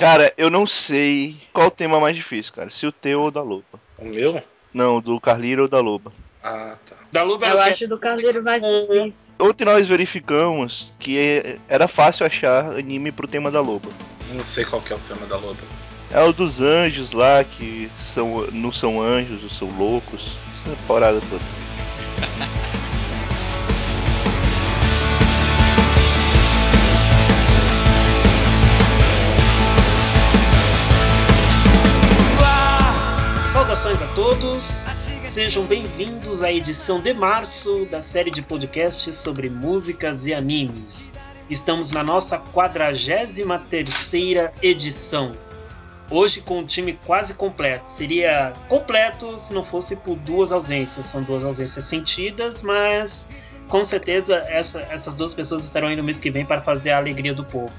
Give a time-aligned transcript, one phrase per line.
[0.00, 2.70] Cara, eu não sei qual o tema mais difícil, cara.
[2.70, 3.78] Se o teu ou da Loba.
[3.98, 4.42] O meu?
[4.72, 6.10] Não, do Carliro ou da Loba.
[6.42, 6.96] Ah, tá.
[7.12, 9.34] Da Luba Eu acho do Carneiro mais difícil.
[9.38, 13.90] Ontem nós verificamos que era fácil achar anime pro tema da Loba.
[14.32, 15.60] Não sei qual que é o tema da Loba.
[16.10, 20.32] É o dos anjos lá, que são, não são anjos, são loucos.
[20.66, 21.44] Essa parada toda.
[33.50, 34.86] Saudações a todos,
[35.20, 41.10] sejam bem-vindos à edição de março da série de podcasts sobre músicas e animes.
[41.50, 45.32] Estamos na nossa 43 terceira edição.
[46.08, 47.88] Hoje com o time quase completo.
[47.88, 51.06] Seria completo se não fosse por duas ausências.
[51.06, 53.28] São duas ausências sentidas, mas
[53.70, 56.98] com certeza essa- essas duas pessoas estarão aí no mês que vem para fazer a
[56.98, 57.72] alegria do povo.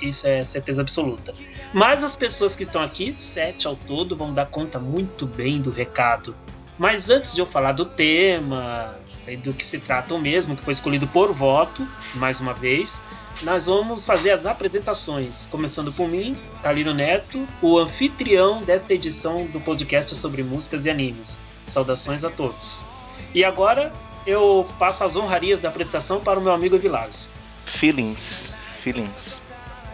[0.00, 1.34] Isso é certeza absoluta.
[1.72, 5.70] Mas as pessoas que estão aqui, sete ao todo, vão dar conta muito bem do
[5.70, 6.36] recado.
[6.78, 8.94] Mas antes de eu falar do tema
[9.42, 13.02] do que se trata o mesmo, que foi escolhido por voto, mais uma vez,
[13.42, 15.46] nós vamos fazer as apresentações.
[15.50, 21.38] Começando por mim, Talino Neto, o anfitrião desta edição do podcast sobre músicas e animes.
[21.66, 22.86] Saudações a todos.
[23.34, 23.92] E agora
[24.28, 27.30] eu passo as honrarias da apresentação para o meu amigo Evilásio.
[27.64, 28.52] Feelings.
[28.82, 29.40] Feelings.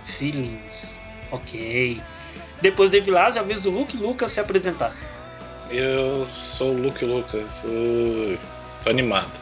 [0.04, 1.00] Feelings.
[1.30, 2.02] Ok.
[2.60, 4.92] Depois do Evilásio, é a vez do Luke Lucas se apresentar.
[5.70, 7.62] Eu sou o Luke Lucas.
[7.64, 8.36] eu
[8.82, 9.40] Tô animado.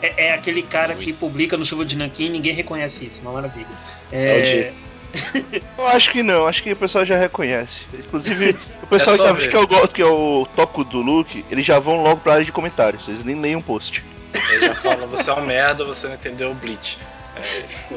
[0.00, 3.32] É, é aquele cara que publica no Chuva de Nanquim e ninguém reconhece isso, uma
[3.32, 3.66] maravilha.
[4.12, 4.90] É o Di.
[5.76, 7.84] Eu acho que não, acho que o pessoal já reconhece.
[7.92, 11.66] Inclusive, o pessoal É que, que, eu gosto, que é o toco do Luke, eles
[11.66, 14.04] já vão logo pra área de comentários, eles nem leem o post.
[14.50, 16.98] Ele já fala, você é um merda, você não entendeu o Bleach.
[17.36, 17.94] É isso.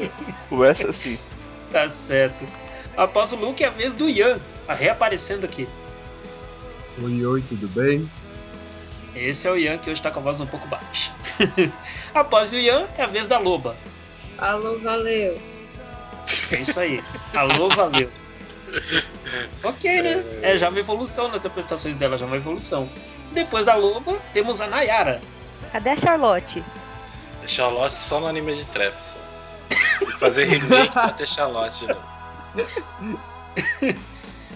[0.48, 1.18] Começa assim.
[1.70, 2.46] Tá certo.
[2.96, 5.68] Após o Luke, é a vez do Ian, tá reaparecendo aqui.
[7.02, 8.08] Oi, oi, tudo bem?
[9.14, 11.12] Esse é o Ian que hoje tá com a voz um pouco baixa.
[12.14, 13.76] Após o Ian, é a vez da Loba.
[14.38, 15.40] Alô, valeu.
[16.50, 17.02] É isso aí.
[17.32, 18.10] Alô, valeu.
[19.62, 20.24] Ok, né?
[20.42, 22.88] É já uma evolução nas apresentações dela, já uma evolução.
[23.32, 25.20] Depois da Loba, temos a Nayara.
[25.74, 26.64] Cadê a Charlotte?
[27.48, 28.94] Charlotte só no anime de trap.
[29.02, 29.18] Só.
[30.20, 31.84] Fazer remake pra ter Charlotte.
[31.84, 31.96] Né?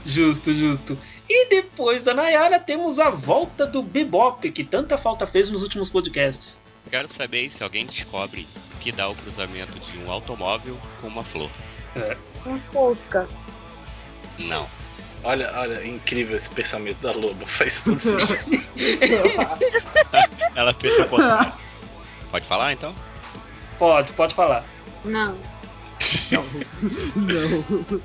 [0.07, 0.97] Justo, justo.
[1.29, 5.91] E depois da Nayara, temos a volta do Bebop, que tanta falta fez nos últimos
[5.91, 6.63] podcasts.
[6.89, 8.47] Quero saber se alguém descobre
[8.81, 11.51] que dá o cruzamento de um automóvel com uma flor.
[12.47, 13.29] Um Fusca.
[14.39, 14.69] Não.
[15.25, 17.45] Olha, olha, incrível esse pensamento da Loba.
[17.45, 18.39] Faz tudo sentido.
[20.59, 21.53] Ela pensa o contrário.
[22.33, 22.93] Pode falar então?
[23.79, 24.65] Pode, pode falar.
[25.05, 25.39] Não.
[26.33, 26.45] Não.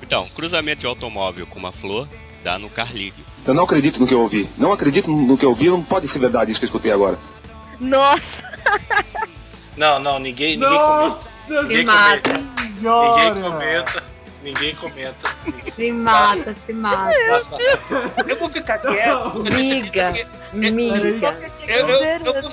[0.03, 2.07] Então, cruzamento de automóvel com uma flor
[2.43, 3.15] dá no Carlig.
[3.43, 4.47] Eu não acredito no que eu ouvi.
[4.55, 5.67] Não acredito no que eu ouvi.
[5.67, 7.17] Não pode ser verdade isso que eu escutei agora.
[7.79, 8.43] Nossa!
[9.75, 11.07] Não, não, ninguém, ninguém comenta.
[11.07, 12.33] Nossa Se Ninguém mata.
[12.79, 14.02] Ninguém comenta.
[14.43, 15.15] Ninguém comenta.
[15.73, 17.13] Se mata, se mata.
[18.27, 20.13] Eu vou ficar quieto, Miga.
[20.53, 21.37] Miga.
[21.65, 22.51] Eu, eu, eu vou,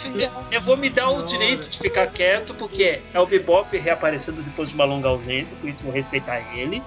[0.53, 4.69] eu vou me dar o direito de ficar quieto, porque é o Bebop reaparecendo depois
[4.69, 6.81] de uma longa ausência, por isso vou respeitar ele.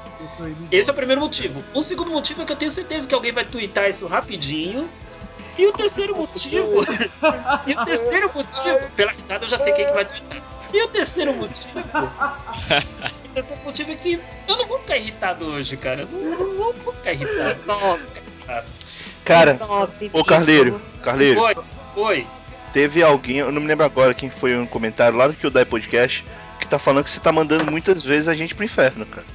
[0.71, 1.61] Esse é o primeiro motivo.
[1.73, 4.89] O segundo motivo é que eu tenho certeza que alguém vai twittar isso rapidinho.
[5.57, 6.81] E o terceiro motivo.
[7.67, 8.79] e o terceiro motivo.
[8.95, 10.52] Pela risada eu já sei quem que vai twittar.
[10.73, 11.79] E o terceiro motivo.
[13.25, 16.01] o terceiro motivo é que eu não vou ficar irritado hoje, cara.
[16.01, 17.99] Eu não, não vou- ficar irritado.
[19.23, 20.09] Cara, Bebop.
[20.11, 21.55] ô Carleiro, Carleiro, Oi,
[21.95, 22.27] oi.
[22.73, 25.49] teve alguém, eu não me lembro agora quem foi um comentário lá do que o
[25.49, 26.25] Dai Podcast,
[26.59, 29.25] que tá falando que você tá mandando muitas vezes a gente pro inferno, cara.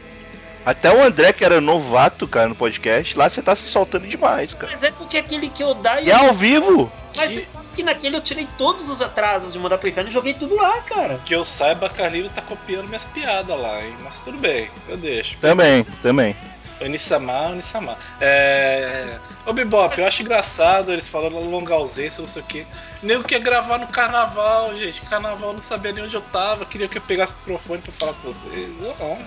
[0.65, 4.55] Até o André, que era novato, cara, no podcast, lá você tá se soltando demais,
[4.55, 4.73] cara.
[4.73, 6.93] Mas é porque aquele que eu dá E é ao vivo?
[7.17, 10.13] Mas você sabe que naquele eu tirei todos os atrasos de mandar pro inferno e
[10.13, 11.21] joguei tudo lá, cara.
[11.25, 13.97] Que eu saiba, a Carlinho tá copiando minhas piadas lá, hein?
[14.03, 15.37] Mas tudo bem, eu deixo.
[15.39, 16.37] Também, também.
[16.81, 17.97] Onisama, Onisama.
[18.21, 19.19] É.
[19.45, 22.67] Ô Bebop, eu acho engraçado eles falando longa ausência, não sei o quê.
[23.03, 25.01] Nem o que ia gravar no carnaval, gente.
[25.03, 27.93] Carnaval eu não sabia nem onde eu tava, queria que eu pegasse o microfone pra
[27.93, 28.71] falar com vocês.
[28.81, 29.19] Não.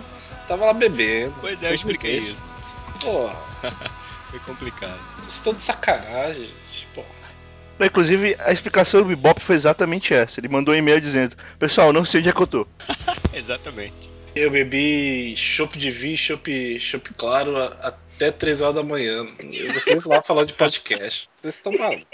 [0.51, 1.33] Tava lá bebendo.
[1.39, 2.35] Pois é, eu expliquei isso.
[2.99, 3.37] Porra,
[4.29, 4.99] Foi complicado.
[5.19, 6.87] vocês estão de sacanagem, gente.
[6.93, 7.07] Porra.
[7.79, 10.41] Inclusive, a explicação do Bebop foi exatamente essa.
[10.41, 12.67] Ele mandou um e-mail dizendo: Pessoal, não sei onde é que eu tô.
[13.33, 13.93] Exatamente.
[14.35, 19.25] Eu bebi chopp de vinho, chopp, chopp claro a- até 3 horas da manhã.
[19.41, 21.29] E vocês lá falando de podcast.
[21.41, 22.05] Vocês estão malucos.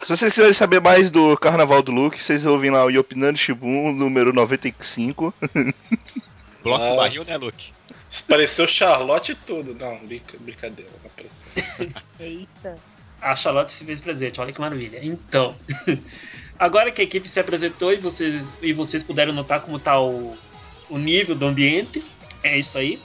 [0.00, 3.92] Se vocês quiserem saber mais do Carnaval do Luke, vocês ouvem lá o Yopinando Shibun,
[3.92, 5.34] número 95.
[6.68, 6.96] Bloco Nossa.
[6.96, 7.72] barril, né, Luke?
[8.28, 9.74] Pareceu Charlotte e tudo.
[9.74, 11.48] Não, brinca- brincadeira, não apareceu.
[12.20, 12.74] Eita.
[13.20, 15.00] A Charlotte se fez presente, olha que maravilha.
[15.02, 15.54] Então,
[16.58, 20.36] agora que a equipe se apresentou e vocês, e vocês puderam notar como tá o,
[20.88, 22.02] o nível do ambiente,
[22.42, 23.02] é isso aí.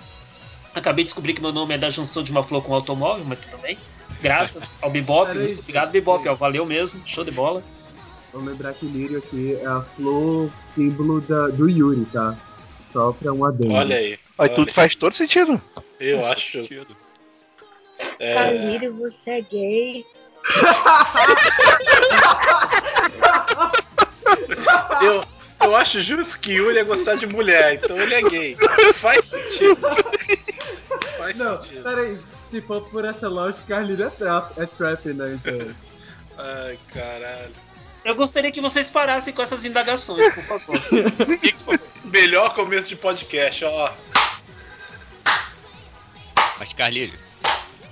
[0.75, 3.25] Acabei de descobrir que meu nome é da junção de uma flor com um automóvel,
[3.25, 3.77] mas tudo bem.
[4.21, 7.63] Graças ao Bebop, muito obrigado, Bebop, ó, valeu mesmo, show de bola.
[8.31, 12.35] Vamos lembrar que Lírio aqui é a flor símbolo da, do Yuri, tá?
[12.93, 13.73] Só pra um adendo.
[13.73, 14.19] Olha aí.
[14.37, 15.59] Olha, tudo faz todo sentido.
[15.99, 16.65] Eu acho.
[16.65, 16.95] Sentido.
[18.19, 20.05] É, você é gay.
[25.01, 25.23] eu,
[25.61, 28.57] eu acho justo que Yuri ia gostar de mulher, então ele é gay.
[28.95, 29.77] Faz sentido.
[31.17, 31.83] Faz Não, sentido.
[31.83, 32.17] peraí.
[32.51, 35.39] Se for por essa lógica, Carlinhos é trap, é trap, né?
[35.43, 35.75] Então.
[36.37, 37.51] Ai, caralho.
[38.05, 40.81] Eu gostaria que vocês parassem com essas indagações, por favor.
[42.05, 43.91] Melhor começo de podcast, ó.
[46.59, 47.13] Mas, Carlinhos,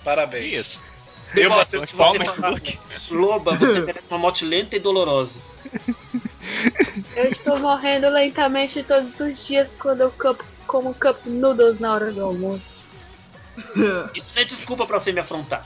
[0.03, 0.41] Parabéns.
[0.51, 0.79] que isso?
[1.35, 2.79] Eu Bebop, bati se você falar- Luke.
[3.09, 5.39] Loba, você merece uma morte lenta e dolorosa.
[7.15, 12.11] Eu estou morrendo lentamente todos os dias quando eu cup, como cup noodles na hora
[12.11, 12.79] do almoço.
[14.13, 15.65] Isso não é desculpa pra você me afrontar.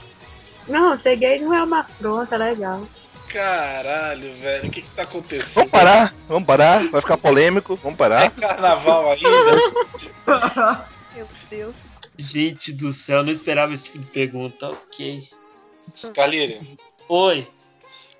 [0.68, 2.86] Não, ser gay não é uma afronta, legal.
[3.28, 5.54] Caralho, velho, o que que tá acontecendo?
[5.54, 8.30] Vamos parar, vamos parar, vai ficar polêmico, vamos É parar.
[8.30, 9.26] carnaval ainda?
[11.14, 11.74] Meu Deus.
[12.18, 14.68] Gente do céu, não esperava esse tipo de pergunta.
[14.70, 15.28] Ok.
[16.14, 16.78] Kaliri,
[17.08, 17.46] Oi,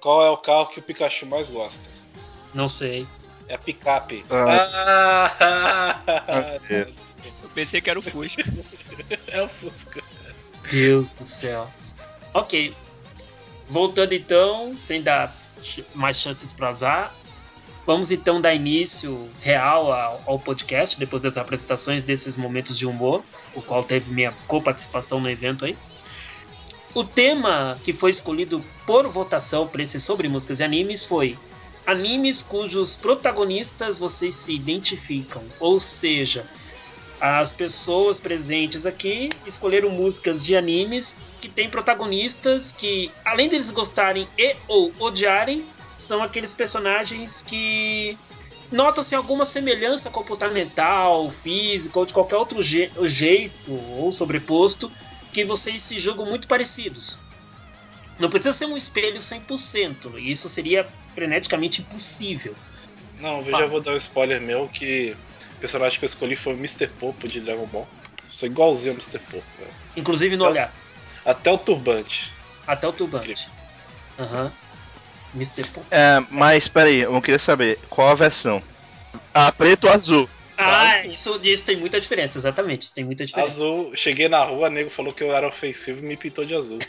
[0.01, 1.89] qual é o carro que o Pikachu mais gosta?
[2.55, 3.07] não sei.
[3.49, 4.25] É a picape.
[4.31, 5.33] Ah.
[5.41, 6.87] Ah, É.
[7.43, 8.43] Eu pensei que era o Fusca.
[9.29, 10.03] é o Fusca.
[10.71, 11.71] Deus do céu.
[12.35, 12.75] Ok.
[13.69, 15.35] Voltando então, sem dar
[15.95, 17.15] mais chances pro azar.
[17.87, 23.23] Vamos então dar início real ao, ao podcast, depois das apresentações desses momentos de humor,
[23.55, 25.77] o qual teve minha coparticipação no evento aí.
[26.93, 31.39] O tema que foi escolhido por votação para esse sobre músicas e animes foi
[31.87, 36.45] animes cujos protagonistas vocês se identificam, ou seja,
[37.21, 41.15] as pessoas presentes aqui escolheram músicas de animes
[41.49, 45.65] que têm protagonistas que, além deles gostarem e ou odiarem,
[45.95, 48.19] são aqueles personagens que
[48.71, 54.91] notam-se alguma semelhança comportamental, física ou de qualquer outro je- jeito ou sobreposto
[55.33, 57.19] que vocês se julgam muito parecidos.
[58.19, 60.85] Não precisa ser um espelho 100%, e isso seria
[61.15, 62.55] freneticamente impossível.
[63.21, 65.15] Não, eu já vou dar um spoiler meu que
[65.57, 66.87] o personagem que eu escolhi foi o Mr.
[66.89, 67.87] Popo de Dragon Ball.
[68.27, 69.19] Sou igualzinho ao Mr.
[69.21, 69.71] Popo, velho.
[69.97, 70.75] Inclusive no Então- olhar,
[71.27, 72.33] Até o turbante.
[72.67, 73.49] até o turbante.
[74.19, 74.53] Aham.
[75.35, 75.69] Mr.
[75.69, 75.85] Pop.
[75.91, 78.63] É, mas peraí, eu queria saber, qual a versão?
[79.35, 80.29] A preto ou azul?
[80.57, 82.83] Ah, isso, isso tem muita diferença, exatamente.
[82.83, 83.53] Isso tem muita diferença.
[83.53, 86.79] Azul, cheguei na rua, nego falou que eu era ofensivo e me pintou de azul.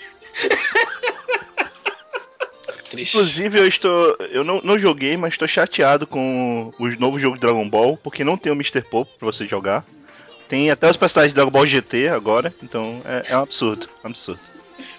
[2.90, 3.18] Triste.
[3.18, 4.16] Inclusive, eu estou.
[4.32, 8.24] Eu não, não joguei, mas estou chateado com o novo jogo de Dragon Ball, porque
[8.24, 8.82] não tem o Mr.
[8.82, 9.86] Popo pra você jogar.
[10.48, 13.90] Tem até os personagens de Dragon Ball GT agora, então é, é um absurdo.
[14.04, 14.40] um absurdo.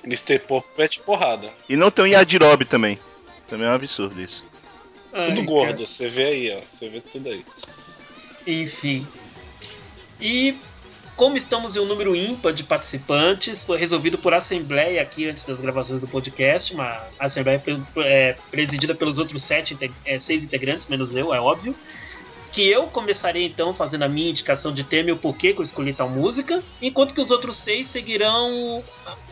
[0.05, 0.39] Mr.
[0.41, 1.51] Popo mete porrada.
[1.69, 2.99] E não tem o Yajirobe também.
[3.49, 4.45] Também é um absurdo isso.
[5.13, 5.47] Ai, Tudo cara.
[5.47, 6.61] gordo, você vê aí, ó.
[6.69, 7.45] Você vê tudo aí.
[8.47, 9.07] Enfim.
[10.21, 10.59] E
[11.17, 15.61] como estamos em um número ímpar de participantes, foi resolvido por assembleia aqui antes das
[15.61, 17.63] gravações do podcast, uma assembleia
[18.05, 21.75] é, presidida pelos outros sete, é, seis integrantes, menos eu, é óbvio.
[22.53, 25.63] Que eu começarei então fazendo a minha indicação de tema e o porquê que eu
[25.63, 28.83] escolhi tal música, enquanto que os outros seis seguirão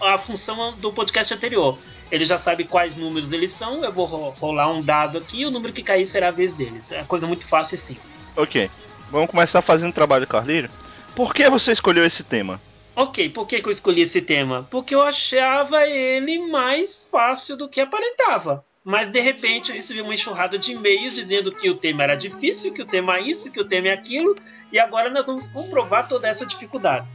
[0.00, 1.78] a, função do podcast anterior.
[2.10, 5.46] Ele já sabe quais números eles são, eu vou ro- rolar um dado aqui e
[5.46, 6.92] o número que cair será a vez deles.
[6.92, 8.30] É coisa muito fácil e simples.
[8.36, 8.70] Ok,
[9.10, 10.70] vamos começar fazendo o trabalho do Carlírio.
[11.16, 12.60] Por que você escolheu esse tema?
[12.94, 14.66] Ok, por que, que eu escolhi esse tema?
[14.70, 18.64] Porque eu achava ele mais fácil do que aparentava.
[18.86, 22.72] Mas de repente eu recebi uma enxurrada de e-mails dizendo que o tema era difícil,
[22.72, 24.32] que o tema é isso, que o tema é aquilo,
[24.70, 27.10] e agora nós vamos comprovar toda essa dificuldade.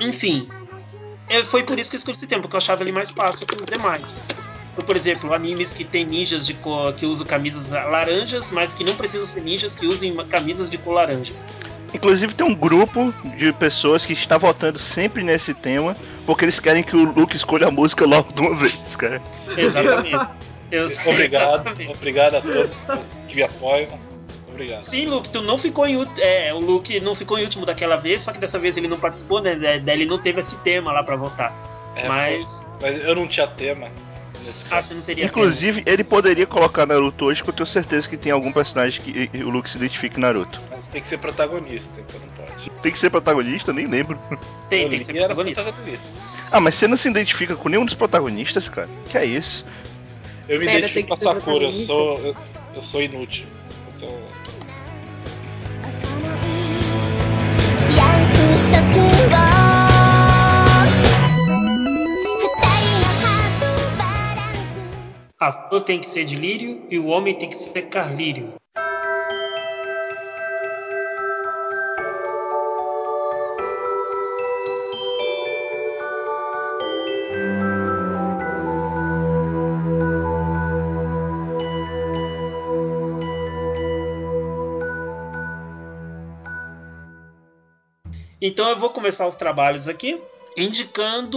[0.00, 0.48] Enfim,
[1.44, 3.56] foi por isso que eu escolhi esse tema, porque eu achava ele mais fácil que
[3.56, 4.24] os demais.
[4.72, 8.82] Então, por exemplo, animes que tem ninjas de cor, que usam camisas laranjas, mas que
[8.82, 11.34] não precisam ser ninjas que usem camisas de cor laranja.
[11.94, 15.96] Inclusive tem um grupo de pessoas que está votando sempre nesse tema,
[16.26, 19.22] porque eles querem que o Luke escolha a música logo de uma vez, cara.
[19.56, 20.45] Exatamente.
[20.70, 21.44] Eu- Obrigado.
[21.60, 21.90] Exatamente.
[21.92, 22.82] Obrigado a todos
[23.28, 23.98] que me apoiam.
[24.48, 24.82] Obrigado.
[24.82, 26.16] Sim, Luke, tu não ficou em último.
[26.20, 28.98] É, o Luke não ficou em último daquela vez, só que dessa vez ele não
[28.98, 29.54] participou, né?
[29.54, 31.54] Daí ele não teve esse tema lá pra votar.
[31.94, 32.64] É, Mas.
[32.80, 33.88] foi- mas eu não tinha tema.
[34.44, 34.88] nesse Ah, caso.
[34.88, 38.30] você não teria Inclusive, ele poderia colocar Naruto hoje, que eu tenho certeza que tem
[38.30, 40.60] algum personagem que o Luke se identifique Naruto.
[40.70, 42.70] Mas tem que ser protagonista, então não pode.
[42.80, 43.72] Tem que ser protagonista?
[43.72, 44.16] Nem lembro.
[44.70, 45.62] Tem, Eu tem que ser protagonista.
[45.64, 46.08] protagonista.
[46.52, 48.88] Ah, mas você não se identifica com nenhum dos protagonistas, cara?
[49.08, 49.64] Que é isso?
[50.48, 52.34] Eu me Pera, identifico com a Sakura, eu sou, eu,
[52.74, 53.46] eu sou inútil.
[53.96, 54.08] Então...
[65.38, 68.54] A flor tem que ser de lírio e o homem tem que ser carlírio.
[88.46, 90.22] Então eu vou começar os trabalhos aqui
[90.56, 91.36] indicando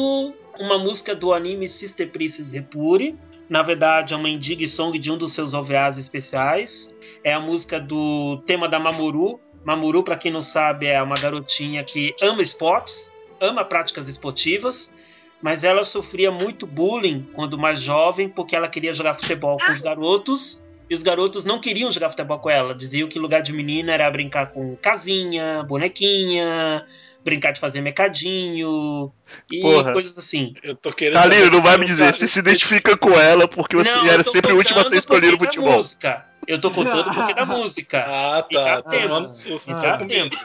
[0.59, 3.17] uma música do anime Sister Princess Repuri.
[3.49, 6.95] Na verdade, é uma indie song de um dos seus OVAs especiais.
[7.23, 9.39] É a música do tema da Mamoru.
[9.65, 13.11] Mamoru, para quem não sabe, é uma garotinha que ama esportes,
[13.41, 14.93] ama práticas esportivas,
[15.41, 19.81] mas ela sofria muito bullying quando mais jovem, porque ela queria jogar futebol com os
[19.81, 22.73] garotos e os garotos não queriam jogar futebol com ela.
[22.73, 26.85] Diziam que lugar de menina era brincar com casinha, bonequinha,
[27.23, 29.11] brincar de fazer mercadinho
[29.51, 29.93] e Porra.
[29.93, 30.53] coisas assim.
[30.63, 31.15] eu tô querendo.
[31.51, 34.23] Não vai como me tá- dizer, você se identifica com ela porque você não, era
[34.23, 35.73] sempre o último a ser escolhido no futebol.
[35.73, 36.25] música.
[36.47, 38.05] Eu tô contando porque da música.
[38.07, 38.89] Ah, Me dá tá.
[38.89, 39.03] tempo.
[39.07, 39.71] Tomando susto.
[39.71, 40.35] Me dá com tempo.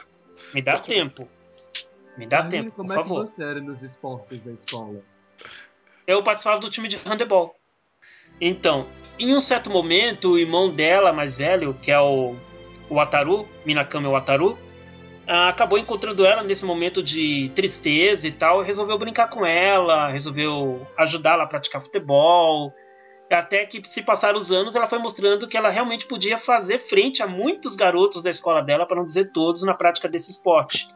[0.53, 1.29] Me dá Tô com- tempo.
[2.17, 3.23] Me dá tempo, por como é favor.
[3.23, 5.01] que você era nos esportes da escola?
[6.07, 7.55] eu participava do time de handebol.
[8.39, 8.87] Então,
[9.19, 12.35] em um certo momento, o irmão dela, mais velho, que é o,
[12.89, 14.57] o Ataru, Minakami Wataru,
[15.27, 20.09] ah, acabou encontrando ela nesse momento de tristeza e tal, e resolveu brincar com ela,
[20.09, 22.73] resolveu ajudá-la a praticar futebol.
[23.31, 27.23] Até que se passaram os anos, ela foi mostrando que ela realmente podia fazer frente
[27.23, 30.87] a muitos garotos da escola dela, para não dizer todos, na prática desse esporte.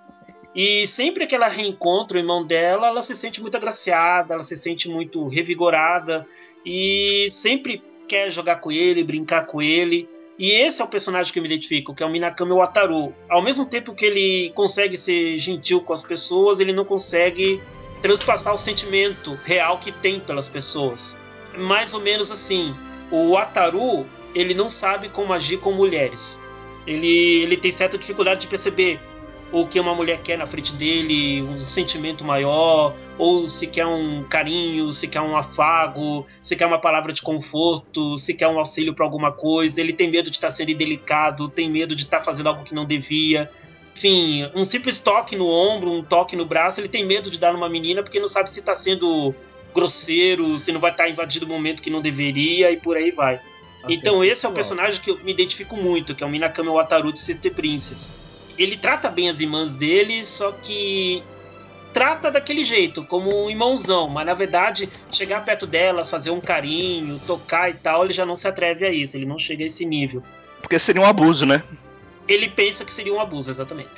[0.54, 4.56] E sempre que ela reencontra o irmão dela, ela se sente muito agraciada, ela se
[4.56, 6.24] sente muito revigorada
[6.66, 10.10] e sempre quer jogar com ele, brincar com ele.
[10.38, 13.14] E esse é o personagem que eu me identifico, que é o Minakami Wataru.
[13.30, 17.62] Ao mesmo tempo que ele consegue ser gentil com as pessoas, ele não consegue
[18.02, 21.18] transpassar o sentimento real que tem pelas pessoas.
[21.58, 22.74] Mais ou menos assim,
[23.12, 26.40] o Wataru, ele não sabe como agir com mulheres.
[26.88, 29.00] Ele, ele tem certa dificuldade de perceber
[29.52, 34.24] o que uma mulher quer na frente dele, um sentimento maior, ou se quer um
[34.24, 38.94] carinho, se quer um afago, se quer uma palavra de conforto, se quer um auxílio
[38.94, 39.82] para alguma coisa.
[39.82, 42.86] Ele tem medo de estar sendo indelicado, tem medo de estar fazendo algo que não
[42.86, 43.50] devia.
[43.98, 47.52] Enfim, um simples toque no ombro, um toque no braço, ele tem medo de dar
[47.52, 49.34] numa menina porque não sabe se está sendo
[49.74, 53.42] grosseiro, se não vai estar invadindo o momento que não deveria e por aí vai.
[53.90, 57.12] Então esse é o personagem que eu me identifico muito, que é o Minakami Wataru
[57.12, 58.14] de Sister Princess.
[58.60, 61.24] Ele trata bem as irmãs dele, só que
[61.94, 67.20] trata daquele jeito, como um irmãozão, mas na verdade chegar perto delas, fazer um carinho,
[67.26, 69.86] tocar e tal, ele já não se atreve a isso, ele não chega a esse
[69.86, 70.22] nível.
[70.62, 71.64] Porque seria um abuso, né?
[72.28, 73.90] Ele pensa que seria um abuso, exatamente.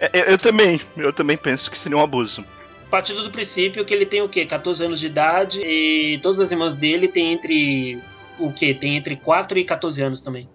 [0.00, 2.44] É, Eu, eu também, eu também penso que seria um abuso.
[2.90, 4.44] Partindo do princípio que ele tem o quê?
[4.44, 8.02] 14 anos de idade e todas as irmãs dele têm entre
[8.38, 8.74] o quê?
[8.74, 10.48] Tem entre 4 e 14 anos também.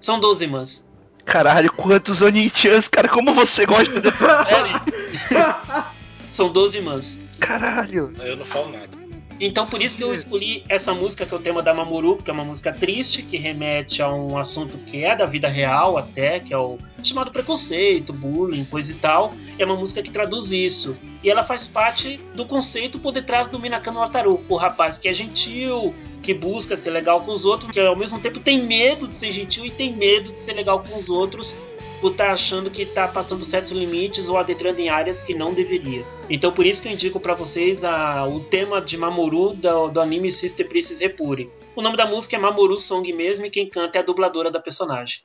[0.00, 0.89] São 12 irmãs.
[1.24, 5.84] Caralho, quantos Onichans, cara, como você gosta dessa série?
[6.30, 7.20] São 12 irmãs.
[7.38, 8.12] Caralho.
[8.20, 9.00] Eu não falo nada.
[9.40, 12.30] Então por isso que eu escolhi essa música que é o tema da Mamoru, porque
[12.30, 16.38] é uma música triste que remete a um assunto que é da vida real até,
[16.38, 19.34] que é o chamado preconceito, bullying, coisa e tal.
[19.58, 20.94] É uma música que traduz isso.
[21.24, 25.14] E ela faz parte do conceito por detrás do Minakami Wataru, o rapaz que é
[25.14, 29.14] gentil, que busca ser legal com os outros, que ao mesmo tempo tem medo de
[29.14, 31.56] ser gentil e tem medo de ser legal com os outros
[32.00, 36.04] por estar achando que está passando certos limites ou adentrando em áreas que não deveria.
[36.28, 40.00] Então por isso que eu indico para vocês a, o tema de Mamoru do, do
[40.00, 41.50] anime Sister Princess Repuri.
[41.76, 44.60] O nome da música é Mamoru Song mesmo e quem canta é a dubladora da
[44.60, 45.20] personagem.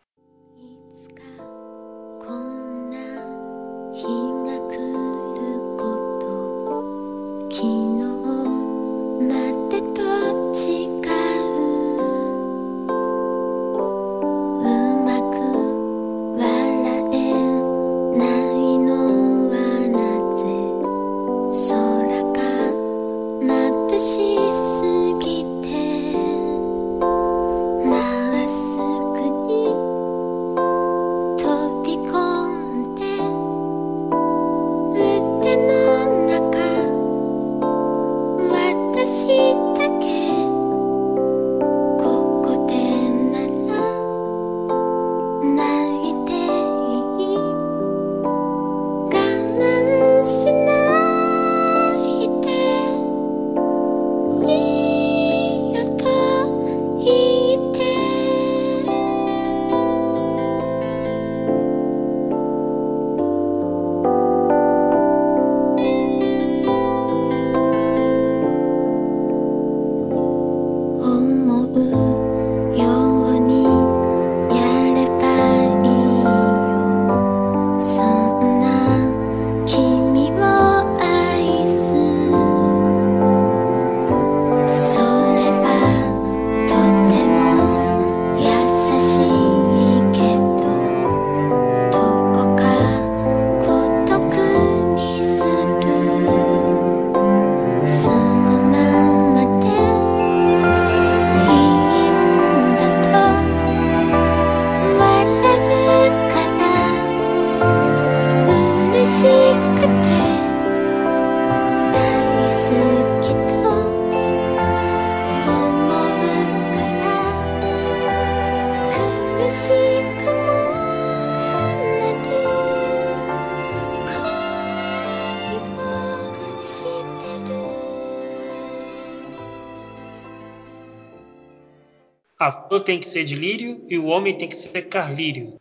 [132.85, 135.55] Tem que ser de lírio e o homem tem que ser carlírio.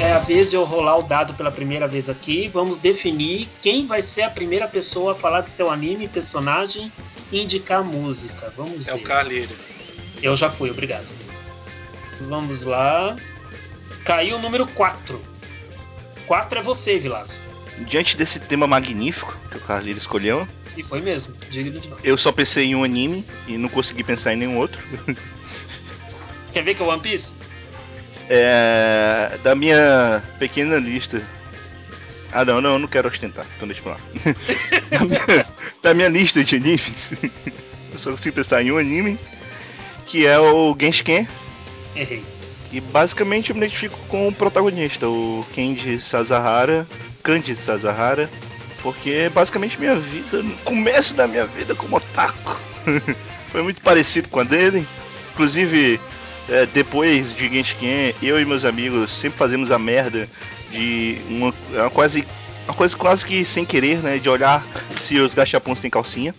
[0.00, 2.48] É a vez de eu rolar o dado pela primeira vez aqui.
[2.48, 6.92] Vamos definir quem vai ser a primeira pessoa a falar do seu anime, personagem
[7.32, 8.52] e indicar música.
[8.56, 9.00] Vamos É ver.
[9.00, 9.56] o Carlírio.
[10.22, 11.06] Eu já fui, obrigado.
[12.28, 13.16] Vamos lá.
[14.04, 15.20] Caiu o número 4.
[16.26, 17.42] 4 é você, Vilaço.
[17.80, 22.30] Diante desse tema magnífico que o Carlinhos escolheu, E foi mesmo, digno de eu só
[22.30, 24.80] pensei em um anime e não consegui pensar em nenhum outro.
[26.52, 27.38] Quer ver que é One Piece?
[28.28, 31.20] É, da minha pequena lista.
[32.32, 34.00] Ah, não, não, eu não quero ostentar, então deixa pra lá.
[34.90, 35.46] da, minha,
[35.82, 37.12] da minha lista de animes,
[37.92, 39.18] eu só consigo pensar em um anime,
[40.06, 41.28] que é o Genshin.
[41.94, 42.24] Errei.
[42.72, 46.84] E basicamente eu me identifico com o protagonista, o Kenji Sazahara,
[47.24, 48.30] Kanji Sazahara,
[48.82, 52.60] porque é basicamente minha vida, no começo da minha vida como otaku.
[53.50, 54.86] Foi muito parecido com a dele.
[55.32, 55.98] Inclusive,
[56.48, 60.28] é, depois de Genshin, eu e meus amigos sempre fazemos a merda
[60.70, 62.26] de uma, uma quase
[62.66, 64.64] uma coisa quase que sem querer, né, de olhar
[64.96, 66.34] se os gachapons têm calcinha.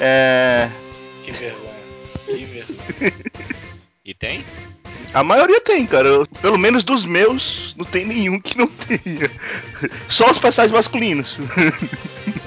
[0.00, 0.68] É,
[1.22, 1.74] Que vergonha.
[2.26, 3.12] Que vergonha.
[4.06, 4.44] E tem?
[5.12, 6.08] A maioria tem, cara.
[6.08, 9.30] Eu- Pelo menos dos meus, não tem nenhum que não tenha.
[10.08, 11.38] Só os personagens masculinos.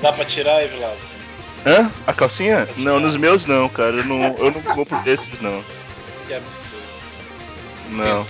[0.01, 1.13] Dá pra tirar, Evilados?
[1.65, 1.91] Hã?
[2.05, 2.67] A calcinha?
[2.77, 3.97] Não, nos meus não, cara.
[3.97, 5.63] Eu não, eu não compro desses, não.
[6.27, 6.83] Que absurdo.
[7.89, 8.25] Não.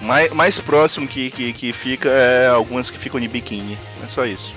[0.00, 3.78] Mais, mais próximo que, que, que fica é algumas que ficam de biquíni.
[4.04, 4.54] É só isso.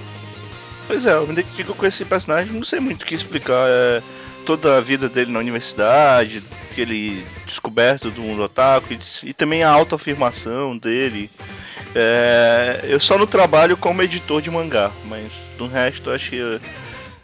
[0.88, 3.66] Pois é, eu me identifico com esse personagem, não sei muito o que explicar.
[3.68, 4.02] É
[4.46, 6.42] toda a vida dele na universidade,
[6.78, 11.28] aquele descoberto do mundo otaku e, e também a autoafirmação dele.
[11.96, 16.60] É, eu só não trabalho como editor de mangá, mas do resto acho que eu,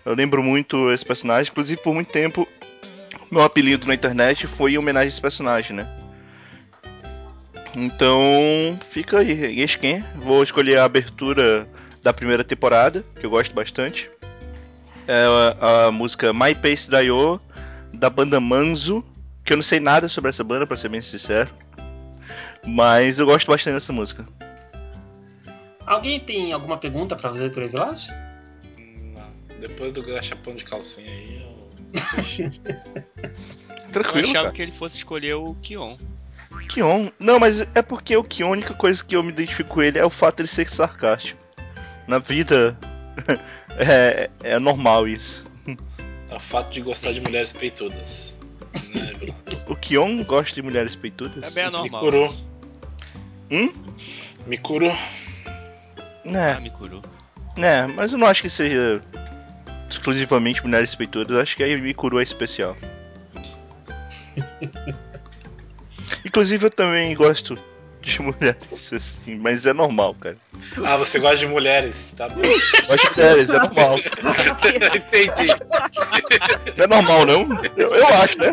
[0.06, 1.52] eu lembro muito esse personagem.
[1.52, 2.48] Inclusive por muito tempo
[3.30, 5.88] meu apelido na internet foi em homenagem a esse personagem, né?
[7.76, 10.04] Então, fica aí, Genshin.
[10.16, 11.68] Vou escolher a abertura
[12.04, 14.10] da primeira temporada, que eu gosto bastante.
[15.08, 15.26] É
[15.60, 17.40] a, a música My Pace Daio,
[17.92, 19.04] da banda Manzo,
[19.44, 21.50] que eu não sei nada sobre essa banda, pra ser bem sincero.
[22.66, 24.26] Mas eu gosto bastante dessa música.
[25.86, 28.14] Alguém tem alguma pergunta pra fazer pro Evilásio?
[29.14, 29.60] Não.
[29.60, 31.54] Depois do gachapão de calcinha aí, eu.
[33.94, 34.56] Eu Tranquilo, achava cara.
[34.56, 35.98] que ele fosse escolher o Kion.
[36.68, 37.10] Kion.
[37.20, 40.00] Não, mas é porque o Kion, a única coisa que eu me identifico com ele
[40.00, 41.40] é o fato de ele ser sarcástico.
[42.08, 42.76] Na vida
[43.78, 45.46] é, é normal isso.
[46.28, 48.33] É o fato de gostar de mulheres peitudas.
[48.94, 49.34] Né?
[49.68, 51.44] O Kion gosta de mulheres peitudas?
[51.44, 52.04] É bem anormal.
[52.04, 52.36] Mikuru.
[53.50, 53.74] Hum?
[54.46, 54.88] Mikuru.
[54.88, 56.52] É.
[56.56, 57.02] Ah, Mikuru.
[57.56, 59.02] É, mas eu não acho que seja
[59.90, 62.76] exclusivamente mulheres peitudas, eu acho que a Mikuru é especial.
[66.26, 67.58] Inclusive eu também gosto
[68.04, 70.38] de mulheres assim, mas é normal, cara.
[70.84, 72.42] Ah, você gosta de mulheres, tá bom.
[72.42, 73.96] Gosto de mulheres, é normal.
[74.96, 75.48] Entendi.
[76.78, 77.64] Não é normal, não?
[77.78, 78.52] Eu, eu acho, né?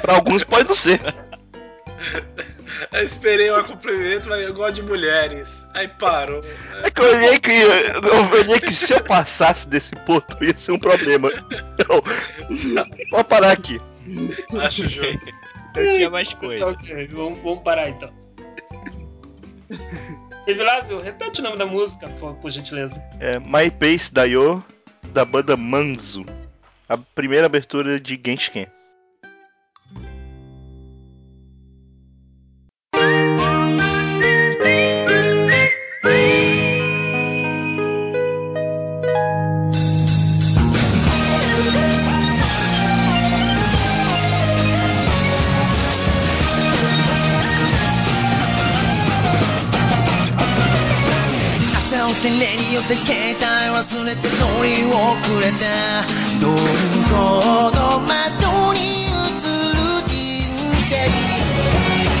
[0.00, 1.00] Pra alguns pode não ser.
[2.92, 5.66] Eu esperei um cumprimento, mas eu gosto de mulheres.
[5.74, 6.42] Aí parou.
[6.82, 10.72] É que eu olhei que, eu olhei que se eu passasse desse ponto ia ser
[10.72, 11.30] um problema.
[11.74, 12.02] Então,
[13.10, 13.80] vou parar aqui.
[14.60, 15.30] Acho justo.
[15.74, 16.66] Eu tinha mais coisa.
[16.66, 18.12] Ok, vamos, vamos parar então.
[20.46, 23.02] Evilásio, repete o nome da música, por, por gentileza.
[23.20, 24.64] É My Pace Daio,
[25.12, 26.26] da banda Manzo.
[26.88, 28.66] A primeira abertura de Genshin.
[52.42, 54.98] 例によって携帯忘れて乗り遅
[55.38, 56.02] れた
[56.42, 56.50] ど
[57.06, 60.50] この窓に映る人
[60.90, 61.06] 生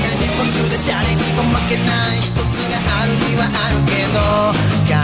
[0.06, 1.82] 何途中で誰にも負けな
[2.14, 4.22] い一つがあるにはあるけど。
[4.86, 4.94] 悲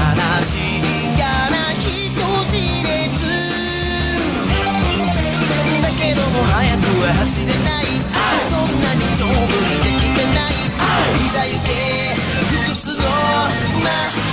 [0.47, 1.91] しいから人
[2.47, 2.55] 知
[2.87, 3.27] れず。
[5.83, 7.91] だけども早くは走れない。
[8.49, 10.55] そんなに丈夫にできてない。
[10.55, 11.75] いざ行け。
[12.47, 13.03] 不屈の
[13.83, 14.28] マ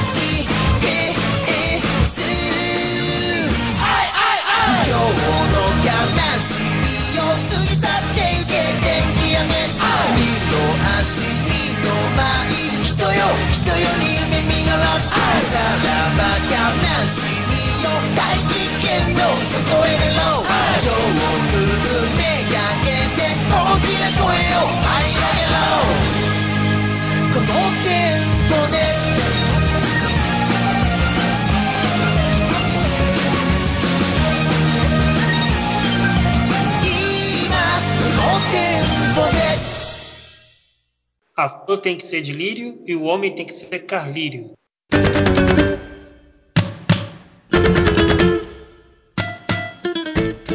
[41.37, 44.57] A flor tem que ser de lírio e o homem tem que ser carlírio.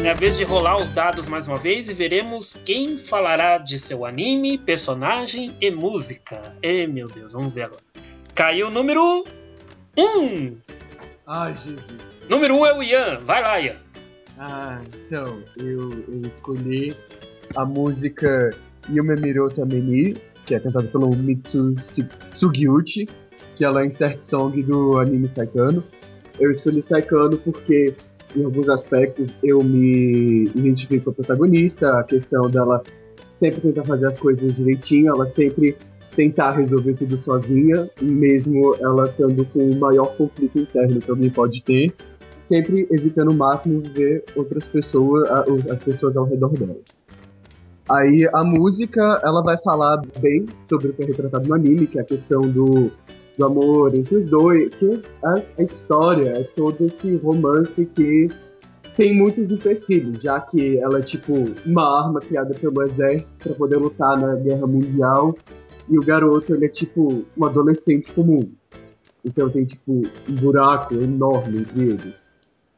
[0.03, 3.79] É a vez de rolar os dados mais uma vez e veremos quem falará de
[3.79, 6.57] seu anime, personagem e música.
[6.63, 7.83] Ei, meu Deus, vamos ver agora.
[8.35, 9.25] Caiu o número
[9.99, 10.03] 1.
[10.03, 10.57] Um.
[11.27, 12.13] Ai, Jesus.
[12.29, 13.19] Número 1 um é o Ian.
[13.25, 13.77] Vai lá, Ian.
[14.39, 16.97] Ah, então, eu, eu escolhi
[17.55, 18.51] a música
[18.89, 23.07] Yume Miro Tameni, que é cantada pelo Mitsu Su- Sugiuchi,
[23.57, 25.85] que ela é insert song do anime Saikano.
[26.39, 27.95] Eu escolhi Saikano porque,
[28.37, 32.83] em alguns aspectos, eu me identifico com a protagonista, a questão dela
[33.33, 35.77] sempre tentar fazer as coisas direitinho, ela sempre
[36.15, 41.63] tentar resolver tudo sozinha, mesmo ela estando com o maior conflito interno que alguém pode
[41.63, 41.95] ter
[42.51, 45.29] sempre evitando o máximo ver outras pessoas,
[45.71, 46.77] as pessoas ao redor dela.
[47.89, 51.99] Aí a música, ela vai falar bem sobre o que é retratado no anime, que
[51.99, 52.91] é a questão do,
[53.41, 58.27] do amor entre os dois, que a, a história é todo esse romance que
[58.97, 61.33] tem muitos empecilhos, já que ela é tipo
[61.65, 65.35] uma arma criada pelo exército para poder lutar na guerra mundial,
[65.89, 68.53] e o garoto ele é tipo um adolescente comum.
[69.25, 72.27] Então tem tipo um buraco enorme entre eles.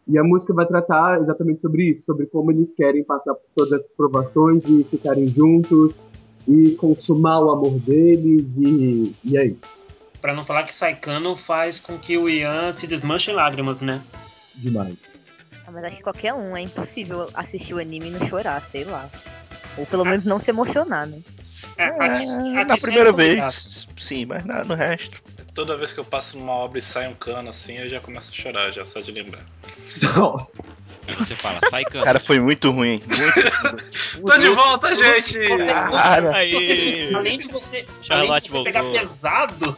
[0.07, 3.73] E a música vai tratar exatamente sobre isso, sobre como eles querem passar por todas
[3.73, 5.99] essas provações e ficarem juntos
[6.47, 9.82] e consumar o amor deles e, e é isso.
[10.23, 14.01] Pra não falar que Saikano faz com que o Ian se desmanche em lágrimas, né?
[14.55, 14.97] Demais.
[15.67, 18.85] Ah, Mas acho que qualquer um é impossível assistir o anime e não chorar, sei
[18.85, 19.11] lá.
[19.77, 21.19] Ou pelo menos não se emocionar, né?
[21.77, 23.53] É, aqui, É, aqui na primeira é complicado.
[23.53, 25.21] vez, sim, mas na- no resto.
[25.55, 28.31] Toda vez que eu passo numa obra e sai um cano assim, eu já começo
[28.31, 29.45] a chorar, já só de lembrar.
[30.15, 30.47] Nossa.
[31.07, 32.05] Você fala, sai cano.
[32.05, 33.03] Cara, foi muito ruim.
[33.07, 35.39] Muito Tô de volta, gente!
[35.91, 37.13] Cara, Aí.
[37.15, 39.77] Além de você, além de você pegar pesado,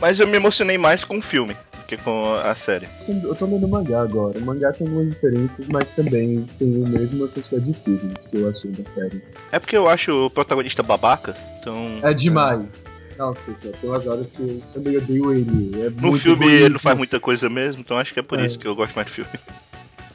[0.00, 2.88] mas eu me emocionei mais com o filme do que com a série.
[3.22, 4.38] Eu tô lendo mangá agora.
[4.38, 8.48] O mangá tem algumas diferenças, mas também tem a mesma quantidade de feelings que eu
[8.48, 9.22] achei da série.
[9.52, 11.98] É porque eu acho o protagonista babaca, então.
[12.02, 12.83] É demais.
[13.18, 15.82] Nossa, isso é pelas horas que eu também odeio ele.
[15.82, 16.64] É No muito filme egoísta.
[16.64, 18.46] ele não faz muita coisa mesmo, então acho que é por É.
[18.46, 19.30] isso que eu gosto mais do filme.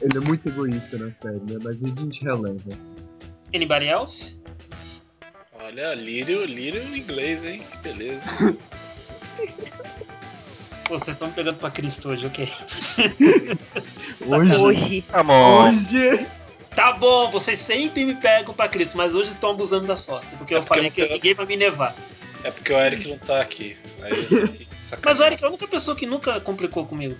[0.02, 1.58] Ele é muito egoísta na série, né?
[1.62, 2.60] Mas a gente releva.
[3.54, 4.36] anybody else?
[5.54, 7.62] Olha, lírio, lírio em inglês, hein?
[7.70, 8.20] Que beleza.
[10.86, 12.48] Pô, vocês estão me pegando pra Cristo hoje, ok.
[14.20, 15.02] Hoje, Hoje.
[15.02, 15.68] Tá bom.
[15.68, 16.26] hoje
[16.74, 20.54] Tá bom, vocês sempre me pegam pra Cristo, mas hoje estão abusando da sorte, porque
[20.54, 21.94] É eu porque falei eu que não- ninguém vai me nevar.
[22.44, 23.76] É porque o Eric não tá aqui.
[25.04, 27.16] Mas o Eric é a única pessoa que nunca complicou comigo.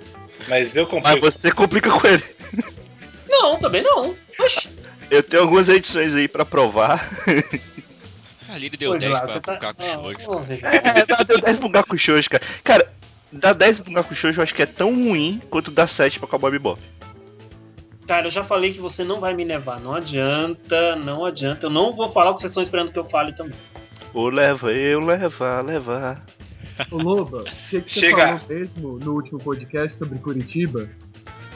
[0.49, 1.21] Mas eu comprei.
[1.21, 2.23] Mas você complica com ele.
[3.29, 4.17] Não, também não.
[4.41, 4.71] Oxi.
[5.11, 7.09] Eu tenho algumas edições aí pra provar.
[8.49, 9.99] A Lili deu Pô, 10 Vilá, pra tá- Ah.
[10.97, 12.43] É, dá- deu 10 pro Gaku Shoujo, cara.
[12.65, 12.93] Cara,
[13.31, 16.27] dar 10 pro Gaku Shoujo eu acho que é tão ruim quanto dar 7 pra
[16.29, 16.81] Cowboy Bebop.
[18.09, 19.79] Cara, eu já falei que você não vai me levar.
[19.79, 21.67] Não adianta, não adianta.
[21.67, 23.55] Eu não vou falar o que vocês estão esperando que eu fale também.
[24.13, 26.23] Ou leva eu, leva, leva.
[26.91, 28.39] Ô Loba, o que, que você Chega.
[28.39, 30.89] falou mesmo no último podcast sobre Curitiba?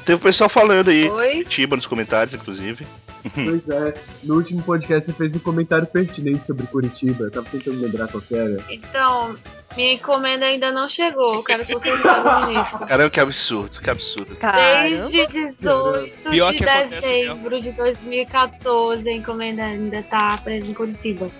[0.04, 1.44] Teve o pessoal falando aí, Oi?
[1.44, 2.86] Tiba nos comentários, inclusive.
[3.32, 7.24] Pois é, no último podcast você fez um comentário pertinente sobre Curitiba.
[7.24, 8.62] Eu tava tentando lembrar qual que era.
[8.68, 9.34] Então,
[9.74, 11.42] minha encomenda ainda não chegou.
[11.42, 12.78] Quero que vocês saibam disso.
[12.80, 14.36] Caramba, que absurdo, que absurdo.
[14.36, 14.82] Caramba.
[14.82, 21.30] Desde 18 Pior de dezembro de 2014, a encomenda ainda tá presa em Curitiba.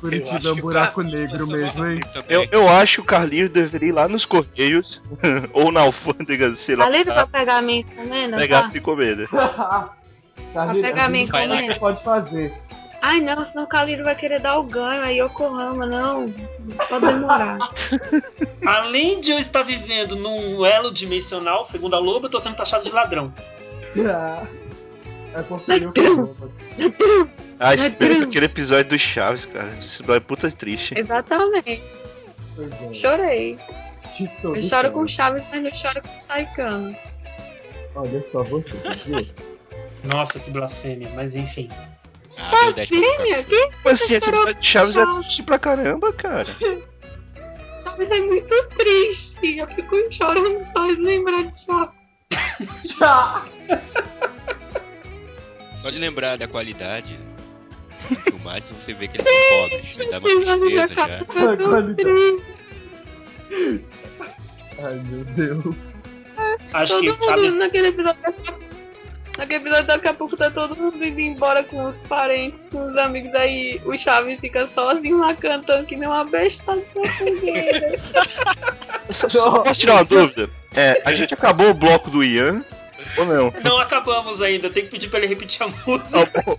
[0.00, 2.00] Curitiba é um buraco negro mesmo, hein?
[2.28, 5.02] Eu, eu acho que o Carlinhos deveria ir lá nos Correios,
[5.52, 8.64] ou na alfândega, sei lá, pra pra pegar minha encomenda, pegar tá?
[8.64, 9.28] essa encomenda.
[10.52, 11.74] Carlinhos, pegar minha encomenda.
[11.76, 12.52] pode fazer.
[13.06, 16.26] Ai não, senão o Calírio vai querer dar o ganho, aí Yokohama, não.
[16.88, 17.58] Pode demorar.
[18.64, 22.82] Além de eu estar vivendo num elo dimensional, segundo a Loba, eu tô sendo taxado
[22.82, 23.30] de ladrão.
[25.34, 26.36] É porque falo.
[27.58, 29.68] Ah, espera aquele episódio do Chaves, cara.
[29.80, 30.94] Isso é puta triste.
[30.96, 31.82] Exatamente.
[32.58, 32.94] É.
[32.94, 33.58] Chorei.
[34.42, 35.06] Eu choro com.
[35.08, 36.96] Chaves, mas não choro com Saikano.
[37.96, 38.72] Olha só você,
[39.04, 39.26] viu?
[40.04, 41.68] Nossa, que blasfêmia, mas enfim.
[42.36, 43.44] Ah, deu 10 pra Blasfêmia?
[43.44, 45.24] Que Tipo assim, esse episódio de Chaves é Chaves.
[45.24, 46.48] triste pra caramba, cara.
[47.82, 49.58] Chaves é muito triste.
[49.58, 52.98] Eu fico chorando só de lembrar de Chaves.
[52.98, 53.44] Já!
[55.84, 57.20] Só de lembrar da qualidade
[58.08, 59.98] da filmagem, você vê que eles são pobres.
[59.98, 61.18] Me dá uma tristeza já.
[61.18, 62.02] A qualidade.
[64.82, 65.76] Ai meu Deus.
[66.72, 68.22] Acho todo que, mundo sabe, naquele episódio.
[69.36, 72.96] Naquele episódio, daqui a pouco tá todo mundo indo embora com os parentes, com os
[72.96, 73.34] amigos.
[73.34, 76.80] Aí o Chaves fica sozinho lá cantando que nem uma besta da
[79.28, 80.48] só Posso tirar uma dúvida?
[80.74, 82.64] É, a gente acabou o bloco do Ian
[83.18, 83.52] ou não?
[83.62, 86.42] não acabamos ainda, tem que pedir pra ele repetir a música.
[86.44, 86.56] Bom.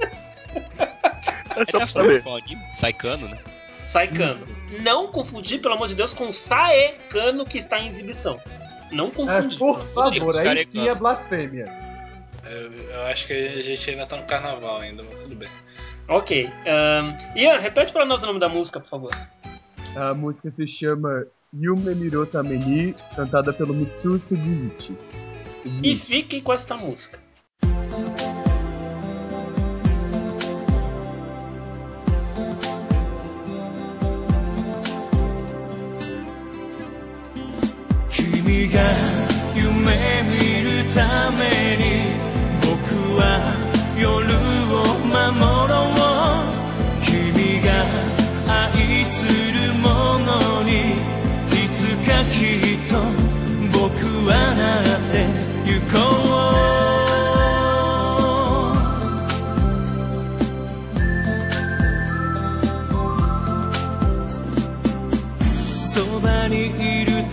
[1.55, 2.21] É só pra saber.
[2.21, 2.39] Fofó,
[2.79, 3.37] Saicano, né?
[3.87, 4.45] Saikano.
[4.81, 8.39] Não confundir, pelo amor de Deus, com Saekano que está em exibição.
[8.91, 9.57] Não É, confundir.
[9.59, 11.71] por favor, aí sim é blasfêmia.
[12.45, 15.49] Eu, eu acho que a gente ainda tá no carnaval ainda, mas tudo bem.
[16.07, 16.49] Ok.
[16.67, 19.11] ahn, Ian, repete pra nós o nome da música, por favor.
[19.95, 24.21] A música se chama Yume Miro Tameni, cantada pelo Mitsu
[25.65, 25.79] Uhum.
[25.81, 27.19] E fiquem com esta música.
[38.11, 38.79] 君が
[39.55, 42.13] 夢見るために
[42.61, 43.21] 僕は
[43.97, 44.37] 夜
[44.71, 46.53] を守ろう
[47.03, 47.67] 君が
[48.67, 50.93] 愛するものに
[51.51, 53.01] いつかきっと
[53.73, 54.63] 僕はな
[55.09, 55.54] って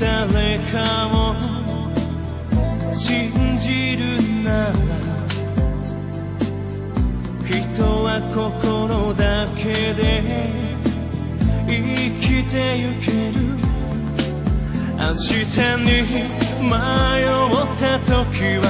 [0.03, 1.37] 誰かを
[2.93, 4.73] 信じるなら
[7.47, 10.03] 人は心だけで
[11.69, 11.71] 生
[12.21, 13.35] きてゆける
[14.99, 15.23] 明日
[15.85, 18.65] に迷った時は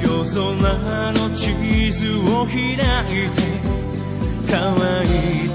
[0.00, 3.40] 夜空の地図を開いて
[4.50, 5.08] 乾い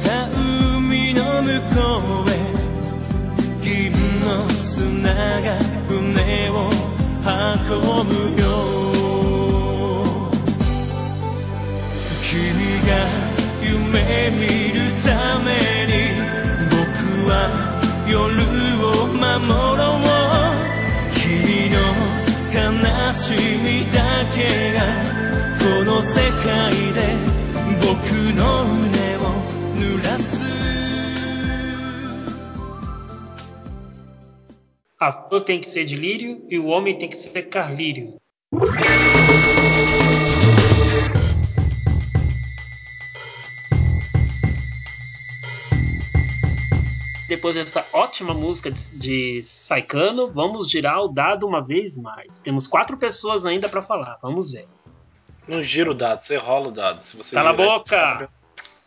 [0.04, 0.08] た
[0.78, 2.32] 海の向こうへ
[3.62, 3.92] 銀
[4.26, 6.72] の砂が船を
[7.24, 7.30] 運
[8.08, 8.46] ぶよ。
[12.24, 12.34] 君
[12.82, 12.90] が
[13.62, 14.42] 夢見
[14.74, 15.46] るため
[15.86, 15.94] に
[16.72, 17.32] 僕は
[18.08, 18.18] 夜
[18.84, 19.48] を守
[19.78, 19.84] ろ
[20.24, 20.27] う。
[21.27, 21.79] 君の
[22.53, 24.81] 悲しみだけが
[25.59, 27.17] この世界で
[27.81, 29.21] 僕の胸を
[29.77, 30.43] 濡らす
[34.99, 38.15] A flor tem que ser de lírio e o homem tem que ser carlírio.
[47.48, 52.40] Depois dessa ótima música de, de Saikano, vamos girar o dado uma vez mais.
[52.40, 54.18] Temos quatro pessoas ainda pra falar.
[54.22, 54.68] Vamos ver.
[55.48, 57.00] Não gira o dado, você rola o dado.
[57.00, 58.30] Se você Cala a boca!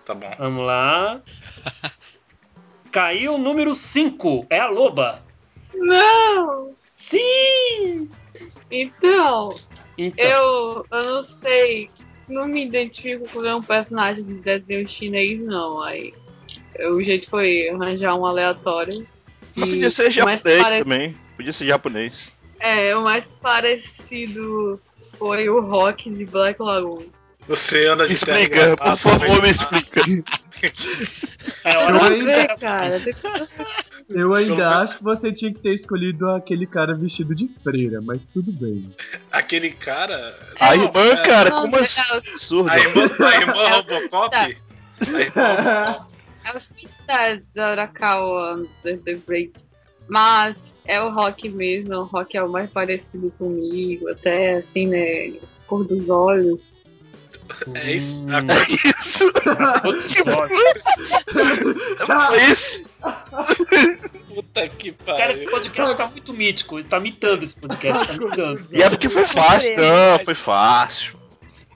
[0.05, 0.31] Tá bom.
[0.39, 1.23] Vamos lá.
[2.93, 4.47] Caiu o número 5.
[4.51, 5.25] É a loba.
[5.73, 6.75] Não!
[6.95, 8.11] Sim!
[8.71, 9.49] Então,
[9.97, 11.89] Então, eu, eu não sei.
[12.29, 15.81] Não me identifico com nenhum personagem de desenho chinês, não.
[15.81, 16.13] Aí
[16.89, 19.07] o jeito foi arranjar um aleatório.
[19.57, 21.17] Mas E podia ser japonês pare- também.
[21.37, 22.31] Podia ser japonês.
[22.59, 24.81] É, o mais parecido
[25.19, 27.05] foi o rock de Black Lagoon.
[27.49, 29.41] Você anda de Explica, por favor, né?
[29.43, 30.03] me explica.
[31.65, 33.05] é hora Eu ainda- Vê, explicações.
[33.21, 33.49] cara.
[34.09, 38.29] Eu ainda acho que você tinha que ter escolhido aquele cara vestido de freira, mas
[38.29, 38.89] tudo bem.
[39.33, 40.39] Aquele cara.
[40.61, 42.13] A irmã, cara, como é- assim?
[42.13, 42.71] Absurdo.
[42.71, 44.31] A irmã, a irmã o Robocop?
[44.31, 44.41] Tá.
[44.43, 46.07] A irmã Robocop.
[46.53, 49.53] É o Sister da Arakawa The, The Great.
[50.09, 55.33] Mas é o rock mesmo, o rock é o mais parecido comigo, até assim, né?
[55.69, 56.85] Cor dos olhos.
[57.75, 58.25] É isso.
[58.25, 58.31] Hum.
[58.33, 59.33] É isso.
[62.07, 62.85] Foi isso.
[64.35, 65.59] Puta que Cara, esse pariu.
[65.59, 66.79] podcast tá muito mítico.
[66.79, 68.67] Ele tá mitando esse podcast, tá mitando.
[68.73, 69.77] E é porque foi fácil.
[69.77, 71.19] Não, foi fácil.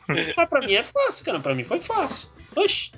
[0.08, 1.40] Mas pra mim é fácil, cara.
[1.40, 2.30] Pra mim foi fácil.
[2.56, 2.90] Oxi.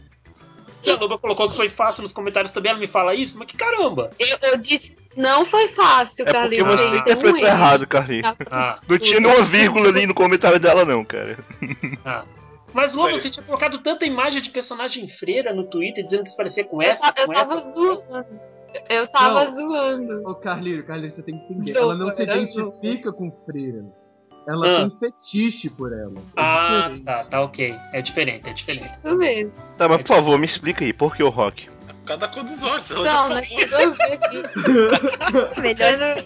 [0.85, 2.71] E a Loba colocou que foi fácil nos comentários também.
[2.71, 3.39] Ela me fala isso?
[3.39, 4.11] Mas que caramba.
[4.19, 6.67] Eu, eu disse, não foi fácil, É porque Carlinhos.
[6.81, 8.35] você tem- tem interpretou um errado, Carlinhos.
[8.51, 11.39] Ah, Não tinha nenhuma vírgula ali no comentário dela, não, cara.
[12.05, 12.25] ah.
[12.73, 13.19] Mas, Loba, Foi.
[13.19, 16.83] você tinha colocado tanta imagem de personagem freira no Twitter dizendo que se parecia com
[16.83, 17.71] Eu, essa, eu com tava essa.
[17.71, 18.27] zoando.
[18.91, 19.51] Eu tava Não.
[19.53, 20.29] zoando.
[20.29, 21.73] Ô Carlinho, Carlinho, você tem que entender.
[21.73, 24.07] Zoa, ela não se identifica com freiras.
[24.49, 24.89] Ela Ah.
[24.89, 26.19] tem fetiche por elas.
[26.19, 27.05] É Ah, diferente.
[27.05, 27.75] tá, tá ok.
[27.93, 28.87] É diferente, é diferente.
[28.87, 29.53] Isso mesmo.
[29.77, 31.69] Tá, mas por favor, me explica aí, por que o rock?
[32.07, 32.89] cada cor dos olhos.
[32.89, 33.07] Ela Não,
[33.37, 33.43] já falou.
[33.43, 34.43] Tudo a ver aqui.
[35.61, 36.17] Melhor.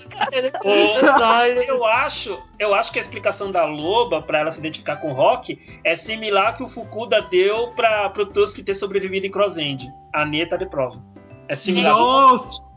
[1.67, 5.15] Eu acho, eu acho que a explicação da Loba pra ela se identificar com o
[5.15, 9.91] Rock é similar que o Fukuda deu pra, pro Tusk ter sobrevivido em Crossend.
[10.15, 11.03] A Neta de prova.
[11.49, 11.95] É similar.
[11.97, 12.69] Nossa!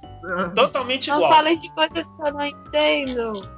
[0.55, 1.33] Totalmente Não igual.
[1.33, 3.49] falem de coisas que eu não entendo.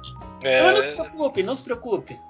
[0.42, 2.20] É, Mas não se preocupe, não se preocupe.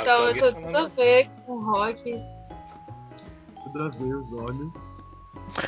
[0.00, 2.22] Então, eu tô tudo a ver com o rock.
[3.64, 4.90] Tudo a ver os olhos.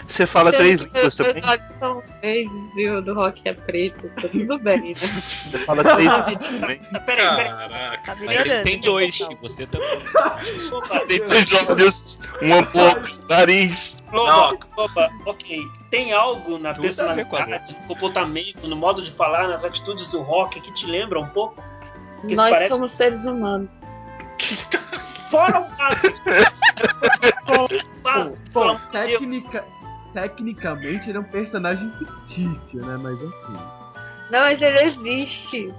[0.07, 1.35] Você fala três Meus- línguas também?
[1.35, 4.09] Meus olhos são verdes e o do rock é preto.
[4.21, 4.95] Tá tudo bem, né?
[4.95, 6.79] Você fala três línguas também?
[6.79, 7.01] Peraí,
[7.37, 7.49] peraí.
[7.49, 8.03] Caraca.
[8.05, 9.89] Tá Mas ele tem gente, dois, e você também.
[10.71, 14.03] Loba, Tem dois olhos, uma boca, nariz.
[14.13, 15.59] Loba, Loba, ok.
[15.91, 20.61] Tem algo na Tudo personalidade, no comportamento, no modo de falar, nas atitudes do Rock
[20.61, 21.57] que te lembra um pouco?
[22.23, 23.77] Que se Nós parece- somos seres humanos.
[25.31, 26.19] Fora o básico!
[27.47, 28.81] Fora o básico, pelo Bom,
[30.13, 32.99] tecnicamente ele é um personagem fictício, né?
[33.01, 33.55] Mas ok.
[34.31, 35.75] Não, mas ele existe.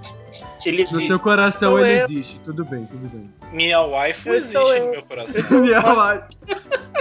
[0.64, 1.06] Ele No existe.
[1.08, 2.04] seu coração Sou ele eu.
[2.04, 3.30] existe, tudo bem, tudo bem.
[3.52, 4.84] Minha wife Eu existe eu.
[4.86, 5.60] no meu coração.
[5.60, 6.24] Minha live.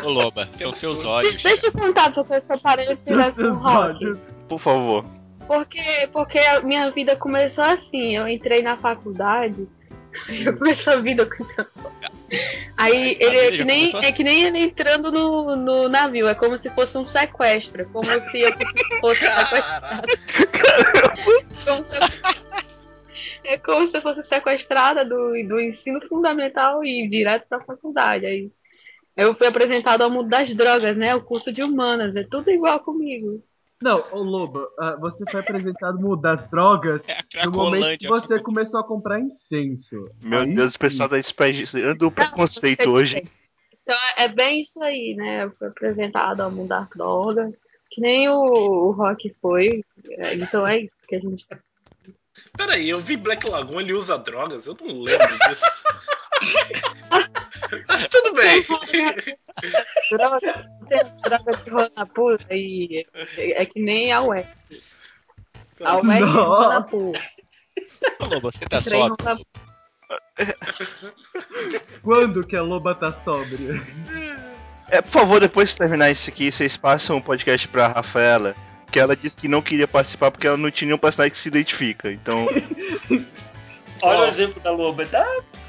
[0.03, 1.35] Ô Loba, são seus olhos.
[1.37, 4.19] Deixa eu contar eu sou parecida com o olhos.
[4.49, 5.05] Por favor.
[5.47, 8.15] Porque, porque a minha vida começou assim.
[8.15, 9.65] Eu entrei na faculdade.
[10.29, 11.43] Já começou a vida com
[12.77, 16.27] Aí A ele é que, nem, é que nem ele entrando no, no navio.
[16.27, 17.87] É como se fosse um sequestro.
[17.89, 20.07] Como se eu fosse- fosse sequestrada.
[21.65, 22.43] Como se-
[23.45, 28.25] É como se eu fosse sequestrada do, do ensino fundamental e ir direto pra faculdade.
[28.25, 28.49] Aí
[29.17, 31.13] eu fui apresentada ao mundo das drogas, né?
[31.13, 32.15] O curso de humanas.
[32.15, 33.43] É tudo igual comigo.
[33.83, 37.99] Não, ô Loba, ah, você foi apresentado no mundo das drogas É a no momento
[37.99, 40.09] que você começou a comprar incenso.
[40.23, 40.79] Meu Aí Deus, o sim.
[40.79, 43.29] pessoal da SPEG anda o preconceito hoje, hein?
[43.81, 45.49] Então é bem isso aí, né?
[45.59, 47.53] Fui apresentado ao mundo das drogas,
[47.91, 49.83] que nem o, o Rock foi.
[50.11, 51.59] É, Então é isso que a gente tá.
[52.57, 54.67] Peraí, eu vi Black Lagoon, ele usa drogas?
[54.67, 55.83] Eu não lembro disso.
[58.11, 58.63] Tudo bem.
[60.11, 63.05] Droga, tem droga de Ronapu e
[63.37, 64.47] é que nem a UEC.
[65.83, 66.63] A UEC é Nossa.
[66.63, 67.11] Ronapu.
[68.19, 69.15] Ô Loba, você tá sóbrio?
[69.19, 69.45] Ronapu.
[72.03, 73.81] Quando que a Loba tá sóbria?
[74.89, 78.55] É, por favor, depois de terminar isso aqui, vocês passam o podcast pra Rafaela,
[78.93, 81.49] que ela disse que não queria participar porque ela não tinha nenhum personagem que se
[81.49, 82.11] identifica.
[82.11, 82.45] Então,
[84.01, 84.21] Olha Ó.
[84.21, 85.05] o exemplo da Loba.
[85.07, 85.25] Tá,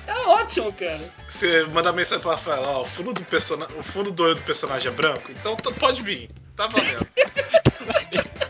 [0.07, 0.99] tá ótimo, cara.
[1.29, 3.77] Você manda mensagem pra Rafael, ó, o fundo do personagem.
[3.79, 6.29] O fundo do olho do personagem é branco, então t- pode vir.
[6.55, 7.07] Tá valendo.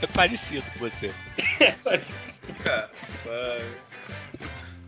[0.00, 1.10] É parecido com você.
[2.62, 2.88] Cara,
[3.24, 3.58] vai.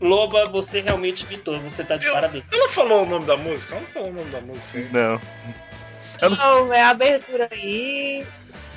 [0.01, 1.59] Loba, você realmente imitou.
[1.63, 2.45] Você tá de Eu- parabéns.
[2.53, 3.75] Ela falou o nome da música?
[3.75, 4.79] Ela não falou o nome da música.
[4.93, 5.21] não.
[6.31, 8.25] Não, é a abertura aí.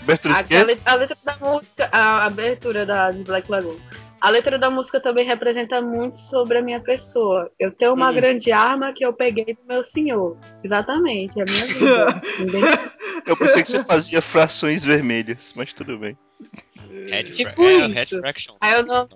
[0.04, 3.78] Abertura A, a letra, a letra da música, a abertura da, de Black Lagoon.
[4.20, 7.52] A letra da música também representa muito sobre a minha pessoa.
[7.60, 8.14] Eu tenho uma Hum.
[8.14, 10.38] grande arma que eu peguei do meu senhor.
[10.64, 12.94] Exatamente, é a minha vida.
[13.28, 16.18] Eu pensei que você fazia frações vermelhas, mas tudo bem.
[16.90, 17.94] Head Tipo é, isso.
[17.94, 18.56] Head Fraction.
[18.62, 19.10] Aí eu não-.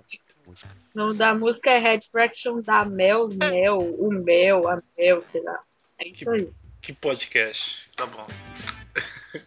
[0.48, 0.54] O
[0.94, 5.58] nome da música é Red Fraction da Mel, Mel, o Mel, a Mel, sei lá.
[5.98, 6.48] É isso aí.
[6.80, 7.90] Que podcast.
[7.94, 8.26] Tá bom.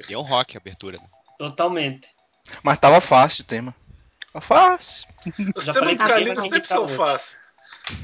[0.07, 0.97] E é um rock a abertura.
[1.41, 2.07] Totalmente.
[2.61, 3.75] Mas tava fácil o tema.
[4.31, 5.07] Tava fácil.
[5.55, 7.35] Os temas do tem sempre são fáceis.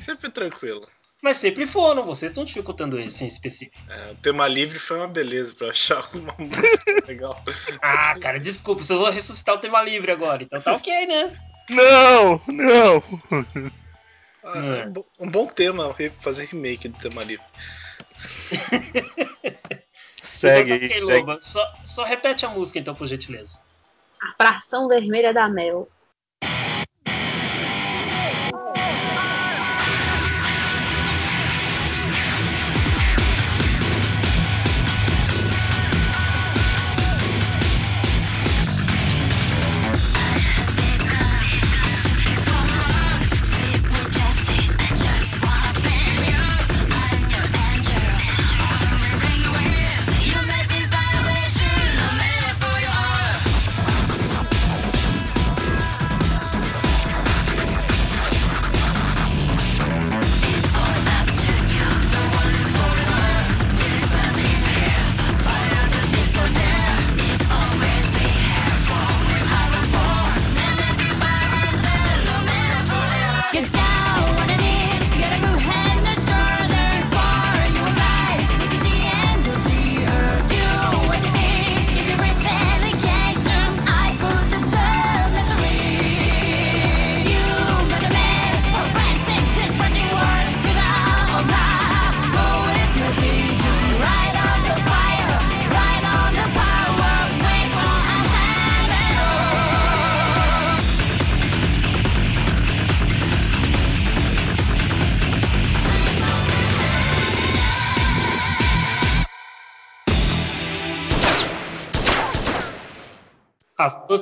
[0.04, 0.88] Sempre tranquilo.
[1.22, 3.78] Mas sempre foram, vocês estão dificultando esse em específico.
[3.92, 7.44] É, o tema livre foi uma beleza pra achar uma música legal.
[7.80, 11.38] Ah, cara, desculpa, se eu vou ressuscitar o tema livre agora, então tá ok, né?
[11.70, 13.04] Não, não.
[14.44, 17.46] Ah, é um bo- um bom tema fazer remake do tema livre.
[20.38, 21.20] Segue então, aí, tá ok, segue.
[21.20, 21.42] Loba.
[21.42, 23.62] Só, só repete a música então, por gentileza.
[24.22, 25.90] A fração vermelha da Mel.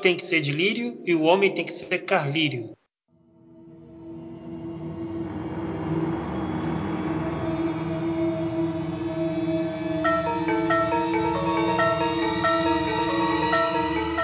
[0.06, 2.78] Tem que ser de lírio e o homem tem que ser carlírio.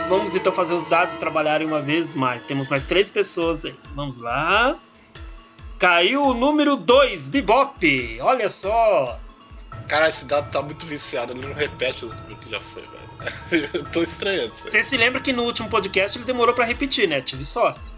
[0.07, 2.43] Vamos então fazer os dados trabalharem uma vez mais.
[2.43, 3.73] Temos mais três pessoas aí.
[3.95, 4.79] Vamos lá.
[5.79, 8.19] Caiu o número 2, Bebop.
[8.21, 9.19] Olha só.
[9.87, 13.10] Cara, esse dado tá muito viciado, ele não repete os números que já foi, velho.
[13.73, 14.53] Eu tô estranhando.
[14.55, 17.21] Você se lembra que no último podcast ele demorou pra repetir, né?
[17.21, 17.91] Tive sorte.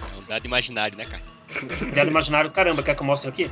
[0.00, 1.22] É um dado imaginário, né, cara?
[1.94, 3.50] Dado imaginário, caramba, quer que eu mostre aqui?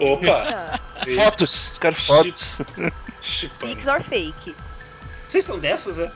[0.00, 0.80] Opa!
[1.14, 2.60] Fotos, quero fotos.
[3.62, 4.54] Mix or fake.
[5.28, 6.10] Vocês são dessas, é?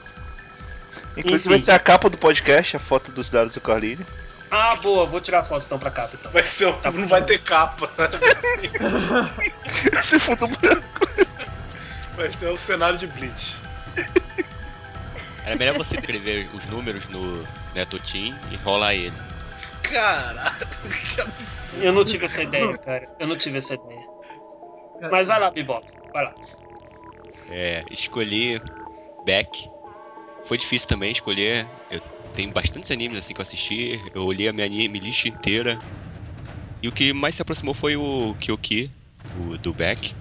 [1.16, 1.48] Inclusive Enfim.
[1.50, 4.04] vai ser a capa do podcast, a foto dos dados do Carlinho.
[4.50, 6.30] Ah, boa, vou tirar fotos então pra cá, então.
[6.32, 7.88] Vai ser, o- não vai ter capa.
[9.98, 11.08] Esse fundo branco.
[12.16, 13.56] Vai ser o cenário de Bleach.
[15.44, 19.12] Era melhor você escrever os números no Netotim e rolar ele.
[19.82, 20.66] Caralho,
[21.14, 21.84] que absurdo.
[21.84, 23.06] Eu não tive essa ideia, cara.
[23.20, 24.06] Eu não tive essa ideia.
[25.10, 25.86] Mas vai lá, Bebop.
[26.12, 26.34] Vai lá.
[27.48, 28.60] É, escolhi
[29.24, 29.70] Beck.
[30.46, 31.66] Foi difícil também escolher.
[31.90, 32.00] Eu
[32.34, 34.00] tenho bastantes animes assim que eu assisti.
[34.14, 35.78] Eu olhei a minha anime lista inteira.
[36.82, 38.90] E o que mais se aproximou foi o Kyoki,
[39.40, 40.14] o do Beck,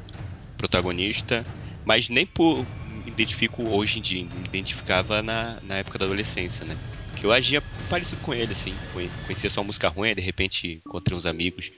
[0.57, 1.45] protagonista.
[1.85, 6.65] Mas nem por me identifico hoje em dia, me identificava na, na época da adolescência,
[6.65, 6.75] né?
[7.15, 8.79] Que eu agia parecido com ele, assim.
[8.91, 11.71] Conhe- Conhecia só música ruim, aí de repente encontrei uns amigos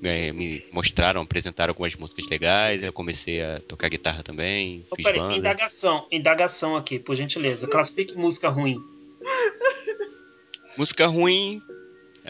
[0.00, 4.96] me, me mostraram, apresentaram algumas músicas legais, aí eu comecei a tocar guitarra também, Ô,
[4.96, 5.36] fiz peraí, banda.
[5.36, 7.68] indagação, indagação aqui, por gentileza.
[7.68, 8.78] Classifique música ruim.
[10.76, 11.60] Música ruim.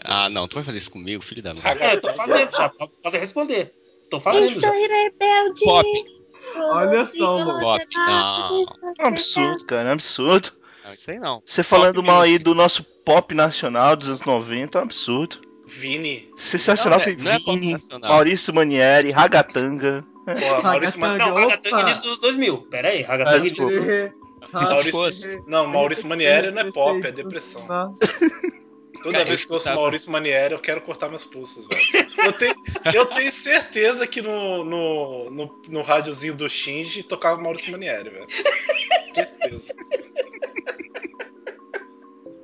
[0.03, 1.63] Ah, não, tu vai fazer isso comigo, filho da mãe.
[1.79, 2.69] É, tô fazendo já.
[2.69, 3.73] Pode responder.
[4.09, 4.69] Tô fazendo já.
[4.71, 5.63] rebelde.
[5.63, 6.20] Pop.
[6.55, 7.59] Olha só, mano.
[7.59, 7.85] Pop.
[7.95, 8.63] Não,
[8.99, 10.51] É um absurdo, cara, é um absurdo.
[10.85, 11.41] não, isso aí não.
[11.45, 15.41] Você falando Pop mal aí do nosso pop nacional dos anos 90 é um absurdo.
[15.67, 16.29] Vini.
[16.35, 18.09] Sensacional Não, tem não é Vini, nacional.
[18.11, 20.05] Maurício Manieri, Ragatanga.
[20.25, 21.17] Porra, Maurício Man...
[21.17, 22.57] Não, Ragatanga início dos 2000.
[22.63, 24.13] Pera aí, Ragatanga início.
[24.51, 25.43] Maurício-.
[25.47, 27.65] Não, Maurício Manieri não é pop, é depressão.
[29.01, 32.07] Toda Cara, vez que eu ouço Maurício Manieri, eu quero cortar meus pulsos, velho.
[32.23, 32.55] Eu tenho,
[32.93, 38.25] eu tenho certeza que no, no, no, no rádiozinho do Shinji tocava Maurício Manieri, velho.
[39.13, 39.73] Certeza.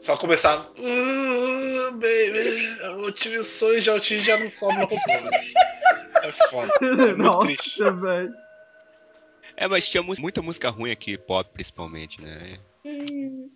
[0.02, 0.72] Só começava.
[0.78, 5.30] Uh, baby, eu tive sonhos de autismo já não sobe no controle.
[6.24, 6.74] É foda.
[6.82, 7.80] É muito triste.
[7.82, 8.34] Nossa, velho.
[9.58, 12.60] É, mas tinha mu- muita música ruim aqui, pop principalmente, né?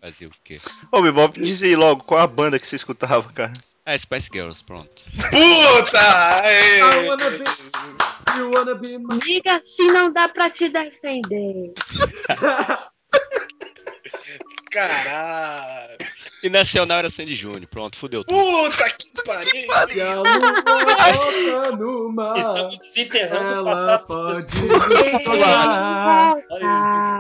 [0.02, 0.60] Fazer o quê?
[0.92, 3.54] Ô, Bebop, diz aí logo, qual a banda que você escutava, cara?
[3.86, 4.90] Ah, Spice Girls, pronto.
[5.30, 6.00] Puta!
[6.46, 7.44] I wanna be,
[8.38, 9.20] you wanna be my...
[9.20, 11.74] Diga se não dá pra te defender.
[14.72, 15.98] Caralho!
[16.44, 18.36] E Nacional era Sandy Júnior, pronto, fudeu tudo.
[18.36, 19.52] Puta que pariu!
[19.96, 22.36] E a lua volta no mar.
[22.36, 24.82] Estamos desenterrando o passado das pode pessoas.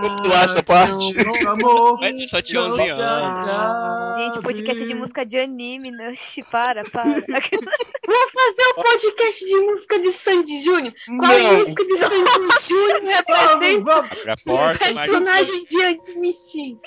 [0.02, 1.14] Vamos pular essa parte.
[1.48, 4.16] Amor Mas eu só tinha não 11 se anos.
[4.16, 6.10] Gente, podcast de música de anime, né?
[6.10, 7.22] Oxi, para, para.
[7.22, 10.94] Vou fazer um podcast de música de Sandy Júnior.
[11.20, 11.58] Qual Não.
[11.60, 14.12] música de Sandy Júnior representa Vamos, vamos.
[14.12, 16.82] Abre a um personagem de anime X?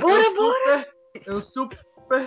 [0.00, 0.99] Bora, eu bora.
[1.26, 1.78] Eu super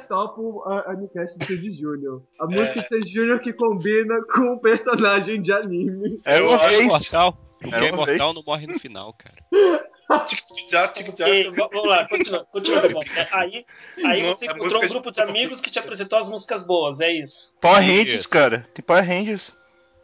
[0.08, 2.24] topo a, a Nicast de Sandy Júnior.
[2.40, 2.48] A É.
[2.56, 6.20] música de Sandy Júnior que combina com o personagem de anime.
[6.26, 6.82] É Eu uma acho É vez.
[6.84, 7.38] imortal.
[7.64, 8.36] O que é imortal vez.
[8.36, 10.26] não morre no final, cara.
[10.26, 11.30] Tic-tac, tic-tac.
[11.32, 12.82] E, vamos lá, continua, continua.
[13.16, 13.66] É, Aí,
[14.04, 17.00] aí Não, você encontrou um de- grupo de amigos que te apresentou as músicas boas,
[17.00, 17.54] é isso.
[17.62, 17.98] Power Isso.
[17.98, 18.66] Rangers, cara.
[18.74, 19.56] Tem Power Rangers.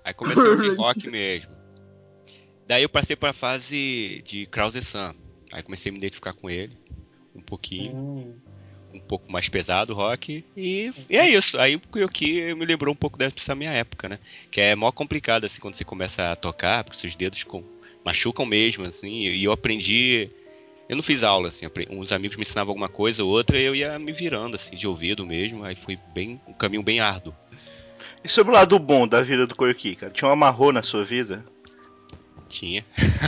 [0.06, 1.52] Aí comecei ouvir rock mesmo.
[2.66, 5.14] Daí eu passei pra fase de Krause Sun.
[5.52, 6.78] Aí comecei a me identificar com ele.
[7.36, 7.94] Um pouquinho.
[7.96, 8.36] Hum.
[8.94, 11.60] Um pouco mais pesado, rock, e, e é isso.
[11.60, 14.20] Aí o que me lembrou um pouco dessa minha época, né?
[14.52, 17.64] Que é mó complicado, assim, quando você começa a tocar, porque seus dedos com-
[18.04, 20.30] machucam mesmo, assim, e eu aprendi...
[20.88, 23.76] Eu não fiz aula, assim, uns amigos me ensinavam alguma coisa ou outra, e eu
[23.76, 27.32] ia me virando, assim, de ouvido mesmo, aí foi bem, um caminho bem árduo.
[28.24, 30.12] E sobre o lado bom da vida do Koyuki, cara?
[30.12, 31.46] Tinha um amarrou na sua vida?
[32.48, 32.84] Tinha.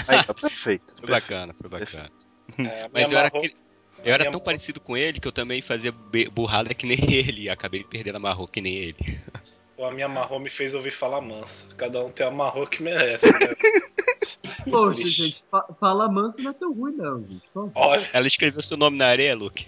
[0.07, 0.93] Aí, tá perfeito.
[0.97, 1.09] Foi perfeito.
[1.09, 2.12] bacana, foi bacana.
[2.57, 3.55] É, Mas eu era, amarrou- aquele-
[4.04, 5.91] eu era me tão parecido com ele que eu também fazia
[6.32, 8.97] burrada que nem ele, e acabei perdendo a marro que nem ele.
[9.76, 11.76] Pô, a minha amarrou me fez ouvir falar manso.
[11.76, 13.39] Cada um tem a amarrou que merece, né?
[14.70, 17.41] Poxa, gente, fa- fala manso não é tão ruim, não, gente.
[17.74, 19.66] Olha, Ela escreveu seu nome na areia, Luke.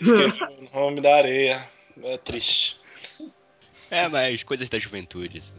[0.00, 0.38] escrevi
[0.72, 1.64] o nome da areia.
[2.02, 2.80] É triste.
[3.88, 5.52] É, mas coisas da juventude, assim.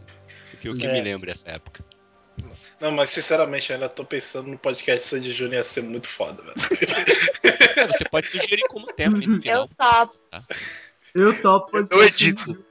[0.52, 1.82] O que, o que me lembra dessa época.
[2.80, 6.42] Não, mas sinceramente, eu ainda tô pensando no podcast Sandy Júnior ia ser muito foda,
[6.42, 6.54] velho.
[7.76, 10.14] É, você pode sugerir como tema ali no Eu topo.
[11.14, 12.64] Eu topo Eu podcast edito.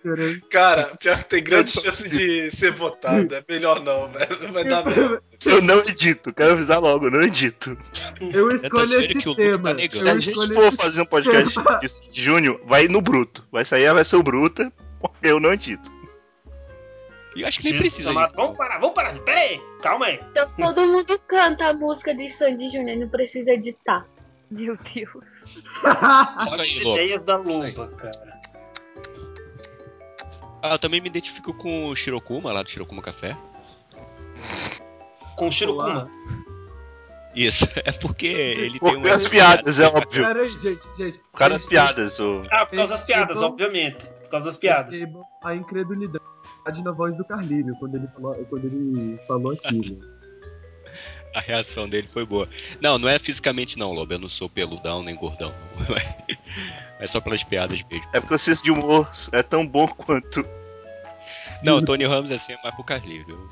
[0.50, 3.34] Cara, pior que tem grande chance de ser votado.
[3.36, 4.44] É melhor não, velho.
[4.44, 5.18] Não vai dar merda.
[5.46, 7.76] Eu não edito, quero avisar logo, eu não edito.
[8.22, 9.70] Eu Eu escolho achando esse que o Luke tema.
[9.70, 10.00] tá negando.
[10.00, 11.80] Se Eu a gente for fazer um podcast tema.
[11.80, 13.46] de Sandy Júnior, vai no bruto.
[13.52, 15.97] Vai sair a versão bruta, porque eu não edito.
[17.38, 18.14] E eu acho que nem Jesus precisa.
[18.36, 19.14] Vamos parar, vamos parar.
[19.20, 20.20] Pera aí, calma aí.
[20.32, 24.08] Então todo mundo canta a música de Sandy Júnior, não precisa editar.
[24.50, 25.28] Meu Deus.
[25.86, 27.38] As ideias da.
[27.38, 28.42] Loba, cara.
[30.64, 33.38] Ah, eu também me identifico com o Shirokuma, lá do Shirokuma Café.
[35.38, 36.10] Com o Shirokuma.
[37.36, 39.12] Isso, é porque ele tem uma...
[39.12, 40.26] as piadas, é óbvio.
[40.26, 41.20] Aí, gente, gente.
[41.20, 42.44] Por causa das piadas, o...
[42.50, 44.08] Ah, por causa das piadas, obviamente.
[44.24, 45.04] Por causa das piadas.
[45.44, 46.26] A incredulidade
[46.84, 50.00] na voz do Carlírio quando ele falou, quando ele falou aquilo.
[51.36, 52.50] A reação dele foi boa.
[52.82, 54.12] Não, não é fisicamente não, Lobo.
[54.12, 55.54] Eu não sou peludão nem gordão.
[57.00, 58.10] É só pelas piadas mesmo.
[58.12, 60.44] É porque o senso de humor é tão bom quanto.
[61.64, 63.28] Não, o Tony Ramos assim é mais pro Carlinhos.
[63.28, 63.48] Eu-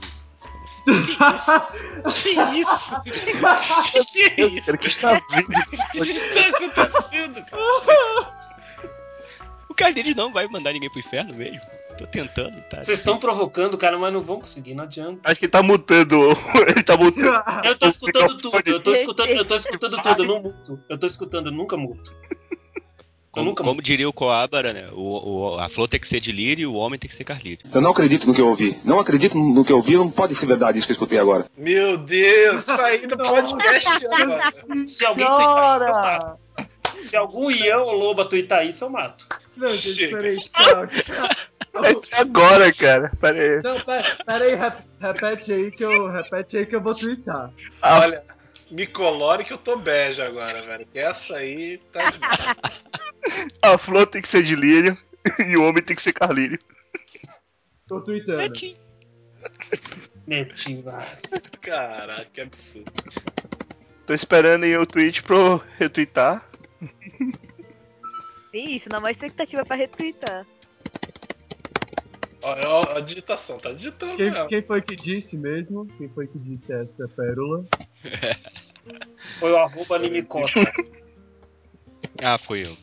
[2.11, 3.01] Que isso?
[3.03, 4.77] Que isso?
[4.77, 5.47] Que está vindo
[6.01, 8.33] O que tá acontecendo, cara?
[9.69, 11.61] O Carlinhos não vai mandar ninguém pro inferno mesmo.
[11.97, 12.81] Tô tentando, tá?
[12.81, 15.19] Vocês estão provocando, cara, mas não vão conseguir, não adianta.
[15.29, 16.15] Acho que tá mutando.
[16.67, 17.39] Ele tá mutando.
[17.63, 20.79] Eu tô escutando tudo, eu tô escutando, eu tô escutando tudo, eu não muto.
[20.89, 22.13] Eu tô escutando, eu nunca muto.
[22.31, 23.85] Eu Como, nunca como muto.
[23.85, 24.89] diria o Coabara, né?
[24.93, 27.25] O, o- a flor tem que ser de lírio e o homem tem que ser
[27.25, 27.65] carlírio.
[27.73, 28.77] Eu não acredito no que eu ouvi.
[28.85, 29.97] Não acredito no que eu ouvi.
[29.97, 31.45] Não pode ser verdade isso que eu escutei agora.
[31.57, 34.41] Meu Deus, saí do podcast agora.
[34.87, 35.91] Se alguém Senhora!
[35.91, 36.44] mato.
[37.05, 39.27] Se algum Ian ou Loba twittar isso, eu mato.
[39.55, 40.17] Não, gente, Chega.
[40.17, 41.29] peraí, tchau, tchau.
[41.73, 43.11] Vai ser agora, cara.
[43.19, 43.61] Pera aí.
[43.61, 47.51] Não, pera, pera aí, rep- repete aí que eu, repete aí que eu vou twittar.
[47.81, 48.23] Olha,
[48.71, 50.85] me colore que eu tô bege agora, velho.
[50.91, 52.55] Que essa aí tá demais.
[53.61, 54.97] A flor tem que ser de lírio
[55.47, 56.59] e o homem tem que ser carlírio.
[57.87, 58.53] Tô tweetando.
[60.27, 61.17] Netinho, vai.
[61.61, 62.91] Caraca, que absurdo.
[64.07, 66.43] Tô esperando aí o tweet pro retweetar.
[68.53, 70.45] Isso, na mais expectativa pra retweetar.
[72.41, 74.47] Olha a digitação, tá digitando Quem, mesmo.
[74.47, 75.87] quem foi que disse mesmo?
[75.97, 77.65] Quem foi que disse essa pérola?
[79.39, 80.47] Foi o arroba Animicota.
[82.21, 82.77] Ah, foi eu.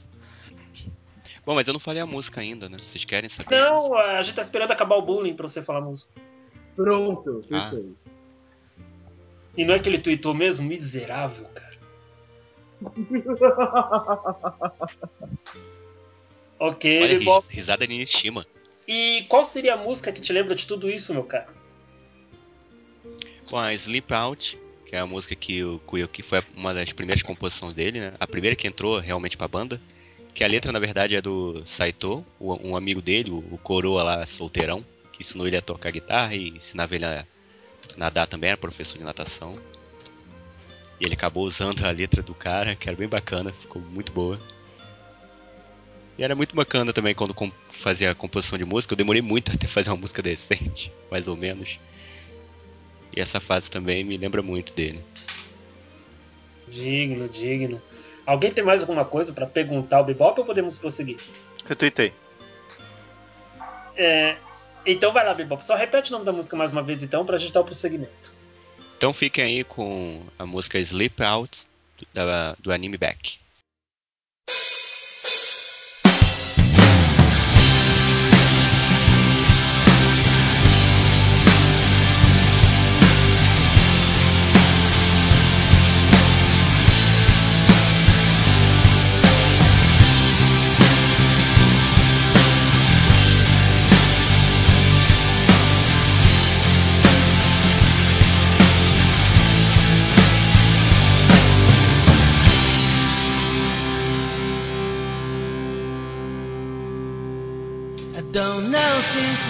[1.47, 2.77] Bom, mas eu não falei a música ainda, né?
[2.77, 3.59] Vocês querem saber?
[3.59, 6.21] Não, a gente tá esperando acabar o bullying pra você falar música.
[6.77, 7.71] Pronto, Ah.
[7.71, 7.95] tweetei.
[9.57, 10.67] E não é que ele tweetou mesmo?
[10.69, 11.72] Miserável, cara.
[16.59, 18.47] Ok, Olha, ris- risada de Nishima.
[18.87, 21.49] E qual seria a música que te lembra de tudo isso, meu cara?
[23.51, 27.23] Bom, a Sleep Out, que é a música que o Kuyoki foi uma das primeiras
[27.23, 28.15] composições dele, né?
[28.21, 29.81] A primeira que entrou realmente pra banda.
[30.35, 34.25] Que a letra, na verdade, é do Saito, um amigo dele, o, o coroa lá,
[34.25, 34.81] solteirão,
[35.13, 37.27] que ensinou ele a tocar guitarra e ensinava ele a
[37.99, 39.59] nadar também, era professor de natação.
[41.03, 44.39] E ele acabou usando a letra do cara, que era bem bacana, ficou muito boa.
[46.17, 47.35] E era muito bacana também quando
[47.73, 48.93] fazia a composição de música.
[48.93, 51.81] Eu demorei muito até fazer uma música decente, mais ou menos.
[53.17, 55.05] E essa fase também me lembra muito dele.
[56.69, 57.83] Digno, digno.
[58.25, 61.19] Alguém tem mais alguma coisa pra perguntar ao Bebop ou podemos prosseguir?
[61.67, 62.13] Retweetei.
[63.97, 64.37] É,
[64.87, 65.67] então vai lá, Bebop.
[65.67, 68.32] Só repete o nome da música mais uma vez, então, pra gente dar o prosseguimento.
[69.03, 71.67] Então fiquem aí com a música Sleep Out
[72.15, 73.37] da- do anime Back.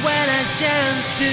[0.05, 1.33] When I chanced to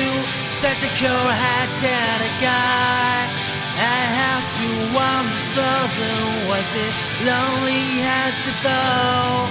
[0.49, 3.49] such a cold hearted guy.
[3.80, 6.47] I have to warm this frozen.
[6.47, 6.93] Was it
[7.26, 9.49] lonely at the door?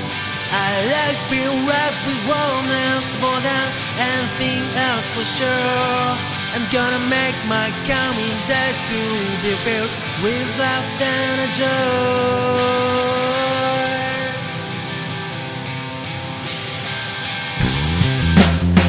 [0.51, 3.67] I like being wrapped with warmness more than
[3.99, 6.11] anything else for sure.
[6.55, 9.03] I'm gonna make my coming days to
[9.43, 9.91] be filled
[10.23, 12.88] with laughter and a joy.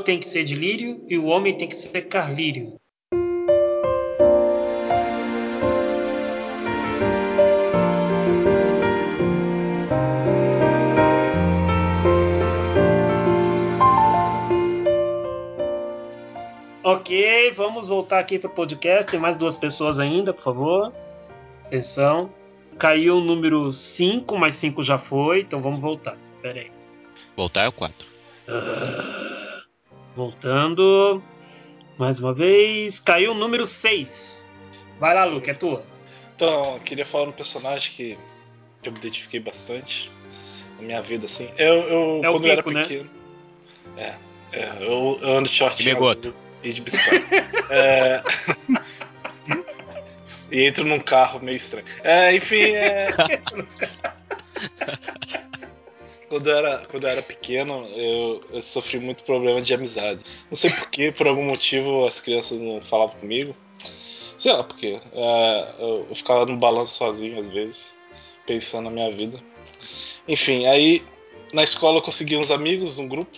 [0.00, 2.74] flor tem que ser de lírio e o homem tem que ser carlírio.
[16.82, 19.10] Ok, vamos voltar aqui para o podcast.
[19.10, 20.92] Tem mais duas pessoas ainda, por favor.
[21.66, 22.32] Atenção.
[22.78, 26.16] Caiu o número 5, mas 5 já foi, então vamos voltar.
[26.40, 26.72] Pera aí.
[27.36, 28.06] Voltar é o 4.
[30.14, 31.22] Voltando.
[31.98, 32.98] Mais uma vez.
[32.98, 34.46] Caiu o número 6.
[34.98, 35.84] Vai lá, Luke, é tua.
[36.34, 38.18] Então, eu queria falar um personagem que,
[38.82, 40.10] que eu me identifiquei bastante
[40.78, 41.50] na minha vida, assim.
[41.58, 42.82] Eu, eu É o quando eu era né?
[42.82, 43.10] pequeno.
[43.96, 44.14] É,
[44.52, 46.28] é eu, eu ando de shortinho Megoto.
[46.28, 47.26] azul e de bicicleta.
[47.70, 48.22] É,
[50.50, 51.86] e entro num carro meio estranho.
[52.02, 53.08] É, enfim, é.
[56.30, 60.24] Quando eu, era, quando eu era pequeno, eu, eu sofri muito problema de amizade.
[60.48, 63.54] Não sei porquê, por algum motivo as crianças não falavam comigo.
[64.38, 65.00] Sei lá porquê.
[65.12, 67.92] É, eu, eu ficava no balanço sozinho às vezes,
[68.46, 69.38] pensando na minha vida.
[70.28, 71.02] Enfim, aí
[71.52, 73.36] na escola eu consegui uns amigos, um grupo.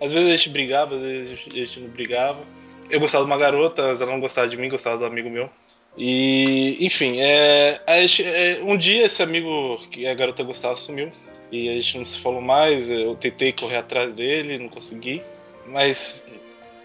[0.00, 2.46] Às vezes a gente brigava, às vezes a gente, não brigava.
[2.88, 5.50] Eu gostava de uma garota, mas ela não gostava de mim, gostava do amigo meu.
[5.98, 11.10] E, enfim, é, gente- é, um dia esse amigo que a garota gostava sumiu.
[11.50, 12.90] E a gente não se falou mais.
[12.90, 15.22] Eu tentei correr atrás dele, não consegui.
[15.66, 16.24] Mas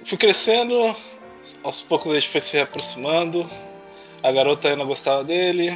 [0.04, 0.96] fui crescendo,
[1.64, 3.50] aos poucos a gente foi se aproximando.
[4.24, 5.72] A garota ainda gostava dele.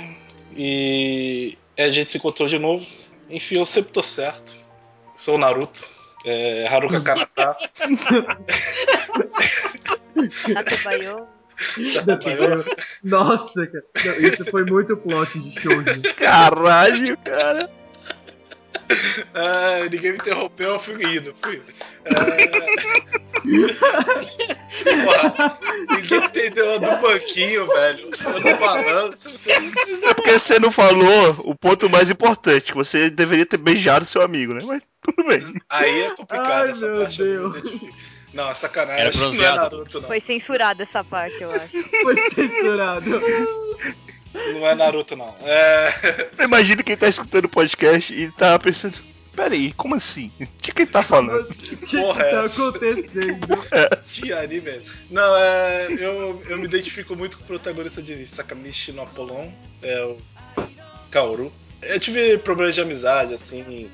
[0.55, 2.85] E a gente se encontrou de novo.
[3.29, 4.53] Enfim, eu sempre tô certo.
[5.15, 5.83] Sou o Naruto.
[6.25, 7.57] É, Haruka Kanata.
[11.99, 12.65] Atabayo.
[13.03, 13.85] Nossa, cara.
[14.05, 15.71] Não, isso foi muito plot de show.
[16.15, 17.69] Caralho, cara.
[19.33, 21.33] Ah, ninguém me interrompeu, eu fui indo.
[21.41, 21.65] Fui indo.
[22.05, 22.11] É...
[25.05, 25.59] Porra,
[25.89, 28.09] ninguém entendeu do banquinho, velho.
[28.09, 29.29] No balanço.
[30.03, 34.21] É porque você não falou o ponto mais importante, que você deveria ter beijado seu
[34.21, 34.61] amigo, né?
[34.63, 35.41] Mas tudo bem.
[35.69, 37.21] Aí é complicado Ai, essa meu parte.
[37.21, 37.81] não Deus.
[38.33, 39.01] Não, é sacanagem.
[39.01, 39.55] Era Não é.
[39.55, 40.07] Naruto, não.
[40.07, 41.83] Foi censurada essa parte, eu acho.
[42.03, 43.09] Foi censurado.
[44.33, 45.35] Não é Naruto, não.
[45.41, 46.29] É...
[46.43, 48.95] Imagina quem tá escutando o podcast e tá pensando,
[49.35, 50.31] peraí, como assim?
[50.39, 51.41] O que que ele tá falando?
[51.41, 52.45] O que, que Porra, tá é.
[52.45, 53.47] acontecendo?
[54.05, 54.83] Tinha ali, velho.
[55.09, 55.87] Não, é.
[55.89, 59.51] Eu, eu me identifico muito com o protagonista de Sakamichi no Apollon,
[59.81, 60.17] é o
[61.09, 61.51] Kaoru.
[61.81, 63.89] Eu tive problemas de amizade, assim,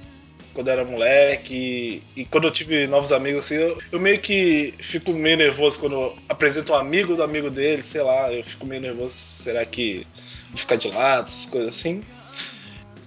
[0.55, 2.01] quando eu era moleque.
[2.15, 5.79] E, e quando eu tive novos amigos, assim, eu, eu meio que fico meio nervoso
[5.79, 9.13] quando apresento um amigo do amigo dele, sei lá, eu fico meio nervoso.
[9.13, 10.07] Será que
[10.47, 12.01] vou ficar de lado, essas coisas assim?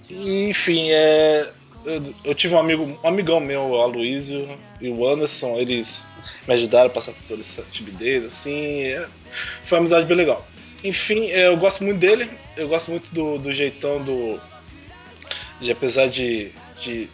[0.09, 1.51] E, enfim, é.
[1.85, 4.49] Eu, eu tive um amigo, um amigão meu, o Aloysio
[4.81, 6.07] e o Anderson, eles
[6.47, 8.83] me ajudaram a passar por essa timidez, assim.
[8.83, 9.07] é,
[9.65, 10.47] foi uma amizade bem legal.
[10.85, 14.41] Enfim, é, eu gosto muito dele, eu gosto muito do, do jeitão do.
[15.61, 17.09] De apesar de, de.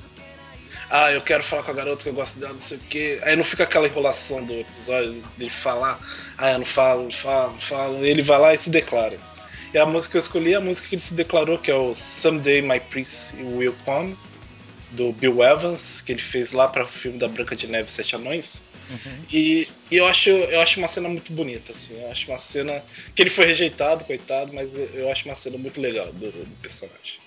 [0.91, 3.21] Ah, eu quero falar com a garota que eu gosto dela, não sei o quê.
[3.23, 5.99] Aí não fica aquela enrolação do episódio de falar,
[6.39, 8.05] ah, eu não falo, não falo, não falo.
[8.05, 9.19] Ele vai lá e se declara.
[9.73, 11.75] E a música que eu escolhi é a música que ele se declarou, que é
[11.75, 14.17] o Someday My Prince Will Come,
[14.93, 17.93] do Bill Evans, que ele fez lá para o filme da Branca de Neve e
[17.93, 18.69] Sete Anões.
[19.33, 22.01] E, e eu, acho, eu acho uma cena muito bonita, assim.
[22.01, 22.83] Eu acho uma cena.
[23.15, 27.19] Que ele foi rejeitado, coitado, mas eu, acho uma cena muito legal do, do personagem.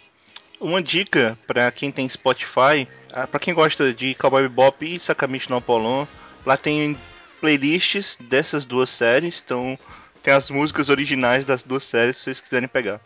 [0.60, 5.49] Uma dica pra quem tem Spotify, ah, pra quem gosta de Cowboy Bebop e Sakamichi
[5.49, 6.05] no Apollon,
[6.45, 6.97] lá tem
[7.39, 9.78] playlists dessas duas séries, então
[10.24, 12.99] tem as músicas originais das duas séries se vocês quiserem pegar.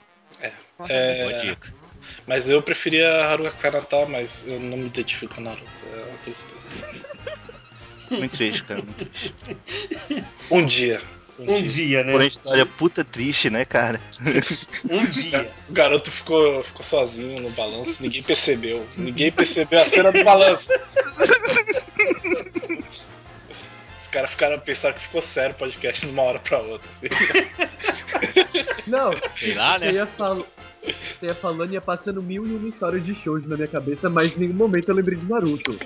[0.90, 1.74] É, Boa dica.
[2.26, 5.82] mas eu preferia Haruka Kanata, mas eu não me identifico com Naruto.
[5.94, 6.88] É uma tristeza.
[8.10, 8.82] Muito triste, cara.
[8.82, 10.26] Muito triste.
[10.50, 11.00] Um dia.
[11.40, 12.12] Um dia, né?
[12.12, 14.00] Porém, história puta triste, né, cara?
[14.90, 15.52] Um dia.
[15.70, 18.86] O garoto ficou, ficou sozinho no balanço, ninguém percebeu.
[18.98, 20.72] Ninguém percebeu a cena do balanço.
[24.00, 26.90] Os caras ficaram pensando que ficou sério o podcast de uma hora pra outra.
[26.92, 27.08] assim.
[28.88, 29.94] Não, Sei lá, você né?
[29.94, 30.46] ia, fal...
[30.84, 34.10] você ia falando e ia passando mil e uma histórias de shows na minha cabeça,
[34.10, 35.78] mas em nenhum momento eu lembrei de Naruto.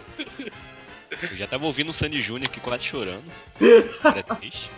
[1.11, 3.23] Eu já tava ouvindo o Sandy Júnior aqui quase chorando.
[4.03, 4.69] Era triste.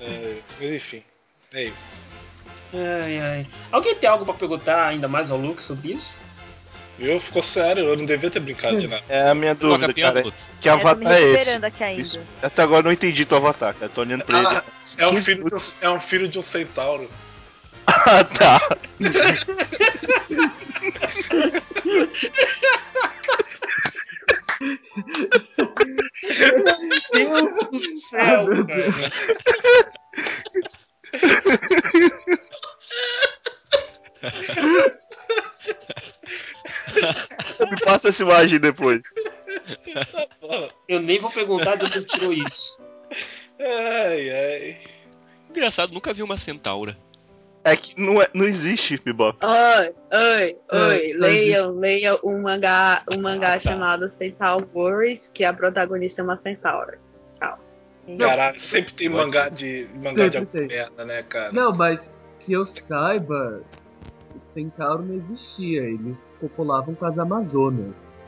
[0.00, 1.02] É, mas enfim,
[1.52, 2.02] é isso.
[2.72, 3.46] Ai, ai.
[3.70, 6.18] Alguém tem algo pra perguntar ainda mais ao Luke sobre isso?
[6.98, 7.18] Viu?
[7.18, 9.02] Ficou sério, eu não devia ter brincado de nada.
[9.08, 10.22] É a minha dúvida, cara.
[10.22, 10.36] Luke.
[10.60, 11.50] Que Eu avatar é esse?
[11.50, 12.00] aqui ainda.
[12.02, 13.90] Isso- Até agora eu não entendi teu avatar, cara.
[13.94, 14.46] Tô olhando pra ele.
[14.46, 14.62] Ah,
[14.98, 17.10] é um, 15 filho de um, é um filho de um centauro.
[17.86, 18.60] Ah, tá.
[27.14, 27.66] Me passa
[38.10, 39.00] essa imagem depois.
[40.88, 42.80] Eu nem vou perguntar de onde tirou isso.
[43.58, 44.78] Ai, ai.
[45.48, 46.96] Engraçado, nunca vi uma centaura.
[47.62, 49.38] É que não, é, não existe, Bebop.
[49.44, 51.12] Oi, oi, oi.
[51.12, 53.60] só Leiam, leiam um mangá, um mangá Ah, tá.
[53.60, 56.98] chamado Centaur Boris, que a protagonista é uma centaura.
[57.38, 57.58] Tchau.
[58.18, 61.52] Caralho, sempre tem mangá de mangá de merda, né, cara?
[61.52, 63.62] Não, mas que eu saiba,
[64.38, 65.82] Centauro não existia.
[65.82, 68.18] Eles copulavam com as Amazonas.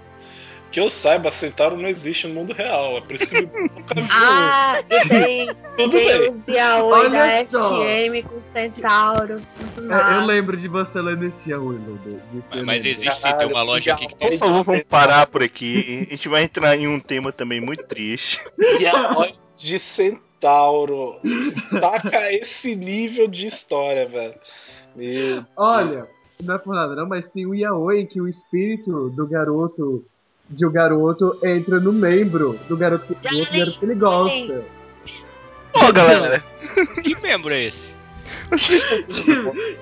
[0.70, 2.96] Que eu saiba, Centauro não existe no mundo real.
[2.96, 4.08] É por isso que eu nunca vi.
[4.10, 5.46] Ah, tem,
[5.76, 6.30] Tudo bem.
[6.30, 7.10] os yaoi Olha
[7.42, 7.74] da só.
[7.84, 9.36] STM com Centauro.
[9.76, 12.88] É, eu lembro de você lendo esse Yaoi, eu Mas lembro.
[12.88, 14.38] existe, Caralho, tem uma loja aqui que Por tem.
[14.38, 16.06] favor, vamos parar por aqui.
[16.10, 18.40] A gente vai entrar em um tema também muito triste.
[18.80, 21.20] Yaoi de Centauro.
[21.80, 24.34] Taca esse nível de história, velho.
[24.94, 26.06] Meu Olha,
[26.42, 30.04] não é por nada não, mas tem o Yaoi que o espírito do garoto,
[30.48, 34.64] de um garoto, entra no membro do garoto, do outro garoto que ele gosta.
[35.74, 36.42] Ô, galera.
[37.02, 37.92] Que membro é esse?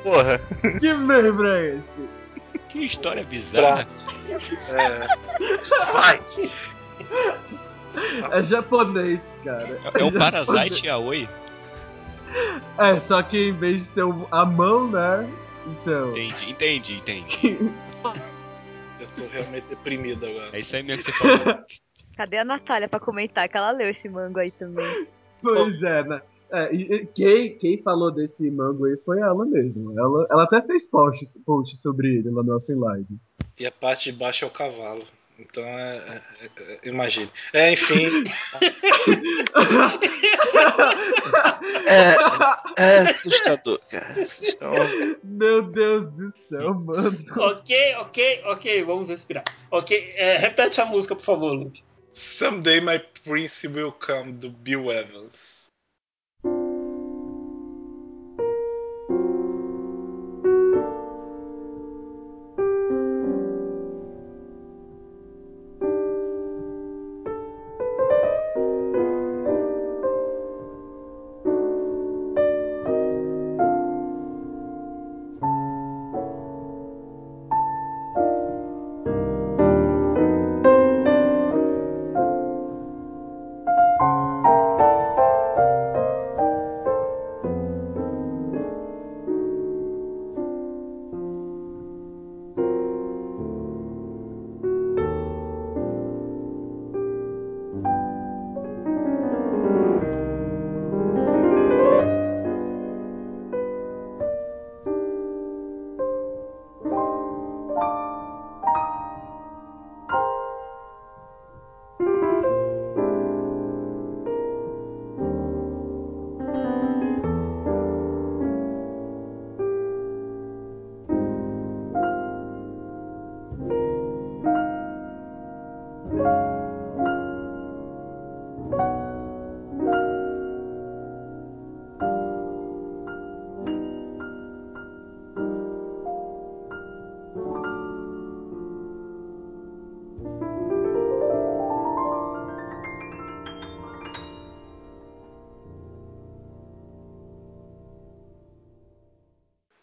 [0.03, 0.41] Porra.
[0.79, 2.09] Que membro é esse?
[2.69, 3.75] Que história bizarra.
[3.75, 4.07] braço.
[4.29, 5.93] É.
[5.93, 6.21] Vai.
[8.31, 9.65] É japonês, cara.
[9.65, 10.15] É o japonês.
[10.15, 11.29] Parasite Yaoi.
[12.79, 15.29] É, só que em vez de ser o- a mão, né?
[15.67, 16.11] Então.
[16.17, 17.59] Entendi, entendi, entendi.
[18.99, 20.51] Eu tô realmente deprimido agora.
[20.57, 21.65] É isso aí mesmo que você falou.
[22.17, 25.07] Cadê a Natália pra comentar que ela leu esse manga aí também?
[25.43, 26.21] Pois é, né?
[26.53, 29.99] É, e- e quem, quem falou desse mango aí foi ela mesmo.
[29.99, 33.07] Ela, ela até fez post, post sobre ele lá no Open Live.
[33.59, 35.03] E a parte de baixo é o cavalo.
[35.41, 36.23] Então é.
[36.43, 37.31] é- é- imagine.
[37.53, 38.09] É, enfim.
[41.87, 44.15] É, é assustador, cara.
[44.15, 44.73] Vocês estão.
[45.25, 47.19] Meu Deus do céu, mano.
[47.37, 49.45] ok, ok, ok, vamos respirar.
[49.71, 51.83] Ok, é, repete a música, por favor, Luke.
[52.13, 55.70] Someday my prince will come do Bill Evans.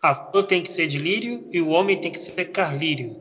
[0.08, 3.20] A flor tem que ser de lírio e o homem tem que ser carlírio.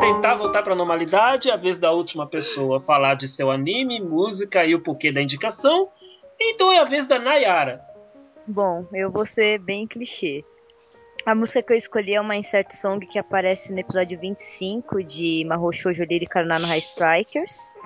[0.00, 4.64] Tentar voltar para a normalidade, a vez da última pessoa falar de seu anime, música
[4.64, 5.88] e o porquê da indicação.
[6.40, 7.84] Então é a vez da Nayara.
[8.46, 10.44] Bom, eu vou ser bem clichê.
[11.26, 15.44] A música que eu escolhi é uma insert song que aparece no episódio 25 de
[15.46, 17.76] Mahou Shoujo Lyric Nano High Strikers.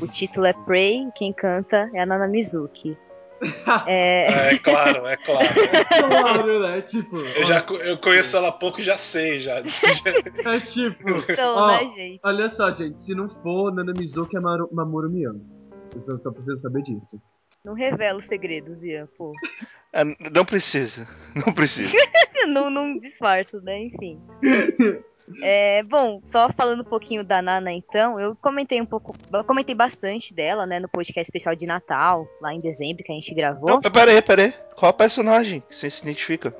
[0.00, 2.96] O título é Pray e quem canta é a Nana Mizuki.
[3.86, 5.46] É, É claro, é claro.
[6.08, 6.80] Claro, né?
[6.82, 7.16] Tipo.
[7.16, 9.56] Eu, já, eu conheço ela pouco já sei já.
[10.46, 11.10] É tipo.
[11.30, 12.20] então, ó, né, gente?
[12.24, 13.02] Olha só, gente.
[13.02, 15.44] Se não for Nana Mizuki, é Maru- Mamoru Miyano.
[15.94, 17.20] Você só precisa saber disso.
[17.64, 19.32] Não revela os segredos, Ian, pô.
[19.92, 21.06] É, não precisa.
[21.34, 21.96] Não precisa.
[22.48, 23.84] não, não disfarço, né?
[23.84, 24.20] Enfim.
[25.42, 29.14] É, bom, só falando um pouquinho da Nana, então, eu comentei um pouco,
[29.46, 33.34] comentei bastante dela, né, no podcast especial de Natal, lá em dezembro, que a gente
[33.34, 33.70] gravou.
[33.70, 34.54] Não, pera aí, pera aí.
[34.76, 36.54] Qual a personagem que você se identifica?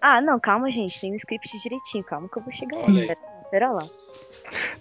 [0.00, 0.98] Ah, não, calma, gente.
[1.00, 2.02] Tem um script direitinho.
[2.02, 3.00] Calma que eu vou chegar Olha aí.
[3.02, 3.06] aí.
[3.06, 3.20] Pera,
[3.50, 3.86] pera lá.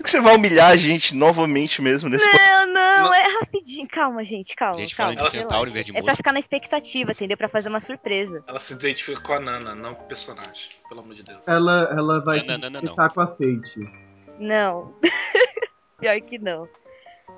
[0.04, 3.14] Você vai humilhar a gente novamente mesmo nesse Não, não, Não.
[3.14, 3.88] é rapidinho.
[3.88, 4.76] Calma, gente, calma.
[4.78, 5.16] A gente calma.
[5.16, 7.38] fala de Ela- centauro É pra ficar na expectativa, entendeu?
[7.38, 8.44] Pra fazer uma surpresa.
[8.48, 10.70] Ela se identifica com a Nana, não com o personagem.
[10.88, 11.48] Pelo amor de Deus.
[11.48, 13.80] Ela, ela vai se identificar com a Fate.
[14.40, 14.96] Não.
[16.00, 16.68] Pior que não.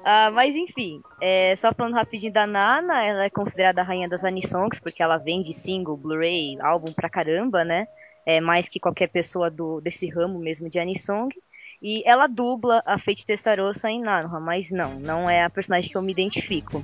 [0.06, 4.24] Ah, mas enfim, é, só falando rapidinho da Nana, ela é considerada a rainha das
[4.24, 7.88] anisongs, porque ela vende single, Blu-ray, álbum pra caramba, né?
[8.26, 11.30] É mais que qualquer pessoa do, desse ramo mesmo de anisong.
[11.82, 15.98] E ela dubla a Fate Testarossa em Nanoha, mas não, não é a personagem que
[15.98, 16.84] eu me identifico.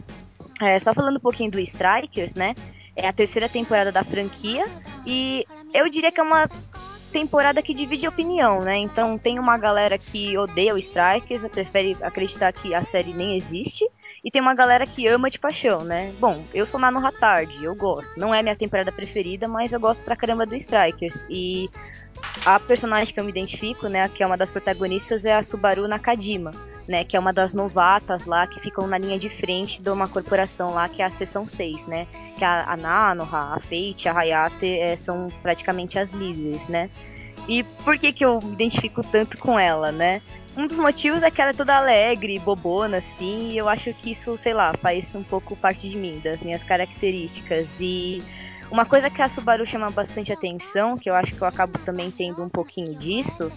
[0.61, 2.55] É, só falando um pouquinho do Strikers, né?
[2.95, 4.65] É a terceira temporada da franquia
[5.05, 6.49] e eu diria que é uma
[7.11, 8.77] temporada que divide opinião, né?
[8.77, 13.87] Então tem uma galera que odeia o Strikers, prefere acreditar que a série nem existe,
[14.23, 16.11] e tem uma galera que ama de paixão, né?
[16.19, 18.19] Bom, eu sou Nano Hatard, eu gosto.
[18.19, 21.25] Não é minha temporada preferida, mas eu gosto pra caramba do Strikers.
[21.29, 21.69] E
[22.45, 25.87] a personagem que eu me identifico, né, que é uma das protagonistas, é a Subaru
[25.87, 26.51] Nakajima,
[26.87, 30.07] né, que é uma das novatas lá que ficam na linha de frente de uma
[30.07, 32.07] corporação lá, que é a Seção 6, né?
[32.37, 36.89] Que a, a Nanoha, a Fate, a Hayate eh, são praticamente as líderes, né?
[37.47, 40.21] E por que que eu me identifico tanto com ela, né?
[40.55, 44.11] Um dos motivos é que ela é toda alegre, bobona, assim, e eu acho que
[44.11, 47.79] isso, sei lá, faz um pouco parte de mim, das minhas características.
[47.79, 48.23] E
[48.71, 52.11] uma coisa que a Subaru chama bastante atenção, que eu acho que eu acabo também
[52.11, 53.51] tendo um pouquinho disso,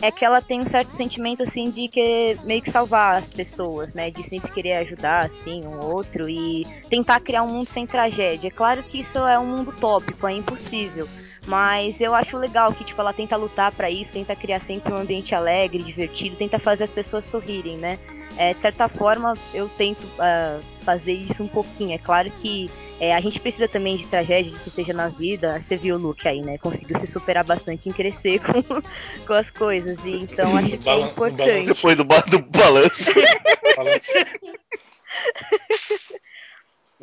[0.00, 3.94] é que ela tem um certo sentimento, assim, de que meio que salvar as pessoas,
[3.94, 4.10] né?
[4.10, 8.48] De sempre querer ajudar, assim, um outro e tentar criar um mundo sem tragédia.
[8.48, 11.08] É claro que isso é um mundo tópico, é impossível.
[11.46, 14.96] Mas eu acho legal que, tipo, ela tenta lutar pra isso, tenta criar sempre um
[14.96, 17.98] ambiente alegre, divertido, tenta fazer as pessoas sorrirem, né?
[18.36, 21.92] É, de certa forma, eu tento ah, fazer isso um pouquinho.
[21.92, 22.70] É claro que
[23.00, 25.58] é, a gente precisa também de tragédias, que seja na vida.
[25.58, 26.58] Você viu o Luke aí, né?
[26.58, 28.62] Conseguiu se superar bastante em crescer com,
[29.26, 30.06] com as coisas.
[30.06, 31.68] E, então, acho que é importante.
[31.68, 33.10] Depois do, ba- do balanço.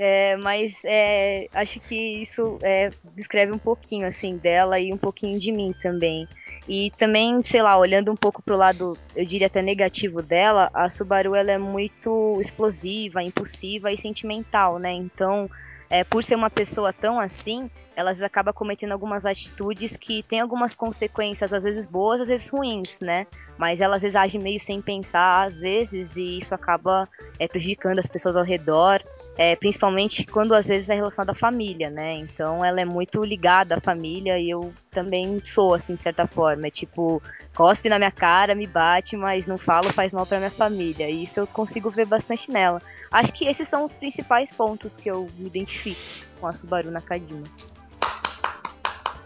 [0.01, 5.37] É, mas é, acho que isso é, descreve um pouquinho assim dela e um pouquinho
[5.37, 6.25] de mim também.
[6.69, 10.87] E também, sei lá, olhando um pouco pro lado, eu diria até negativo dela, a
[10.87, 14.91] Subaru ela é muito explosiva, impulsiva e sentimental, né?
[14.91, 15.49] Então,
[15.89, 20.21] é, por ser uma pessoa tão assim, ela às vezes acaba cometendo algumas atitudes que
[20.21, 23.25] têm algumas consequências, às vezes boas, às vezes ruins, né?
[23.57, 27.09] Mas ela às vezes age meio sem pensar, às vezes, e isso acaba
[27.39, 29.01] é, prejudicando as pessoas ao redor
[29.37, 32.13] é, principalmente quando às vezes é relacionada à família, né?
[32.15, 36.67] Então ela é muito ligada à família e eu também sou, assim, de certa forma.
[36.67, 37.21] É tipo,
[37.55, 41.09] cospe na minha cara, me bate, mas não falo, faz mal pra minha família.
[41.09, 42.81] E isso eu consigo ver bastante nela.
[43.11, 45.99] Acho que esses são os principais pontos que eu me identifico
[46.39, 47.43] com a Subaru Nakajima.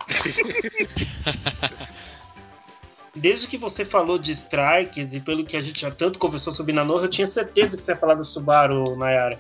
[3.16, 6.74] Desde que você falou de strikes e pelo que a gente já tanto conversou sobre
[6.74, 9.40] Nanoha, eu tinha certeza que você ia falar do Subaru, Nayara.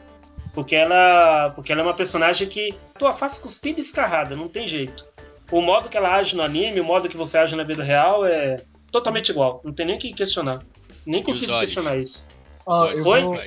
[0.54, 4.68] Porque ela, porque ela é uma personagem que tua face cuspida e escarrada, não tem
[4.68, 5.06] jeito.
[5.52, 8.26] O modo que ela age no anime, o modo que você age na vida real
[8.26, 8.58] é
[8.92, 9.62] totalmente igual.
[9.64, 10.64] Não tem nem que questionar.
[11.06, 12.28] Nem consigo questionar isso.
[12.66, 13.02] Eu Oi?
[13.24, 13.38] vou,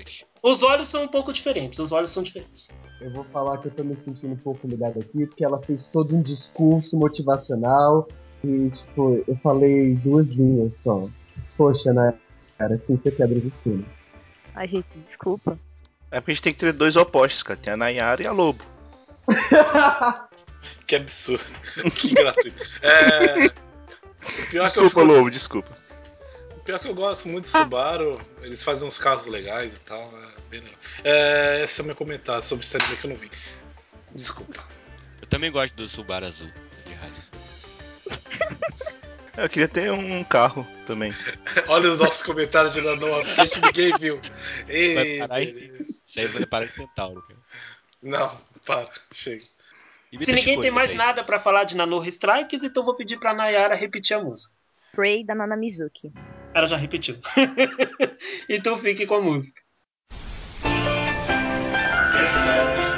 [0.42, 2.68] Os olhos são um pouco diferentes, os olhos são diferentes.
[3.00, 5.86] eu vou falar que eu tô me sentindo um pouco ligado aqui, porque ela fez
[5.86, 8.06] todo um discurso motivacional
[8.44, 11.08] e, tipo, eu falei duas linhas só.
[11.56, 12.14] Poxa, né?
[12.58, 13.86] Cara, assim você quebra as esquinas.
[14.54, 15.58] Ai, gente, desculpa.
[16.16, 17.60] É porque a gente tem que ter dois opostos, cara.
[17.62, 18.64] Tem a Nayara e a Lobo.
[20.86, 21.44] Que absurdo.
[21.94, 22.62] que gratuito.
[22.80, 23.48] É.
[24.50, 25.76] Pior Desculpa, que eu, Lobo, desculpa.
[26.56, 30.02] o pior que eu gosto muito do Subaru, eles fazem uns carros legais e tal.
[30.02, 30.78] É bem legal.
[31.04, 33.30] É, esse é o meu comentário sobre esse anime que eu não vi.
[34.14, 34.64] Desculpa.
[35.20, 36.50] Eu também gosto do Subaru azul
[36.86, 37.22] de rádio.
[39.36, 41.12] Eu queria ter um carro também.
[41.68, 44.20] Olha os nossos comentários de Nanoa, porque a gente ninguém viu.
[44.68, 45.42] Ei, Vai parar.
[45.42, 47.40] Isso aí vai parar em centauro, cara.
[48.02, 49.44] Não, para, chega.
[50.20, 50.96] Se ninguém tem mais aí.
[50.96, 54.54] nada pra falar de Nanoha Strikes, então vou pedir pra Nayara repetir a música.
[54.94, 56.12] Prey da Nana Mizuki.
[56.54, 57.18] Ela já repetiu.
[58.48, 59.60] então fique com a música.
[62.46, 62.95] オ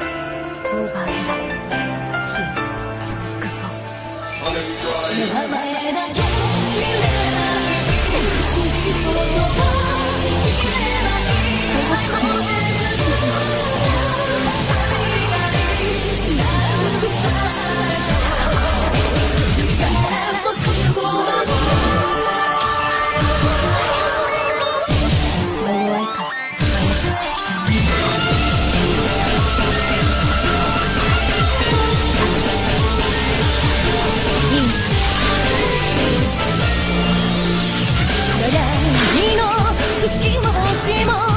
[40.88, 41.27] próximo.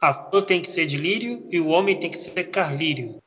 [0.00, 3.18] A flor tem que ser de lírio e o homem tem que ser carlírio.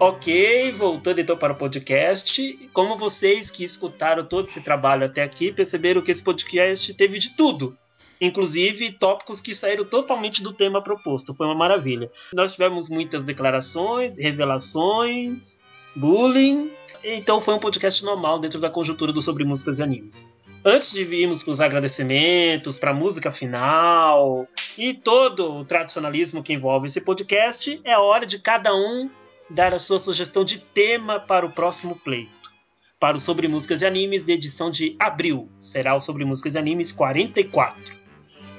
[0.00, 2.68] Ok, voltando então para o podcast.
[2.72, 7.36] Como vocês que escutaram todo esse trabalho até aqui perceberam que esse podcast teve de
[7.36, 7.76] tudo.
[8.18, 11.34] Inclusive tópicos que saíram totalmente do tema proposto.
[11.34, 12.10] Foi uma maravilha.
[12.32, 15.60] Nós tivemos muitas declarações, revelações,
[15.94, 16.72] bullying.
[17.02, 20.33] Então foi um podcast normal dentro da conjuntura do Sobre Músicas e Animes.
[20.66, 24.48] Antes de virmos para os agradecimentos, para a música final
[24.78, 29.10] e todo o tradicionalismo que envolve esse podcast, é hora de cada um
[29.50, 32.50] dar a sua sugestão de tema para o próximo pleito.
[32.98, 35.50] Para o Sobre Músicas e Animes de edição de abril.
[35.60, 37.98] Será o Sobre Músicas e Animes 44.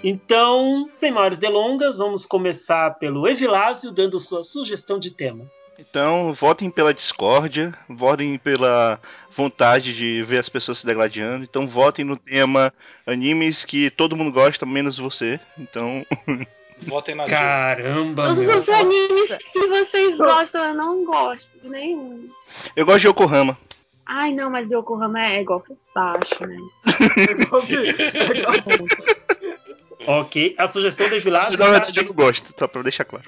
[0.03, 5.49] Então, sem maiores delongas, vamos começar pelo Evilásio dando sua sugestão de tema.
[5.78, 8.97] Então, votem pela discórdia, votem pela
[9.36, 11.43] vontade de ver as pessoas se degladiando.
[11.43, 12.73] Então, votem no tema
[13.05, 15.38] animes que todo mundo gosta, menos você.
[15.57, 16.05] Então,
[16.84, 17.23] Votem na.
[17.26, 18.57] Caramba, Todos meu.
[18.57, 22.30] os animes que vocês gostam, eu não gosto de nenhum.
[22.76, 23.57] eu gosto de Yokohama.
[24.05, 26.57] Ai, não, mas Yokohama é igual por baixo, né?
[30.07, 33.26] Ok, a sugestão Na está, verdade, eu não gosto, só pra deixar claro.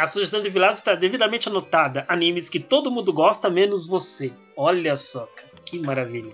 [0.00, 2.04] A sugestão do Evilásio está devidamente anotada.
[2.08, 4.32] Animes que todo mundo gosta, menos você.
[4.56, 6.32] Olha só, cara, que maravilha.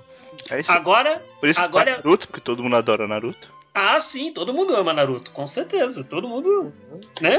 [0.51, 0.73] É isso.
[0.73, 3.49] Agora, Por isso que agora- tá Naruto, porque todo mundo adora Naruto.
[3.75, 6.05] ah, sim, todo mundo ama Naruto, com certeza.
[6.05, 6.73] Todo mundo,
[7.21, 7.39] né?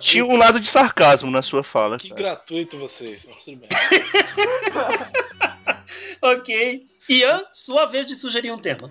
[0.00, 1.98] Tinha um lado de sarcasmo na sua fala.
[1.98, 2.22] Que cara.
[2.22, 3.68] gratuito vocês, mas tudo bem.
[6.20, 6.86] Ok.
[7.08, 8.90] Ian, sua vez de sugerir um tema.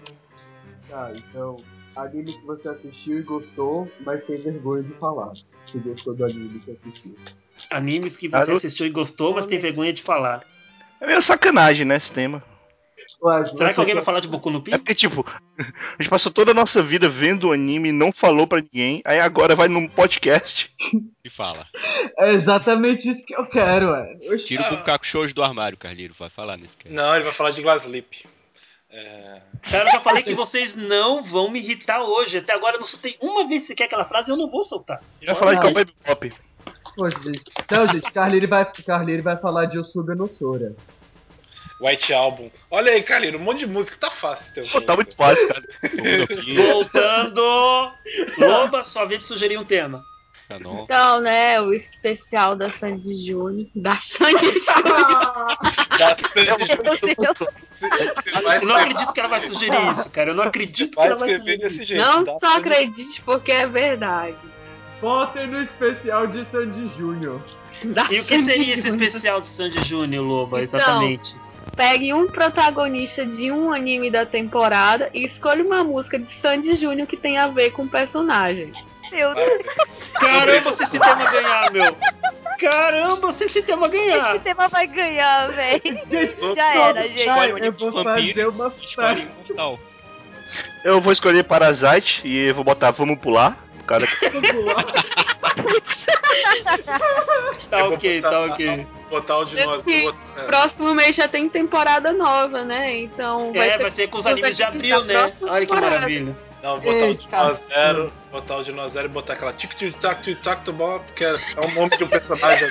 [0.89, 1.63] Tá, então,
[1.95, 5.33] animes que você assistiu e gostou, mas tem vergonha de falar.
[5.67, 7.15] Que gostou do anime que assistiu.
[7.69, 10.43] Animes que você assistiu e gostou, mas tem vergonha de falar.
[10.99, 12.43] É meio sacanagem, né, esse tema.
[13.23, 14.77] Ué, Será que alguém vai falar de Boku no É Pico?
[14.79, 15.23] porque, tipo,
[15.57, 19.01] a gente passou toda a nossa vida vendo o anime e não falou pra ninguém,
[19.05, 20.71] aí agora vai num podcast.
[21.23, 21.67] E fala.
[22.17, 24.37] É exatamente isso que eu quero, ué.
[24.39, 26.15] Tira o Bukaku Shoujo do armário, Carliro.
[26.17, 26.93] Vai falar nesse cara.
[26.93, 28.25] Não, ele vai falar de Glass Lip.
[28.91, 29.41] É...
[29.71, 32.39] Cara, eu já falei que vocês não vão me irritar hoje.
[32.39, 35.01] Até agora eu não soltei uma vez sequer aquela frase e eu não vou soltar.
[35.21, 35.61] E vai falar de.
[35.61, 36.33] Cowboy Bebop.
[36.95, 37.43] Poxa, gente.
[37.69, 40.75] Não, gente, Carleiro vai, Carleiro vai falar de Osuga no Sora.
[41.79, 42.51] White Album.
[42.69, 45.63] Olha aí, Carlinhos, um monte de música, tá fácil ter Pô, tá muito fácil, cara.
[46.55, 47.91] Voltando!
[48.37, 50.05] Loba, sua vez de sugerir um tema.
[50.57, 50.83] Canon.
[50.83, 53.67] Então, né, o especial da Sandy Júnior.
[53.75, 55.57] Da Sandy Júnior.
[57.37, 57.69] Deus.
[58.15, 60.31] Você vai Eu não acredito que ela vai sugerir isso, cara.
[60.31, 61.85] Eu não acredito que vai ela vai escrever sugerir desse isso.
[61.85, 62.05] jeito.
[62.05, 62.37] Não tá?
[62.39, 64.35] só acredite porque é verdade.
[65.01, 67.41] Votem no especial de Sandy Júnior.
[67.83, 69.01] Da E o que Sandy seria esse Júnior.
[69.07, 71.35] especial de Sandy Júnior, Loba, Então, exatamente?
[71.75, 77.07] Pegue um protagonista de um anime da temporada e escolha uma música de Sandy Júnior
[77.07, 78.71] que tem a ver com o personagem.
[79.11, 79.63] Meu Deus.
[80.19, 81.97] Caramba, se esse tema ganhar, meu!
[82.59, 84.39] Caramba, se esse tema Esse ganhar!
[84.39, 86.55] tema vai ganhar, velho.
[86.55, 87.25] Já era, gente.
[87.25, 89.79] Cara, eu vou um vampiro, fazer uma um.
[90.83, 93.57] Eu vou escolher Parasite e eu vou botar Vamos Pular.
[93.87, 94.05] Cara
[95.55, 96.05] Putz.
[97.69, 98.87] Tá ok, tá ok.
[99.09, 100.15] Botar o de nós duas.
[100.37, 100.43] É.
[100.43, 102.97] Próximo mês já tem temporada nova, né?
[102.97, 103.81] Então vai É, ser.
[103.81, 105.33] vai ser com os animes de abril, né?
[105.41, 105.95] Olha que temporada.
[105.95, 106.37] maravilha.
[106.61, 108.13] Não, botar o de nós zero.
[108.31, 110.99] Botar o de nós zero e botar aquela tic tic tac tic tac to bom,
[110.99, 111.35] porque é
[111.65, 112.67] um nome de um personagem.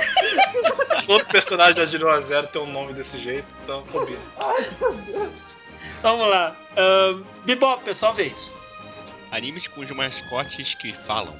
[1.06, 4.18] Todo personagem da de nós zero tem um nome desse jeito, então combina.
[6.02, 6.56] Vamos lá.
[6.76, 8.54] Ahn, Bebop, é sua vez.
[9.30, 11.34] Animes cujos mascotes que falam.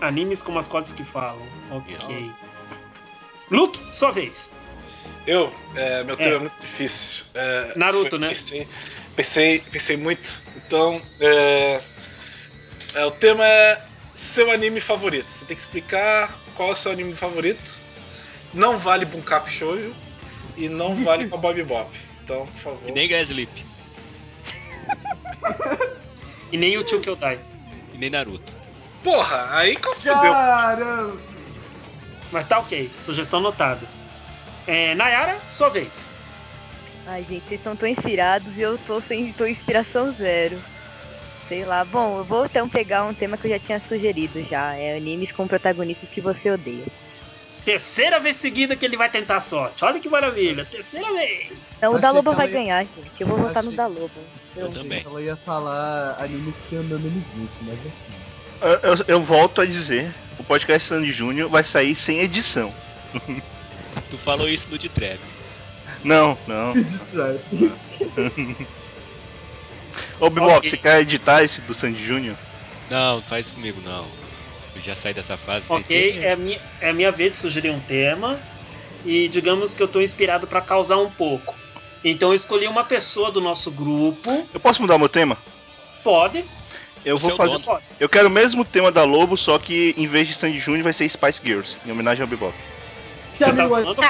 [0.00, 1.46] Animes com mascotes que falam.
[1.70, 1.96] Ok.
[3.50, 4.52] Luke, sua vez.
[5.26, 6.36] Eu, é, meu tema É.
[6.36, 7.24] é, muito difícil.
[7.34, 8.28] É, Naruto, foi- né?
[8.28, 8.68] Pensei,
[9.16, 10.40] pensei, pensei muito.
[10.56, 11.80] Então, é,
[12.94, 13.82] é, o tema é
[14.14, 15.28] seu anime favorito.
[15.30, 17.74] Você tem que explicar qual é o seu anime favorito.
[18.54, 19.94] Não vale Bunkaku Shoujo
[20.56, 21.90] e não vale Cowboy Bebop.
[22.24, 22.88] Então, por favor.
[22.88, 23.64] E nem Sleep.
[26.52, 27.38] E nem o Tio Kyodai.
[27.94, 28.52] E nem Naruto.
[29.06, 30.14] Porra, aí confudeu.
[30.32, 31.16] Caramba!
[32.32, 32.90] Mas tá ok.
[32.98, 33.80] Sugestão notada.
[34.66, 36.12] É, Nayara, sua vez.
[37.06, 40.60] Ai, gente, vocês estão tão inspirados e eu tô sem tô inspiração zero.
[41.40, 41.84] Sei lá.
[41.84, 44.74] Bom, eu vou então pegar um tema que eu já tinha sugerido já.
[44.74, 46.86] É animes com protagonistas que você odeia.
[47.64, 49.84] Terceira vez seguida que ele vai tentar a sorte.
[49.84, 50.64] Olha que maravilha.
[50.64, 51.52] Terceira vez.
[51.76, 53.20] Então o Achei da Loba que vai ia- ganhar, gente.
[53.20, 54.10] Eu vou votar no Achei- da Loba.
[54.56, 55.04] Eu também.
[55.06, 57.78] Ela ia falar animes que tem o nome Mizuki, mas.
[57.84, 57.92] Eu,
[58.60, 62.72] eu- eu volto a dizer, o podcast Sandy Júnior vai sair sem edição.
[64.10, 65.20] Tu falou isso no de Treve.
[66.04, 66.72] Não, não.
[70.20, 70.70] Ô, Bebop, Ok.
[70.70, 72.36] você quer editar esse do Sandy Júnior?
[72.90, 74.06] Não, faz isso comigo não.
[74.74, 75.64] Eu já saí dessa fase.
[75.68, 78.38] Ok, é a, minha, é a minha vez de sugerir um tema.
[79.04, 81.54] E digamos que eu tô inspirado pra causar um pouco.
[82.04, 84.46] Então eu escolhi uma pessoa do nosso grupo.
[84.52, 85.38] Eu posso mudar meu tema?
[86.04, 86.44] Pode.
[87.06, 87.58] Eu vou é o fazer.
[87.58, 87.78] dono.
[88.00, 90.92] Eu quero o mesmo tema da Lobo, só que em vez de Sandy Júnior vai
[90.92, 92.52] ser Spice Girls, em homenagem ao Bebop.
[93.38, 93.94] Você tá zoando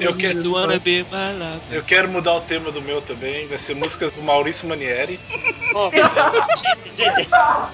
[0.00, 0.80] Eu quero- wanna do.
[0.80, 1.60] be my love.
[1.70, 3.46] Eu quero mudar o tema do meu também.
[3.46, 5.20] Vai ser músicas do Maurício Manieri.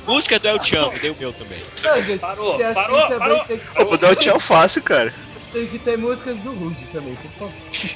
[0.07, 1.59] Música do El Chamo, dei o meu também.
[1.83, 3.45] Não, gente, Parou, parou, parou.
[3.79, 5.13] Ô, puder eu tinha fácil, cara.
[5.53, 7.53] Tem que ter músicas do Rude também, por favor.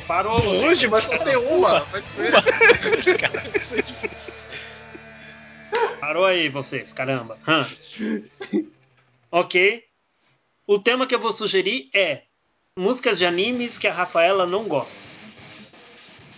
[0.06, 0.46] parou.
[0.46, 1.80] Hoje, mas só tem uma.
[1.80, 2.30] Vai ser.
[2.32, 4.34] Vai ser difícil.
[6.00, 7.38] Parou aí vocês, caramba.
[7.46, 7.68] Hã.
[9.30, 9.84] ok.
[10.66, 12.22] O tema que eu vou sugerir é
[12.76, 15.08] músicas de animes que a Rafaela não gosta.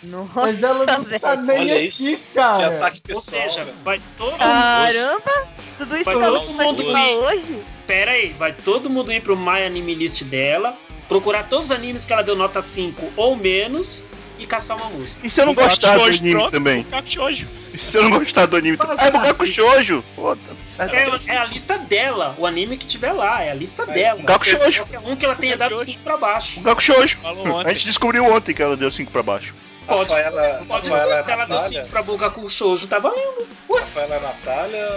[0.03, 1.21] Nossa, Mas ela não velho.
[1.21, 2.29] tá nem Olha aqui, isso.
[2.29, 2.77] Que cara.
[2.77, 3.43] ataque Ou pessoal.
[3.43, 3.77] seja, velho.
[3.85, 4.39] vai todo mundo.
[4.39, 5.49] Caramba!
[5.79, 7.15] Tudo isso Vai que ela todo não mundo ir.
[7.19, 7.63] hoje?
[7.87, 10.77] Pera aí, vai todo mundo ir pro My Anime List dela,
[11.13, 14.05] procurar todos os animes que ela deu nota 5 ou menos
[14.39, 15.25] e caçar uma música.
[15.27, 16.87] E se eu não gostar do Shoujo, anime pronto, também?
[17.07, 17.47] Shoujo.
[17.73, 18.97] E se eu não gostar do anime também?
[18.99, 20.05] Ah, é Bugaku Shoujo!
[20.17, 20.87] Pô, tá-
[21.27, 24.19] É, é a lista dela, o anime que tiver lá, é a lista dela.
[24.19, 24.83] Bugaku Shoujo!
[24.85, 25.85] Qualquer um que ela tenha dado Shoujo.
[25.85, 26.61] 5 pra baixo.
[26.61, 27.19] Bugaku Shoujo!
[27.65, 29.55] A gente descobriu ontem que ela deu 5 pra baixo.
[29.87, 31.81] Pode Rafaela, ser, pode Rafaela ser, se ela deu Natália.
[31.83, 33.47] 5 pra Bugaku Shoujo, tá valendo.
[33.71, 34.89] Rafaela Natália.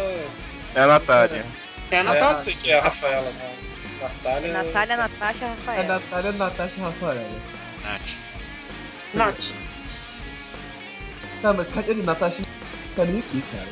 [0.76, 1.46] É a Natália.
[1.92, 2.30] É a É, Natália.
[2.30, 3.55] não sei quem é a Rafaela, mas
[4.08, 4.48] Natália.
[4.48, 5.84] É Natália, Natasha, É Rafaela.
[6.00, 7.30] Natália, Natasha e Rafaela.
[7.84, 8.02] Nath.
[9.14, 9.54] Nath.
[11.42, 12.04] Tá, mas cadê ele?
[12.04, 12.42] Natasha
[12.96, 13.68] tá nem aqui, cara.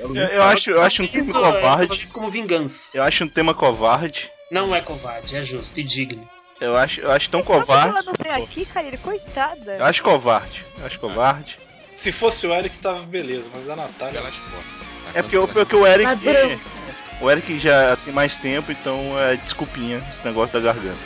[0.00, 2.02] Ela Eu, eu acho, eu acho um Isso, tema é, covarde.
[2.02, 2.96] isso como vingança.
[2.96, 4.30] Eu acho um tema covarde.
[4.50, 6.28] Não é covarde, é justo e digno.
[6.60, 8.06] Eu acho, eu acho tão Só porque ela covarde.
[8.06, 9.72] não veio aqui, cara, ele, coitada.
[9.76, 10.64] Eu acho covarde.
[10.78, 11.58] Eu acho covarde.
[11.94, 14.20] Se fosse o Eric, tava beleza, mas a Natália.
[14.20, 15.14] Portas.
[15.14, 16.04] É porque, o- porque o Eric.
[16.04, 16.60] Ladrão.
[17.20, 20.98] O Eric já tem mais tempo, então é desculpinha esse negócio da garganta.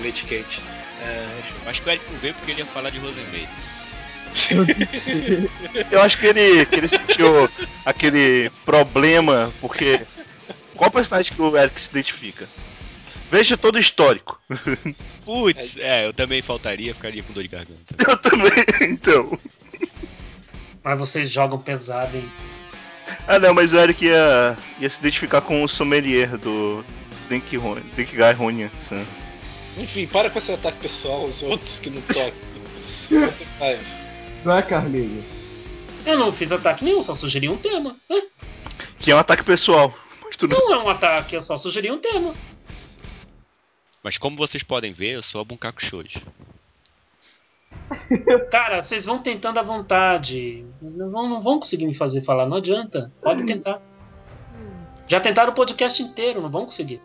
[0.00, 0.60] Leite quente.
[1.00, 1.28] É.
[1.66, 3.48] Acho que o Eric não veio porque ele ia falar de Rosenmaid.
[5.90, 7.48] Eu acho que ele, que ele sentiu
[7.84, 10.00] aquele problema, porque.
[10.74, 12.48] Qual personagem que o Eric se identifica?
[13.30, 14.40] Veja todo o histórico.
[15.24, 17.94] Putz, é, eu também faltaria, ficaria com dor de garganta.
[18.08, 18.50] Eu também,
[18.82, 19.38] então.
[20.82, 22.30] Mas vocês jogam pesado, hein?
[23.26, 26.84] Ah não, mas o Eric ia, ia se identificar com o sommelier do
[27.28, 29.04] Denkigai Ronin-san.
[29.76, 32.32] Enfim, para com esse ataque pessoal aos outros que não tocam.
[33.10, 33.32] Não.
[34.44, 35.24] Não é, Carlinhos?
[36.06, 37.96] Eu não fiz ataque nenhum, só sugeri um tema.
[38.10, 38.20] Hã?
[38.98, 39.96] Que é um ataque pessoal.
[40.22, 42.34] Mas tudo Não é um ataque, eu só sugeri um tema.
[44.02, 46.20] Mas como vocês podem ver, eu sou a Bunkaku Shoujo.
[48.50, 50.64] Cara, vocês vão tentando à vontade.
[50.80, 53.12] Não vão, não vão conseguir me fazer falar, não adianta.
[53.22, 53.80] Pode tentar.
[55.06, 57.00] Já tentaram o podcast inteiro, não vão conseguir.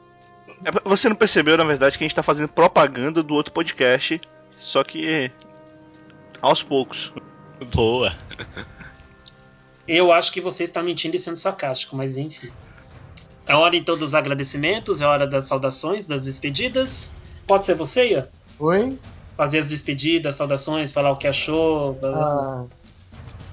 [0.63, 4.19] É, Você não percebeu, na verdade, que a gente tá fazendo propaganda do outro podcast,
[4.57, 5.31] só que
[6.41, 7.13] aos poucos.
[7.73, 8.15] Boa.
[9.87, 12.49] Eu acho que você está mentindo e sendo sarcástico, mas enfim.
[13.45, 17.15] É hora então dos agradecimentos, é hora das saudações, das despedidas.
[17.47, 18.29] Pode ser você, Ian?
[18.59, 18.97] Oi?
[19.39, 21.93] Fazer as despedidas, saudações, falar o que achou.
[21.93, 22.65] blá, blá, blá.
[22.65, 22.65] Ah,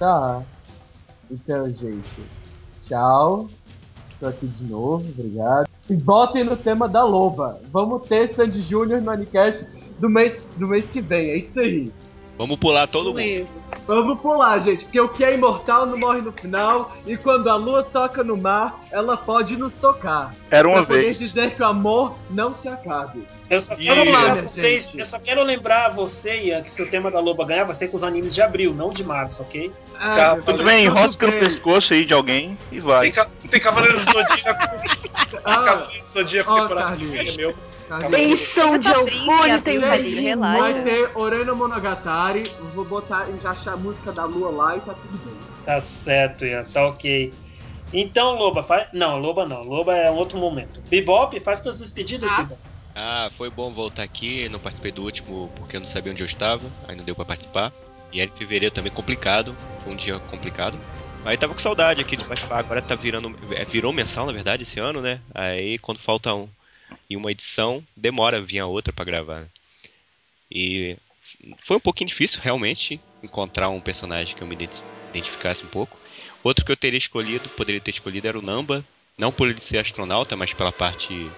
[0.00, 0.42] tá.
[1.30, 2.24] Então, gente,
[2.82, 3.46] tchau.
[4.18, 5.68] Tô aqui de novo, obrigado.
[5.88, 7.60] E votem no tema da loba.
[7.70, 9.64] Vamos ter Sandy Júnior no Anicast
[10.00, 11.92] do mês, do mês que vem, é isso aí.
[12.36, 13.16] Vamos pular todo Isso mundo.
[13.18, 13.60] mesmo.
[13.86, 17.54] Vamos pular, gente, porque o que é imortal não morre no final, e quando a
[17.54, 20.34] lua toca no mar, ela pode nos tocar.
[20.50, 21.18] Era uma pra poder vez.
[21.20, 23.24] dizer que o amor não se acabe.
[23.48, 26.90] Eu só E- quero lembrar vocês, eu só quero lembrar você, Ian, que se o
[26.90, 29.70] tema da Loba ganhar vai ser com os animes de abril, não de março, ok?
[29.94, 33.02] Ah, Cara, Tudo bem, enrosca no pescoço aí de alguém e vai.
[33.02, 33.28] Tem, ca...
[33.48, 34.64] tem Cavaleiro do Zodíaco.
[35.44, 37.54] Ah, Cavaleiro do Zodíaco ó, temporada que vem meu.
[38.10, 40.60] Benção de Eufônia tem relaxa.
[40.60, 42.42] Vai ter Oreno Monogatari,
[42.74, 45.34] vou botar, encaixar a música da lua lá e tá tudo bem.
[45.64, 47.32] Tá certo, Ian, tá ok.
[47.92, 48.88] Então, Loba, faz.
[48.92, 49.62] Não, Loba não.
[49.62, 50.80] Loba é um outro momento.
[50.88, 52.42] Bebop, faz suas despedidas, Ah.
[52.42, 52.60] Bebop.
[52.98, 54.48] Ah, foi bom voltar aqui.
[54.48, 56.62] Não participei do último porque eu não sabia onde eu estava.
[56.88, 57.72] Aí não deu pra participar.
[58.12, 59.54] E aí, fevereiro também complicado.
[59.84, 60.78] Foi um dia complicado.
[61.24, 62.58] Aí tava com saudade aqui de participar.
[62.58, 63.36] Agora tá virando.
[63.52, 65.20] é, Virou mensal, na verdade, esse ano, né?
[65.34, 66.48] Aí quando falta um,
[67.08, 69.42] em uma edição, demora vir a outra pra gravar.
[69.42, 69.48] né?
[70.50, 70.96] E
[71.58, 75.98] foi um pouquinho difícil, realmente, encontrar um personagem que eu me identi- identificasse um pouco.
[76.42, 78.84] Outro que eu teria escolhido, poderia ter escolhido, era o Namba.
[79.18, 81.32] Não por ele ser astronauta, mas pela parte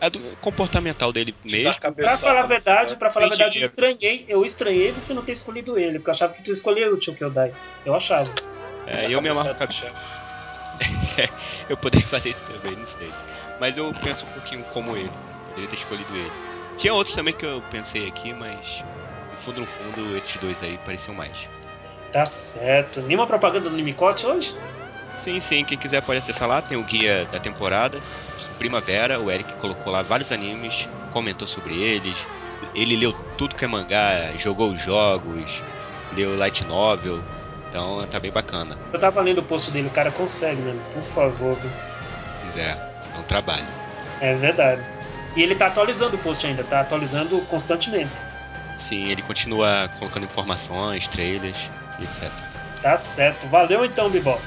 [0.00, 1.74] É do comportamental dele mesmo.
[1.80, 5.32] Pra falar a verdade, pra falar a verdade, eu estranhei, eu estranhei você não ter
[5.32, 7.52] escolhido ele, porque eu achava que tu escolheu o Tio Kyodai.
[7.84, 8.32] Eu achava.
[8.86, 9.56] É, eu me amarro.
[11.68, 13.12] Eu poderia fazer isso também, não sei.
[13.60, 15.10] Mas eu penso um pouquinho como ele.
[15.48, 16.32] Poderia ter escolhido ele.
[16.76, 18.84] Tinha outros também que eu pensei aqui, mas
[19.32, 21.36] no fundo, no fundo, esses dois aí pareciam mais.
[22.12, 23.02] Tá certo.
[23.02, 24.54] Nenhuma propaganda do Nimicote hoje?
[25.16, 28.00] Sim, sim, quem quiser pode acessar lá, tem o guia da temporada,
[28.58, 32.26] Primavera, o Eric colocou lá vários animes, comentou sobre eles,
[32.74, 35.62] ele leu tudo que é mangá, jogou os jogos,
[36.12, 37.22] leu light novel,
[37.68, 38.76] então tá bem bacana.
[38.92, 40.76] Eu tava lendo o post dele, o cara consegue, né?
[40.92, 41.58] Por favor.
[42.44, 42.76] Mas é,
[43.18, 43.66] é um trabalho.
[44.20, 44.82] É verdade.
[45.36, 48.22] E ele tá atualizando o post ainda, tá atualizando constantemente.
[48.76, 51.70] Sim, ele continua colocando informações, trailers,
[52.00, 52.30] etc.
[52.80, 53.46] Tá certo.
[53.48, 54.40] Valeu então, Bibop.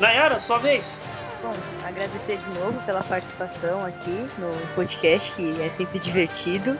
[0.00, 1.02] Nayara, sua vez.
[1.42, 1.54] Bom,
[1.84, 6.78] agradecer de novo pela participação aqui no podcast, que é sempre divertido.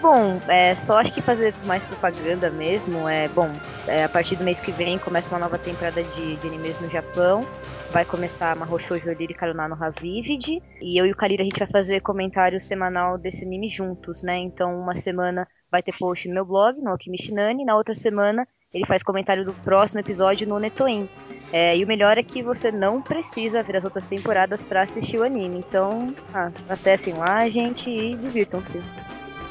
[0.00, 3.06] Bom, é só acho que fazer mais propaganda mesmo.
[3.06, 3.50] É bom,
[3.86, 6.88] é, a partir do mês que vem começa uma nova temporada de, de animes no
[6.88, 7.46] Japão.
[7.92, 10.62] Vai começar Mahou Shoujo Riri Karuna no Havivid.
[10.80, 14.38] E eu e o Kalira a gente vai fazer comentário semanal desse anime juntos, né?
[14.38, 17.66] Então, uma semana vai ter post no meu blog, no Alchemist Nani.
[17.66, 21.10] Na outra semana, ele faz comentário do próximo episódio no Netoin.
[21.52, 25.18] É, e o melhor é que você não precisa ver as outras temporadas pra assistir
[25.18, 25.58] o anime.
[25.58, 28.80] Então, ah, acessem lá, gente, e divirtam-se.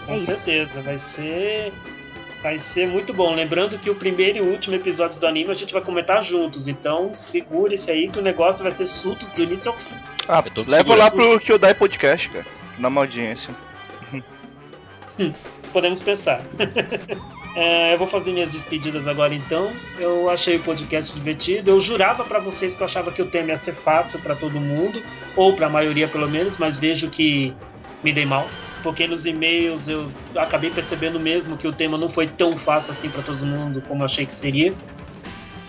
[0.10, 0.26] Com É isso.
[0.26, 1.72] certeza, vai ser.
[2.41, 3.36] Vai ser muito bom.
[3.36, 6.68] Lembrando que o primeiro e o último episódios do anime a gente vai comentar juntos.
[6.68, 9.94] Então segure-se aí que o negócio vai ser surtos do início ao fim.
[10.27, 12.45] Ah, Eu tô me leva lá pro Kyodai Podcast, cara.
[12.77, 13.53] Na uma audiência.
[15.73, 16.41] Podemos pensar.
[17.56, 19.73] É, eu vou fazer minhas despedidas agora então.
[19.98, 21.72] Eu achei o podcast divertido.
[21.72, 24.61] Eu jurava pra vocês que eu achava que o tema ia ser fácil pra todo
[24.61, 25.02] mundo,
[25.36, 27.52] ou pra maioria pelo menos, mas vejo que
[28.03, 28.48] me dei mal.
[28.81, 33.10] Porque nos e-mails eu acabei percebendo mesmo que o tema não foi tão fácil assim
[33.10, 34.73] pra todo mundo como eu achei que seria.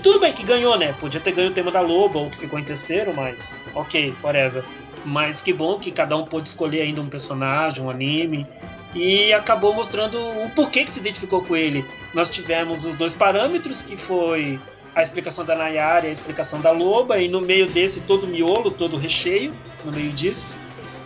[0.03, 0.93] Tudo bem que ganhou, né?
[0.95, 4.65] Podia ter ganho o tema da Loba ou que ficou em terceiro, mas ok, whatever.
[5.05, 8.47] Mas que bom que cada um pôde escolher ainda um personagem, um anime.
[8.95, 11.85] E acabou mostrando o porquê que se identificou com ele.
[12.15, 14.59] Nós tivemos os dois parâmetros, que foi
[14.95, 18.27] a explicação da Nayara e a explicação da Loba, e no meio desse todo o
[18.27, 19.53] miolo, todo o recheio,
[19.85, 20.57] no meio disso.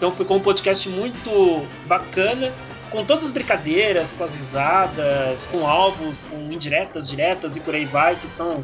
[0.04, 2.52] Então ficou um podcast muito bacana,
[2.90, 7.86] com todas as brincadeiras, com as risadas, com alvos, com indiretas, diretas e por aí
[7.86, 8.62] vai, que são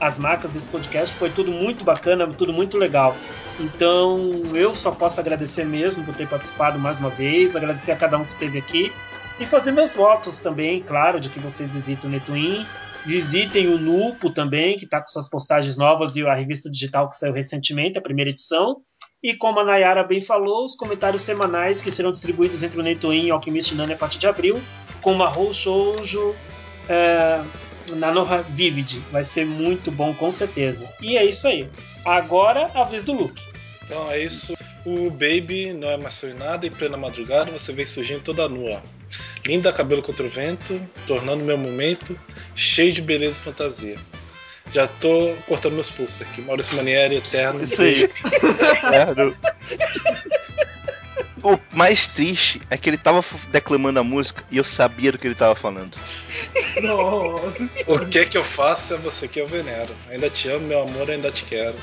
[0.00, 1.14] as marcas desse podcast.
[1.14, 3.14] Foi tudo muito bacana, tudo muito legal.
[3.60, 8.16] Então eu só posso agradecer mesmo por ter participado mais uma vez, agradecer a cada
[8.16, 8.90] um que esteve aqui
[9.38, 12.66] e fazer meus votos também, claro, de que vocês visitem o Netwin,
[13.04, 17.16] visitem o Nupo também, que está com suas postagens novas e a revista digital que
[17.16, 18.78] saiu recentemente, a primeira edição.
[19.22, 23.26] E como a Nayara bem falou, os comentários semanais que serão distribuídos entre o Netwin
[23.26, 24.62] e o Alchemist Nani a partir de abril,
[25.00, 26.36] com Mahou Shoujo
[26.88, 27.42] é,
[27.96, 29.00] na Noha Vivid.
[29.10, 30.88] Vai ser muito bom, com certeza.
[31.00, 31.68] E é isso aí.
[32.04, 33.42] Agora, a vez do Luke.
[33.82, 34.54] Então é isso.
[34.84, 36.66] O Baby não é mais sobre nada.
[36.66, 38.82] Em plena madrugada você vem surgindo toda nua.
[39.44, 42.18] Linda cabelo contra o vento, tornando meu momento
[42.54, 43.98] cheio de beleza e fantasia.
[44.72, 46.40] Já tô cortando meus pulsos aqui.
[46.42, 47.62] Maurício Manieri, eterno.
[47.62, 48.06] Isso aí.
[48.80, 49.34] Claro.
[51.42, 55.26] O mais triste é que ele tava declamando a música e eu sabia do que
[55.26, 55.96] ele tava falando.
[57.86, 59.94] O que é que eu faço é você que eu venero.
[60.08, 61.76] Ainda te amo, meu amor, ainda te quero.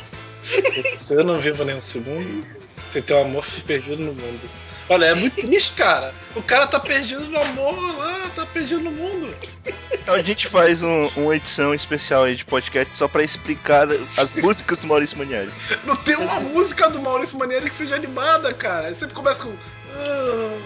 [0.44, 2.46] Se se eu não vivo nem um segundo,
[2.92, 4.50] sem teu amor, fico perdido no mundo.
[4.88, 6.14] Olha, é muito triste, cara.
[6.36, 9.36] O cara tá perdido no amor lá, tá perdido no mundo.
[9.92, 14.34] Então a gente faz um- uma edição especial aí de podcast só pra explicar as
[14.36, 15.52] músicas do Maurício Manieri.
[15.86, 18.88] Não tem uma música do Maurício Manieri que seja animada, cara.
[18.88, 19.54] Ele sempre começa com.
[19.90, 20.58] "Ah,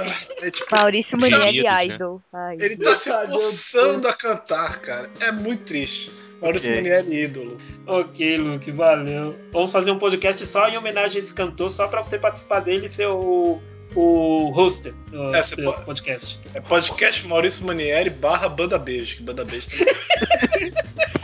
[0.00, 0.46] ah".
[0.46, 1.94] É tipo, Maurício Manieri Queridos, né?
[1.94, 2.22] Idol.
[2.32, 5.10] Ai, ele tá se forçando a cantar, cara.
[5.20, 6.10] É muito triste.
[6.40, 6.82] Maurício Ok.
[6.82, 7.56] Manieri, ídolo.
[7.86, 9.34] Ok, Luke, valeu.
[9.52, 12.86] Vamos fazer um podcast só em homenagem a esse cantor, só pra você participar dele
[12.86, 13.60] e ser o,
[13.94, 15.42] o hoster do É,
[15.84, 16.38] podcast.
[16.54, 19.16] É podcast Maurício Manieri barra Banda Beijo.
[19.16, 20.72] Que Banda Beijo também.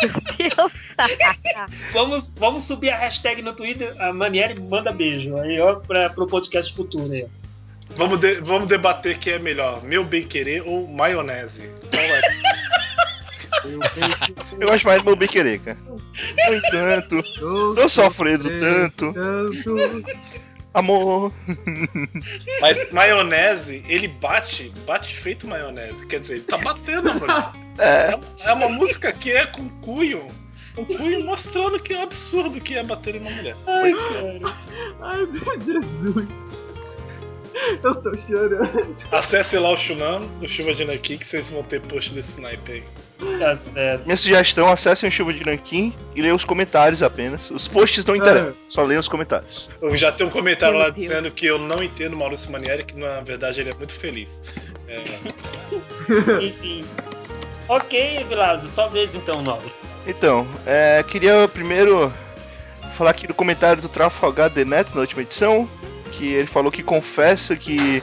[0.03, 0.73] meu Deus.
[1.93, 5.37] Vamos, vamos subir a hashtag no Twitter, a Manieri manda beijo.
[5.39, 7.27] Aí, ó, pra, pro podcast futuro aí.
[7.97, 11.63] vamos, de- vamos debater quem é melhor, meu bem querer ou maionese.
[11.91, 12.23] Qual é?
[14.59, 15.79] Eu gosto mais do meu querer, cara.
[15.87, 17.23] No entanto,
[17.75, 19.15] tô sofrendo tanto.
[20.75, 21.31] Amor.
[22.61, 26.07] Mas maionese, ele bate, bate feito maionese.
[26.07, 27.53] Quer dizer, ele tá batendo, mano.
[27.79, 28.13] É.
[28.13, 30.27] É uma- É uma música que é com cunho.
[30.79, 33.55] Um cunho mostrando que é um absurdo que é bater em uma mulher.
[33.67, 34.57] Ai, cara.
[35.03, 36.27] Ai, meu Jesus.
[37.85, 38.97] Eu tô chorando.
[39.13, 42.73] Acesse lá o Shunan, o Chuva de Nankin, que vocês vão ter post desse naipe
[42.73, 42.85] aí.
[43.39, 44.05] Tá certo.
[44.05, 47.51] Minha sugestão, acessem o Chuva de Nanquim e leiam os comentários apenas.
[47.51, 49.69] Os posts não interessam, só leiam os comentários.
[49.81, 51.09] Eu já tem um comentário Meu lá Deus.
[51.09, 54.43] dizendo que eu não entendo Maurício Manieri, que na verdade ele é muito feliz.
[54.89, 55.03] É,
[56.43, 56.85] Enfim.
[57.69, 59.73] Ok, Vilazo, talvez então, Nobre.
[60.07, 62.13] Então, é, queria primeiro
[62.95, 65.69] falar aqui do comentário do Trafalgar The Neto na última edição,
[66.13, 68.03] que ele falou que confessa que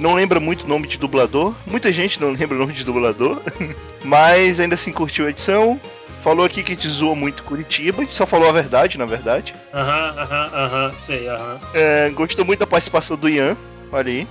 [0.00, 1.54] não lembra muito o nome de dublador.
[1.66, 3.40] Muita gente não lembra o nome de dublador,
[4.04, 5.80] mas ainda assim curtiu a edição.
[6.24, 9.06] Falou aqui que a gente zoa muito Curitiba, a gente só falou a verdade, na
[9.06, 9.54] verdade.
[9.72, 11.58] Aham, aham, aham, sei, aham.
[11.72, 13.56] É, gostou muito da participação do Ian,
[13.90, 14.28] olha aí.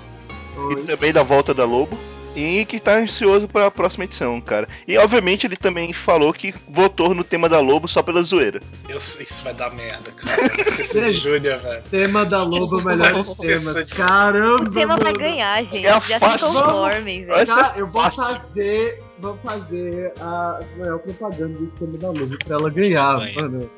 [0.55, 0.83] E Oi.
[0.83, 1.97] também da volta da Lobo.
[2.39, 4.67] E que tá ansioso pra próxima edição, cara.
[4.87, 8.61] E obviamente ele também falou que votou no tema da Lobo só pela zoeira.
[8.87, 10.37] eu sei, isso vai dar merda, cara.
[10.37, 11.11] Vai Gente.
[11.19, 11.83] Júnior, velho.
[11.91, 13.75] Tema da Lobo, melhores Nossa, temas.
[13.75, 15.19] essa- Caramba, O tema vai mano.
[15.19, 15.85] ganhar, gente.
[15.85, 16.47] É Já fácil.
[16.47, 17.27] se conformem, velho.
[17.35, 18.23] Vai Cara, eu vou fácil.
[18.23, 19.03] fazer.
[19.19, 23.35] Vou fazer a maior propaganda desse tema da Lobo pra ela ganhar, Ganha.
[23.41, 23.69] mano.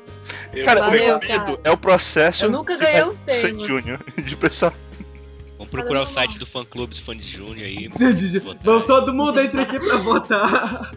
[0.54, 1.38] Eu Cara, o meu cara.
[1.40, 3.98] medo é o processo Eu nunca de ganhei Sandy tema.
[4.22, 4.72] De pensar.
[5.62, 7.88] Vamos procurar o site do fã clube dos fãs Júnior aí.
[8.64, 10.90] Vamos todo mundo entra aqui pra votar.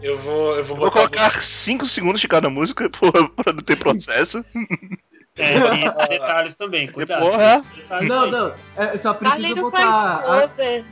[0.00, 3.76] Eu vou, eu vou Vou colocar 5 segundos de cada música pô, pra não ter
[3.76, 4.44] processo.
[5.34, 7.28] É, tem esses detalhes também, cuidado.
[7.28, 7.56] Porra.
[7.56, 8.30] Esses detalhes Não, aí.
[8.30, 8.52] não.
[8.76, 9.78] É, só precisa Carlinho botar.
[9.78, 10.84] faz a- cover.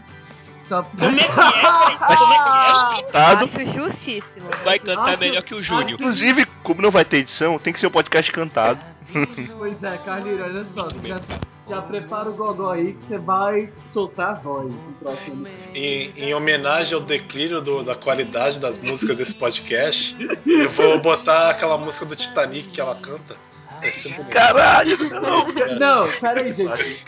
[0.66, 0.83] só...
[0.83, 1.27] Como é que é?
[1.28, 3.16] Como é que é?
[3.62, 4.49] Acho justíssimo.
[4.65, 5.91] Vai cantar Acho- melhor que o Júnior.
[5.93, 8.81] Inclusive, como não vai ter edição, tem que ser um podcast cantado.
[9.59, 10.85] Pois é, Carlinhos, olha só.
[10.91, 11.20] Você já,
[11.69, 15.47] já prepara o gogó aí que você vai soltar a voz no próximo.
[15.74, 20.16] Em, em homenagem ao declínio do- da qualidade das músicas desse podcast,
[20.47, 23.35] eu vou botar aquela música do Titanic que ela canta.
[23.77, 24.24] Bonito.
[24.31, 25.47] Caralho, não.
[25.78, 27.05] Não, pera aí, gente.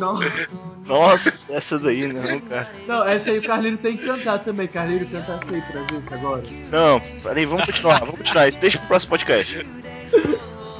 [0.00, 0.18] Não,
[0.86, 2.70] Nossa, essa daí não, cara.
[2.86, 4.66] não, essa aí o Carlinho tem que cantar também.
[4.66, 6.42] Carlinho, canta essa aí pra gente agora.
[6.70, 8.48] Não, peraí, vamos continuar, vamos continuar.
[8.48, 9.66] Isso deixa pro próximo podcast.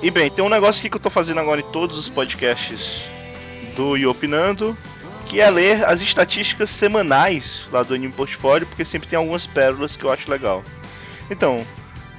[0.05, 3.01] E bem, tem um negócio aqui que eu tô fazendo agora em todos os podcasts
[3.75, 4.77] do E Opinando,
[5.27, 9.97] que é ler as estatísticas semanais lá do Anime Portfólio, porque sempre tem algumas pérolas
[9.97, 10.63] que eu acho legal.
[11.31, 11.67] Então,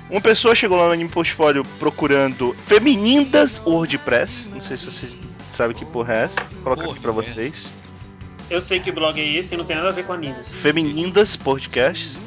[0.09, 4.47] uma pessoa chegou lá no Anime Portfólio procurando Feminindas WordPress.
[4.47, 5.15] Não sei se vocês
[5.51, 6.41] sabem que porra é essa.
[6.63, 7.13] Vou colocar aqui pra é.
[7.13, 7.71] vocês.
[8.49, 10.55] Eu sei que blog é esse e não tem nada a ver com animes.
[10.55, 12.17] Feminindas Podcasts.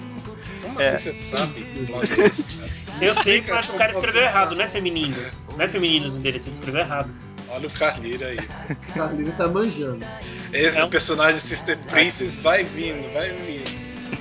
[0.63, 0.91] Como É.
[0.91, 1.63] assim você sabe?
[1.85, 2.68] Blog desse, cara?
[3.01, 5.43] Eu sei, mas o cara escreveu errado, não é femininos.
[5.57, 7.15] Não é femininos o endereço, ele escreveu errado.
[7.49, 8.39] Olha o Carlinho aí.
[8.91, 10.05] O Carlinho tá manjando.
[10.53, 13.79] Esse É um- personagem Sister Princess vai vindo, vai vindo.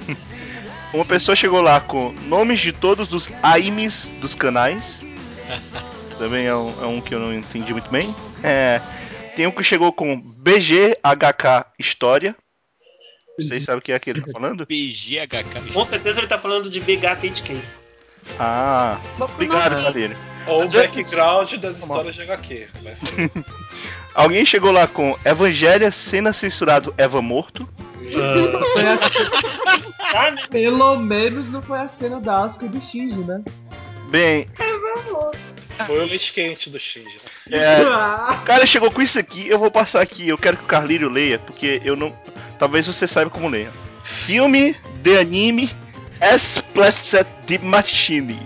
[0.93, 4.99] Uma pessoa chegou lá com nomes de todos os AIMs dos canais.
[6.17, 8.15] Também é um, é um que eu não entendi muito bem.
[8.43, 8.81] É,
[9.35, 12.35] tem um que chegou com BGHK História.
[13.37, 14.65] Vocês sabem o que é que ele tá falando?
[14.65, 15.71] PGHK.
[15.73, 17.61] Com certeza ele tá falando de BHTHK.
[18.39, 19.81] Ah, Boku obrigado.
[19.83, 20.15] Carlinho.
[20.47, 22.67] Ou o Às vezes- background das histórias de HQ.
[24.15, 27.67] Alguém chegou lá com Evangelha, cena censurado Eva Morto.
[27.99, 28.99] A- né?
[30.49, 33.41] pelo menos não foi a cena da Asuka e do Shinji, né?
[34.09, 34.47] Bem,
[35.85, 37.19] Foi o leite quente do Shinji.
[37.47, 37.57] né?
[37.81, 37.81] é,
[38.33, 40.27] o cara chegou com isso aqui, eu vou passar aqui.
[40.27, 42.15] Eu quero que o Carlírio leia, porque eu não.
[42.57, 43.69] Talvez você saiba como ler.
[44.03, 45.69] Filme de anime
[46.21, 48.39] Explicit de Machine.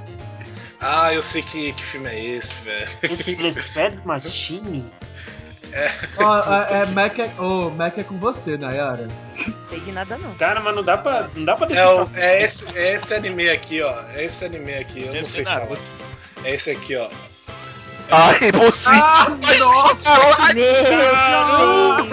[0.79, 2.89] Ah, eu sei que, que filme é esse, velho.
[3.03, 4.91] Explicit Machine?
[6.17, 9.07] ó, é, é Mac é, oh, Mac é com você, Nayara.
[9.47, 10.33] Não sei de nada, não.
[10.35, 12.07] Cara, mas não dá pra, não dá pra É, decifrar.
[12.07, 14.01] o- é esse, é esse anime aqui, ó.
[14.13, 15.77] É esse anime aqui, eu não Deve sei ser falar.
[16.43, 17.09] É esse aqui, ó.
[18.11, 18.89] Ai, você.
[18.91, 19.27] Ah,
[19.59, 20.53] nossa!
[20.53, 22.05] Meu senhor.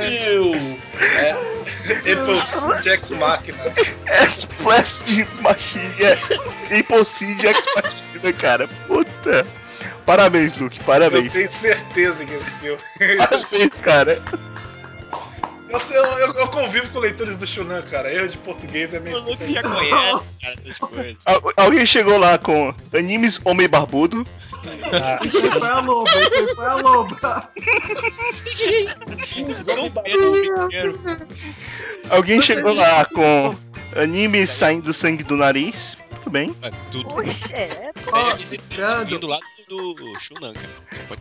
[0.00, 0.80] Meu!
[1.90, 3.58] Apple Jax Machina.
[4.22, 5.92] Explicit Machine.
[6.70, 8.68] É Impulsive Ex Machina, cara.
[8.86, 9.46] Puta.
[10.06, 10.78] Parabéns, Luke.
[10.78, 11.32] Eu Parabéns.
[11.32, 12.80] tenho certeza que é esse filme.
[13.18, 14.22] Parabéns, cara.
[15.68, 18.12] Eu, sei, eu, eu- eu convivo com leitores do Shunan, cara.
[18.12, 21.16] Erro de português é O meio Luke já conhece, cara, essas coisas.
[21.24, 24.26] Al- alguém chegou lá com animes Homem Barbudo.
[25.24, 27.50] Isso aí foi a loba, isso aí foi a loba.
[29.58, 29.90] São
[30.70, 30.98] Pedro.
[32.08, 33.56] Alguém chegou lá com
[33.96, 35.96] anime saindo sangue do nariz.
[36.22, 36.54] Tudo bem.
[36.62, 37.92] Ah, Tudo Puxa, é.
[39.06, 39.38] Vindo lá
[39.70, 40.68] do, do Shunan, cara.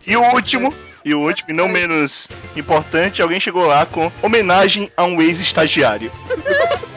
[0.05, 0.73] E o último,
[1.05, 6.11] e o último, e não menos importante, alguém chegou lá com homenagem a um ex-estagiário.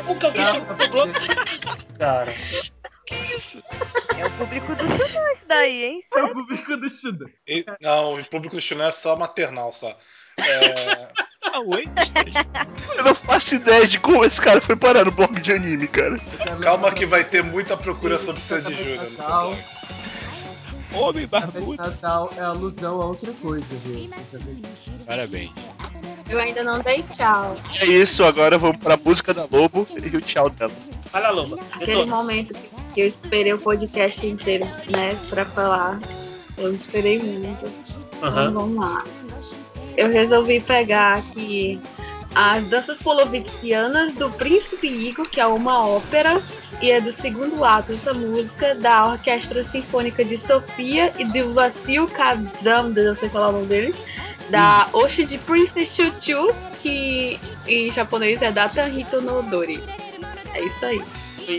[0.06, 1.12] Nunca vi chegou no blog
[1.46, 2.34] isso, cara.
[4.22, 5.98] É o público do Xanã isso daí, hein?
[6.14, 7.26] É o público do Shuda.
[7.48, 9.96] E- Não, o público do Shunan é só maternal, só.
[10.38, 11.08] É,
[11.66, 11.84] Oi?
[12.96, 16.16] Eu não faço ideia de como esse cara foi parar no bloco de anime, cara.
[16.62, 19.58] Calma que vai ter muita procura sobre Sandy Júnior.
[20.94, 21.82] Homem barbudo.
[21.82, 24.10] Natal é alusão a outra coisa, viu?
[25.06, 25.50] Parabéns.
[26.28, 27.56] Eu ainda não dei tchau.
[27.80, 30.72] É isso, agora vamos pra música da Lobo e o tchau dela.
[31.12, 31.58] Olha, Loba.
[31.72, 32.54] Aquele momento
[32.94, 36.00] que eu esperei o podcast inteiro, né, pra falar.
[36.56, 37.70] Eu esperei muito.
[38.16, 38.50] Então Aham.
[38.52, 39.04] vamos lá.
[39.96, 41.80] Eu resolvi pegar aqui
[42.34, 46.42] as Danças Polovitsianas do Príncipe Igor, que é uma ópera,
[46.80, 52.08] e é do segundo ato essa música da Orquestra Sinfônica de Sofia e do Vassil
[52.08, 53.94] Kazam, não sei falar o nome dele,
[54.50, 59.82] da Oshi de Princess Chuchu, que em japonês é da Tanhito no Dori.
[60.54, 61.02] É isso aí.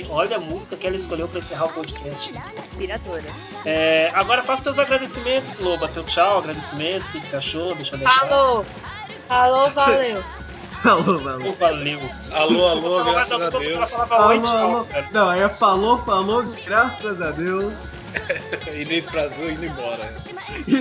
[0.09, 2.33] Olha a música que ela escolheu pra encerrar o podcast.
[2.63, 3.29] Inspiradora.
[3.65, 5.87] É, agora faça teus agradecimentos, Loba.
[5.87, 7.09] Teu tchau, agradecimentos.
[7.09, 7.75] O que, que você achou?
[7.75, 8.27] Deixa eu deixar.
[8.27, 8.65] Falou!
[9.27, 10.23] Falou, valeu!
[10.83, 11.53] Falou, falou.
[11.53, 11.99] Valeu.
[12.31, 13.89] Alô, alô, graças a Deus.
[13.89, 14.85] falou.
[14.85, 15.09] cara.
[15.13, 17.73] Não, aí é falou, falou, graças a Deus.
[18.75, 20.13] Inês Brasil indo embora.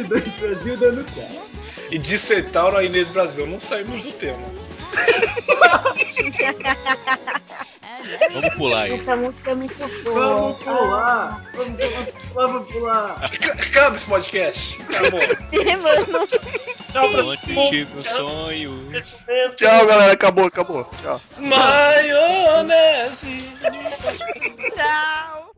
[0.09, 1.47] Dois Brasil dando tchau.
[1.91, 4.45] E de Centauro a Inês Brasil, não saímos do tema.
[8.33, 8.93] Vamos pular aí.
[8.95, 10.15] Essa música é muito boa.
[10.15, 11.43] Vamos pular!
[11.55, 13.25] Vamos pular, vamos pular!
[13.25, 14.79] Acaba esse podcast.
[14.83, 15.21] Acabou.
[15.83, 16.27] Mano,
[16.91, 18.77] Tchau o sonho.
[19.57, 20.13] Tchau, galera.
[20.13, 20.91] Acabou, acabou.
[21.01, 21.21] Tchau.
[21.39, 22.73] Maionese.
[24.75, 25.52] tchau.